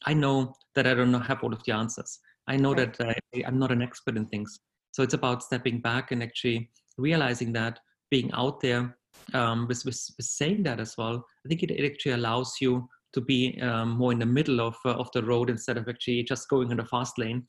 I 0.04 0.14
know 0.14 0.54
that 0.74 0.86
I 0.86 0.94
don't 0.94 1.12
have 1.14 1.42
all 1.42 1.52
of 1.52 1.62
the 1.64 1.72
answers. 1.72 2.18
I 2.48 2.56
know 2.56 2.74
right. 2.74 2.92
that 2.98 3.18
I, 3.34 3.42
I'm 3.46 3.58
not 3.58 3.72
an 3.72 3.82
expert 3.82 4.16
in 4.16 4.26
things. 4.26 4.60
So 4.92 5.02
it's 5.02 5.14
about 5.14 5.42
stepping 5.42 5.80
back 5.80 6.10
and 6.10 6.22
actually 6.22 6.70
realizing 6.98 7.52
that 7.54 7.78
being 8.10 8.30
out 8.32 8.60
there 8.60 8.96
um, 9.32 9.66
with, 9.68 9.84
with, 9.84 9.98
with, 10.16 10.26
saying 10.26 10.64
that 10.64 10.80
as 10.80 10.96
well, 10.98 11.24
I 11.44 11.48
think 11.48 11.62
it, 11.62 11.70
it 11.70 11.90
actually 11.90 12.12
allows 12.12 12.56
you 12.60 12.88
to 13.12 13.20
be 13.20 13.60
um, 13.60 13.90
more 13.90 14.12
in 14.12 14.18
the 14.18 14.26
middle 14.26 14.60
of, 14.60 14.76
uh, 14.84 14.90
of 14.90 15.10
the 15.12 15.22
road 15.22 15.50
instead 15.50 15.76
of 15.76 15.88
actually 15.88 16.22
just 16.22 16.48
going 16.48 16.70
in 16.70 16.78
the 16.78 16.84
fast 16.84 17.18
lane 17.18 17.44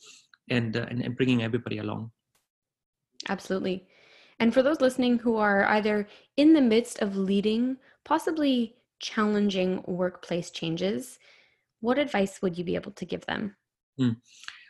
and, 0.49 0.75
uh, 0.75 0.85
and, 0.89 1.01
and 1.01 1.15
bringing 1.15 1.43
everybody 1.43 1.77
along. 1.77 2.11
Absolutely. 3.29 3.87
And 4.39 4.53
for 4.53 4.61
those 4.61 4.81
listening 4.81 5.19
who 5.19 5.37
are 5.37 5.65
either 5.65 6.07
in 6.37 6.53
the 6.53 6.61
midst 6.61 6.99
of 6.99 7.15
leading, 7.15 7.77
possibly 8.03 8.75
challenging 8.99 9.83
workplace 9.87 10.49
changes, 10.49 11.19
what 11.79 11.97
advice 11.97 12.41
would 12.41 12.57
you 12.57 12.63
be 12.63 12.75
able 12.75 12.91
to 12.91 13.05
give 13.05 13.25
them? 13.25 13.55
Mm. 13.99 14.17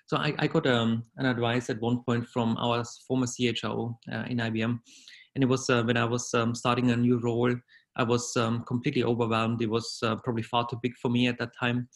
So 0.08 0.18
I, 0.18 0.34
I 0.38 0.48
got 0.48 0.68
um, 0.68 1.04
an 1.18 1.26
advice 1.26 1.70
at 1.70 1.82
one 1.82 2.04
point 2.04 2.28
from 2.28 2.58
our 2.58 2.84
former 3.08 3.26
CHO 3.26 3.98
uh, 4.12 4.26
in 4.28 4.38
IBM, 4.38 4.80
and 5.36 5.44
it 5.44 5.48
was 5.48 5.70
uh, 5.70 5.84
when 5.84 5.98
I 5.98 6.06
was 6.06 6.34
um, 6.34 6.54
starting 6.54 6.92
a 6.92 6.98
new 6.98 7.20
role. 7.20 7.56
I 7.96 8.04
was 8.04 8.36
um, 8.38 8.64
completely 8.64 9.04
overwhelmed. 9.04 9.62
It 9.62 9.70
was 9.70 10.00
uh, 10.04 10.16
probably 10.18 10.44
far 10.44 10.68
too 10.68 10.80
big 10.82 10.94
for 11.02 11.10
me 11.10 11.28
at 11.28 11.38
that 11.40 11.52
time, 11.60 11.88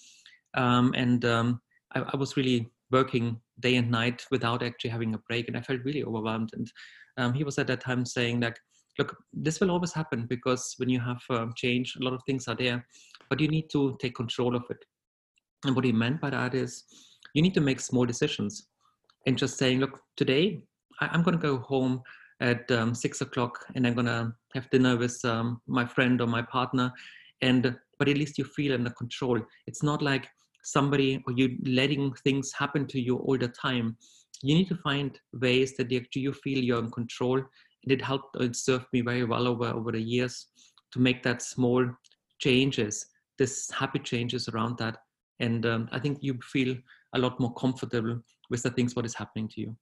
um, 0.56 0.94
and 0.96 1.26
um, 1.26 1.62
I, 1.96 2.02
I, 2.14 2.18
was 2.18 2.38
really 2.38 2.70
working 2.92 3.40
day 3.60 3.76
and 3.76 3.90
night 3.90 4.24
without 4.32 4.64
actually 4.64 4.92
having 4.92 5.16
a 5.16 5.20
break, 5.28 5.48
and 5.48 5.58
I 5.58 5.62
felt 5.62 5.82
really 5.84 6.04
overwhelmed. 6.04 6.52
And 6.54 6.72
um, 7.18 7.34
he 7.34 7.44
was 7.44 7.58
at 7.58 7.68
that 7.68 7.82
time 7.82 8.06
saying 8.06 8.42
like, 8.42 8.58
"Look, 9.00 9.16
this 9.34 9.60
will 9.60 9.72
always 9.72 9.94
happen 9.94 10.28
because 10.28 10.76
when 10.78 10.90
you 10.90 11.00
have 11.00 11.22
uh, 11.30 11.48
change, 11.56 11.96
a 12.00 12.04
lot 12.04 12.14
of 12.14 12.22
things 12.26 12.48
are 12.48 12.56
there, 12.56 12.86
but 13.30 13.40
you 13.40 13.48
need 13.48 13.70
to 13.72 13.98
take 14.00 14.16
control 14.16 14.56
of 14.56 14.64
it." 14.70 14.84
And 15.66 15.76
what 15.76 15.86
he 15.86 15.92
meant 15.92 16.22
by 16.22 16.30
that 16.30 16.54
is 16.54 16.84
you 17.34 17.42
need 17.42 17.54
to 17.56 17.62
make 17.62 17.80
small 17.80 18.06
decisions 18.06 18.68
and 19.26 19.38
just 19.38 19.58
saying, 19.58 19.80
look, 19.80 20.00
today 20.16 20.64
I, 21.02 21.14
am 21.14 21.24
going 21.24 21.38
to 21.38 21.42
go 21.42 21.58
home 21.58 22.02
at 22.40 22.70
um, 22.72 22.94
six 22.94 23.22
o'clock 23.22 23.66
and 23.76 23.88
I'm 23.88 23.96
to 24.06 24.34
have 24.54 24.70
dinner 24.70 24.96
with 24.98 25.24
um, 25.26 25.62
my 25.68 25.86
friend 25.86 26.22
or 26.22 26.28
my 26.28 26.42
partner. 26.42 26.92
And, 27.42 27.76
but 27.98 28.08
at 28.08 28.18
least 28.18 28.38
you 28.38 28.44
feel 28.44 28.74
under 28.74 28.90
control. 28.92 29.40
It's 29.66 29.84
not 29.84 30.02
like 30.02 30.28
somebody 30.64 31.24
or 31.26 31.34
you 31.34 31.58
letting 31.66 32.14
things 32.24 32.52
happen 32.54 32.86
to 32.88 33.00
you 33.00 33.18
all 33.18 33.38
the 33.38 33.48
time. 33.48 33.98
You 34.44 34.56
need 34.56 34.70
to 34.70 34.78
find 34.78 35.18
ways 35.34 35.76
that 35.78 35.92
you, 35.92 36.06
you 36.14 36.34
feel 36.34 36.64
you're 36.64 36.80
in 36.80 36.92
control. 36.92 37.38
And 37.38 37.92
it 37.92 38.02
helped, 38.02 38.40
it 38.40 38.56
served 38.56 38.86
me 38.94 39.02
very 39.02 39.24
well 39.24 39.48
over, 39.48 39.68
over 39.68 39.92
the 39.92 40.02
years 40.02 40.48
to 40.94 41.00
make 41.00 41.24
that 41.24 41.42
small 41.42 41.86
changes, 42.40 43.06
this 43.40 43.70
happy 43.72 44.00
changes 44.00 44.48
around 44.50 44.78
that. 44.78 44.98
And 45.40 45.66
um, 45.66 45.90
I 45.92 46.00
think 46.00 46.20
you 46.22 46.38
feel 46.44 46.76
a 47.14 47.20
lot 47.20 47.40
more 47.40 47.54
comfortable 47.54 48.22
with 48.50 48.64
the 48.64 48.72
things 48.72 48.96
what 48.96 49.06
is 49.06 49.14
happening 49.14 49.48
to 49.50 49.62
you 49.62 49.78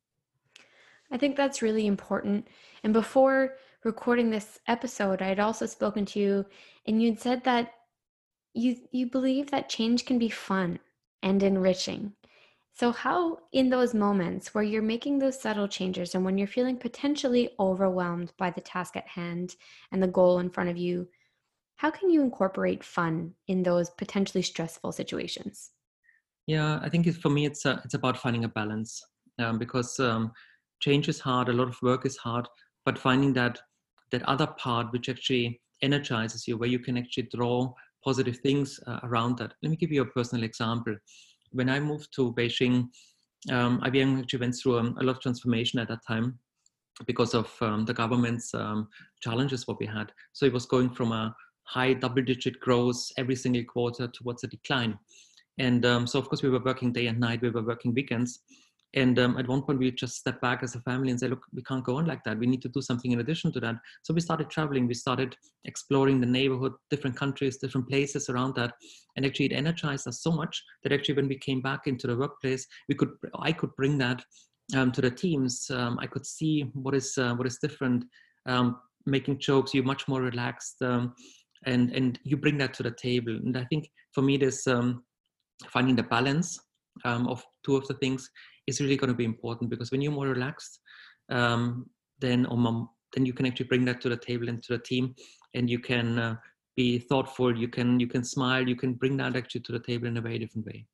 i 1.15 1.17
think 1.17 1.36
that's 1.36 1.62
really 1.62 1.88
important. 1.88 2.47
And 2.84 2.93
before 2.93 3.56
recording 3.84 4.30
this 4.30 4.60
episode 4.67 5.21
i 5.21 5.28
had 5.28 5.39
also 5.39 5.65
spoken 5.65 6.06
to 6.08 6.19
you 6.19 6.45
and 6.86 7.01
you'd 7.01 7.19
said 7.19 7.43
that 7.45 7.71
you 8.54 8.75
you 8.91 9.06
believe 9.08 9.49
that 9.51 9.69
change 9.69 10.06
can 10.06 10.19
be 10.19 10.30
fun 10.30 10.80
and 11.23 11.41
enriching. 11.41 12.13
So 12.73 12.91
how 12.91 13.39
in 13.54 13.69
those 13.69 13.93
moments 13.93 14.54
where 14.54 14.63
you're 14.63 14.93
making 14.93 15.19
those 15.19 15.41
subtle 15.41 15.69
changes 15.69 16.13
and 16.13 16.25
when 16.25 16.38
you're 16.38 16.56
feeling 16.58 16.78
potentially 16.78 17.49
overwhelmed 17.58 18.34
by 18.38 18.49
the 18.51 18.62
task 18.62 18.97
at 18.97 19.08
hand 19.08 19.56
and 19.91 20.04
the 20.04 20.15
goal 20.19 20.39
in 20.39 20.49
front 20.49 20.69
of 20.69 20.78
you 20.78 21.08
how 21.78 21.91
can 21.91 22.10
you 22.10 22.21
incorporate 22.21 22.84
fun 22.84 23.34
in 23.47 23.63
those 23.63 23.89
potentially 23.91 24.41
stressful 24.41 24.91
situations? 24.91 25.71
Yeah, 26.47 26.80
I 26.82 26.89
think 26.89 27.12
for 27.21 27.30
me, 27.30 27.45
it's 27.45 27.65
uh, 27.65 27.80
it's 27.84 27.95
about 27.95 28.17
finding 28.17 28.43
a 28.43 28.47
balance 28.49 29.04
um, 29.39 29.58
because 29.58 29.99
um, 29.99 30.32
change 30.79 31.09
is 31.09 31.19
hard. 31.19 31.49
A 31.49 31.53
lot 31.53 31.67
of 31.67 31.81
work 31.81 32.05
is 32.05 32.17
hard, 32.17 32.47
but 32.85 32.97
finding 32.97 33.33
that 33.33 33.59
that 34.11 34.23
other 34.23 34.47
part 34.47 34.91
which 34.91 35.09
actually 35.09 35.59
energizes 35.81 36.47
you, 36.47 36.57
where 36.57 36.69
you 36.69 36.79
can 36.79 36.97
actually 36.97 37.27
draw 37.33 37.73
positive 38.03 38.38
things 38.38 38.79
uh, 38.88 38.99
around 39.03 39.38
that. 39.38 39.53
Let 39.61 39.69
me 39.69 39.75
give 39.75 39.91
you 39.91 40.03
a 40.03 40.05
personal 40.05 40.43
example. 40.43 40.95
When 41.51 41.69
I 41.69 41.79
moved 41.79 42.09
to 42.15 42.33
Beijing, 42.33 42.89
um, 43.51 43.81
IBM 43.81 44.19
actually 44.19 44.39
went 44.39 44.55
through 44.55 44.79
um, 44.79 44.97
a 44.99 45.03
lot 45.03 45.17
of 45.17 45.21
transformation 45.21 45.79
at 45.79 45.88
that 45.88 46.05
time 46.07 46.39
because 47.07 47.33
of 47.33 47.51
um, 47.61 47.85
the 47.85 47.93
government's 47.93 48.53
um, 48.53 48.88
challenges 49.21 49.67
what 49.67 49.79
we 49.79 49.85
had. 49.85 50.11
So 50.33 50.45
it 50.45 50.53
was 50.53 50.65
going 50.65 50.91
from 50.91 51.11
a 51.11 51.35
high 51.63 51.93
double-digit 51.93 52.59
growth 52.59 53.11
every 53.17 53.36
single 53.36 53.63
quarter 53.63 54.07
towards 54.07 54.43
a 54.43 54.47
decline. 54.47 54.97
And 55.57 55.86
um, 55.86 56.07
so, 56.07 56.19
of 56.19 56.30
course, 56.30 56.43
we 56.43 56.49
were 56.49 56.63
working 56.63 56.91
day 56.91 57.07
and 57.07 57.19
night. 57.19 57.41
We 57.41 57.49
were 57.49 57.63
working 57.63 57.93
weekends. 57.93 58.39
And 58.96 59.20
um, 59.20 59.38
at 59.38 59.48
one 59.48 59.62
point, 59.62 59.80
we 59.80 59.91
just 59.91 60.16
stepped 60.16 60.41
back 60.41 60.64
as 60.64 60.74
a 60.74 60.80
family 60.80 61.12
and 61.12 61.20
said, 61.20 61.30
look, 61.30 61.46
we 61.54 61.62
can't 61.64 61.84
go 61.84 61.98
on 61.98 62.06
like 62.06 62.24
that. 62.24 62.39
We 62.39 62.48
need 62.48 62.62
to 62.62 62.70
do 62.70 62.82
something 62.82 63.12
in 63.12 63.20
addition 63.20 63.52
to 63.52 63.60
that. 63.60 63.76
So 64.04 64.14
we 64.14 64.22
started 64.22 64.50
traveling. 64.50 64.88
We 64.88 64.93
started 64.93 65.36
exploring 65.66 66.22
the 66.22 66.28
neighborhood, 66.28 66.74
different 66.89 67.18
countries, 67.18 67.58
different 67.58 67.89
places 67.89 68.30
around 68.30 68.56
that. 68.56 68.74
And 69.18 69.26
actually, 69.26 69.48
it 69.48 69.54
energized 69.54 70.08
us 70.08 70.24
so 70.24 70.32
much 70.32 70.64
that 70.84 70.93
actually, 70.93 71.16
when 71.16 71.28
we 71.28 71.38
came 71.38 71.62
back 71.62 71.88
into 71.88 72.08
the 72.08 72.16
workplace, 72.16 72.66
we 72.88 72.96
could, 72.96 73.12
I 73.39 73.52
could 73.52 73.76
bring 73.76 73.98
that 73.98 74.24
um, 74.74 74.91
to 74.93 75.02
the 75.02 75.12
teams. 75.12 75.70
Um, 75.70 76.00
I 76.00 76.08
could 76.08 76.26
see 76.26 76.62
what 76.74 76.96
is 76.96 77.18
uh, 77.18 77.36
what 77.36 77.48
is 77.48 77.60
different. 77.62 78.06
Um, 78.46 78.80
making 79.06 79.39
jokes, 79.39 79.74
you're 79.74 79.84
much 79.84 80.08
more 80.08 80.22
relaxed, 80.22 80.82
um, 80.82 81.14
and 81.66 81.91
and 81.91 82.18
you 82.24 82.38
bring 82.38 82.58
that 82.60 82.74
to 82.76 82.84
the 82.84 82.91
table. 82.91 83.36
And 83.36 83.58
I 83.58 83.66
think 83.66 83.89
for 84.14 84.22
me, 84.22 84.38
this 84.38 84.66
um, 84.68 85.04
finding 85.68 85.96
the 85.96 86.04
balance 86.04 86.60
um, 87.04 87.28
of 87.28 87.43
two 87.66 87.76
of 87.76 87.88
the 87.88 87.96
things 87.96 88.30
is 88.68 88.82
really 88.82 88.97
going 88.97 89.09
to 89.09 89.16
be 89.16 89.26
important 89.26 89.70
because 89.70 89.91
when 89.91 90.01
you're 90.01 90.11
more 90.11 90.28
relaxed, 90.28 90.80
um, 91.30 91.89
then 92.20 92.45
um, 92.49 92.89
then 93.13 93.26
you 93.26 93.34
can 93.34 93.45
actually 93.45 93.68
bring 93.68 93.86
that 93.86 94.01
to 94.01 94.09
the 94.09 94.18
table 94.18 94.49
and 94.49 94.61
to 94.63 94.74
the 94.74 94.84
team, 94.84 95.16
and 95.53 95.70
you 95.70 95.80
can 95.80 96.20
uh, 96.20 96.36
be 96.76 96.99
thoughtful. 96.99 97.55
You 97.55 97.68
can 97.68 97.99
you 97.99 98.07
can 98.07 98.24
smile. 98.24 98.68
You 98.68 98.76
can 98.76 98.93
bring 98.93 99.18
that 99.18 99.36
actually 99.36 99.61
to 99.61 99.72
the 99.72 99.80
table 99.80 100.07
in 100.07 100.18
a 100.18 100.22
very 100.22 100.39
different 100.39 100.66
way. 100.66 100.86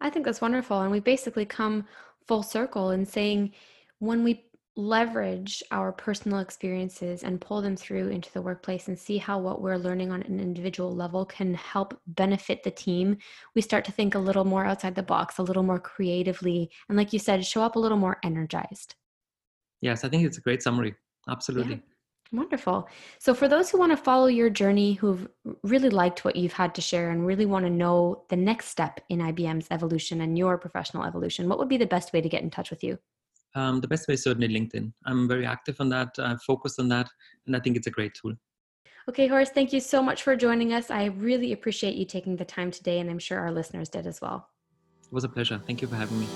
I 0.00 0.10
think 0.10 0.24
that's 0.24 0.40
wonderful. 0.40 0.80
And 0.80 0.92
we 0.92 1.00
basically 1.00 1.44
come 1.44 1.84
full 2.26 2.42
circle 2.42 2.90
in 2.90 3.04
saying 3.04 3.52
when 3.98 4.22
we 4.22 4.47
leverage 4.78 5.60
our 5.72 5.90
personal 5.90 6.38
experiences 6.38 7.24
and 7.24 7.40
pull 7.40 7.60
them 7.60 7.76
through 7.76 8.10
into 8.10 8.32
the 8.32 8.40
workplace 8.40 8.86
and 8.86 8.96
see 8.96 9.18
how 9.18 9.36
what 9.36 9.60
we're 9.60 9.76
learning 9.76 10.12
on 10.12 10.22
an 10.22 10.38
individual 10.38 10.94
level 10.94 11.26
can 11.26 11.52
help 11.54 12.00
benefit 12.06 12.62
the 12.62 12.70
team, 12.70 13.18
we 13.56 13.60
start 13.60 13.84
to 13.84 13.90
think 13.90 14.14
a 14.14 14.18
little 14.20 14.44
more 14.44 14.64
outside 14.64 14.94
the 14.94 15.02
box, 15.02 15.38
a 15.38 15.42
little 15.42 15.64
more 15.64 15.80
creatively, 15.80 16.70
and 16.88 16.96
like 16.96 17.12
you 17.12 17.18
said, 17.18 17.44
show 17.44 17.60
up 17.60 17.74
a 17.74 17.78
little 17.78 17.98
more 17.98 18.18
energized. 18.22 18.94
Yes, 19.80 20.04
I 20.04 20.08
think 20.08 20.24
it's 20.24 20.38
a 20.38 20.42
great 20.42 20.62
summary. 20.62 20.94
Absolutely. 21.28 21.74
Yeah. 21.74 21.80
Wonderful. 22.38 22.88
So, 23.18 23.34
for 23.34 23.48
those 23.48 23.70
who 23.70 23.78
want 23.78 23.90
to 23.90 23.96
follow 23.96 24.26
your 24.26 24.50
journey, 24.50 24.92
who've 24.92 25.26
really 25.64 25.90
liked 25.90 26.24
what 26.24 26.36
you've 26.36 26.52
had 26.52 26.74
to 26.76 26.80
share 26.80 27.10
and 27.10 27.26
really 27.26 27.46
want 27.46 27.64
to 27.64 27.70
know 27.70 28.24
the 28.28 28.36
next 28.36 28.68
step 28.68 29.00
in 29.08 29.18
IBM's 29.18 29.66
evolution 29.72 30.20
and 30.20 30.38
your 30.38 30.56
professional 30.56 31.04
evolution, 31.04 31.48
what 31.48 31.58
would 31.58 31.68
be 31.68 31.78
the 31.78 31.86
best 31.86 32.12
way 32.12 32.20
to 32.20 32.28
get 32.28 32.42
in 32.42 32.50
touch 32.50 32.70
with 32.70 32.84
you? 32.84 32.98
Um, 33.54 33.80
the 33.80 33.88
best 33.88 34.08
way 34.08 34.14
is 34.14 34.22
certainly 34.22 34.48
LinkedIn. 34.48 34.92
I'm 35.06 35.26
very 35.26 35.46
active 35.46 35.76
on 35.80 35.88
that, 35.90 36.10
I'm 36.18 36.38
focused 36.38 36.78
on 36.78 36.88
that, 36.88 37.08
and 37.46 37.56
I 37.56 37.60
think 37.60 37.76
it's 37.76 37.86
a 37.86 37.90
great 37.90 38.12
tool. 38.14 38.34
Okay, 39.08 39.26
Horst, 39.26 39.54
thank 39.54 39.72
you 39.72 39.80
so 39.80 40.02
much 40.02 40.22
for 40.22 40.36
joining 40.36 40.74
us. 40.74 40.90
I 40.90 41.06
really 41.06 41.52
appreciate 41.52 41.94
you 41.94 42.04
taking 42.04 42.36
the 42.36 42.44
time 42.44 42.70
today, 42.70 43.00
and 43.00 43.08
I'm 43.08 43.18
sure 43.18 43.38
our 43.38 43.50
listeners 43.50 43.88
did 43.88 44.06
as 44.06 44.20
well. 44.20 44.48
It 45.02 45.12
was 45.12 45.24
a 45.24 45.28
pleasure. 45.30 45.58
Thank 45.66 45.80
you 45.80 45.88
for 45.88 45.96
having 45.96 46.20
me. 46.20 46.26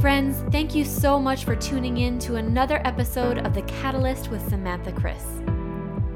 Friends, 0.00 0.42
thank 0.50 0.74
you 0.74 0.84
so 0.84 1.18
much 1.18 1.44
for 1.44 1.54
tuning 1.54 1.98
in 1.98 2.18
to 2.20 2.36
another 2.36 2.80
episode 2.86 3.38
of 3.38 3.54
The 3.54 3.62
Catalyst 3.62 4.30
with 4.30 4.46
Samantha 4.48 4.92
Chris. 4.92 5.24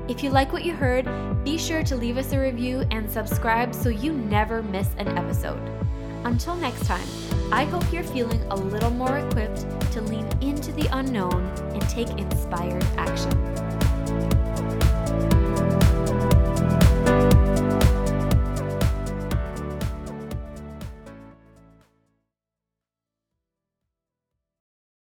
If 0.09 0.24
you 0.24 0.30
like 0.30 0.53
what 0.53 0.64
you 0.64 0.74
heard, 0.74 1.05
be 1.45 1.59
sure 1.59 1.82
to 1.82 1.95
leave 1.95 2.16
us 2.16 2.32
a 2.32 2.38
review 2.38 2.84
and 2.91 3.11
subscribe 3.11 3.74
so 3.74 3.91
you 3.91 4.12
never 4.12 4.62
miss 4.62 4.88
an 4.97 5.09
episode. 5.18 5.61
Until 6.24 6.57
next 6.57 6.86
time, 6.86 7.07
I 7.53 7.64
hope 7.64 7.92
you're 7.92 8.05
feeling 8.05 8.40
a 8.51 8.55
little 8.55 8.90
more 8.90 9.18
equipped 9.18 9.66
to 9.92 10.01
lean 10.03 10.28
into 10.40 10.70
the 10.70 10.88
unknown 10.92 11.44
and 11.74 11.82
take 11.88 12.09
inspired 12.11 12.84
action. 12.96 13.69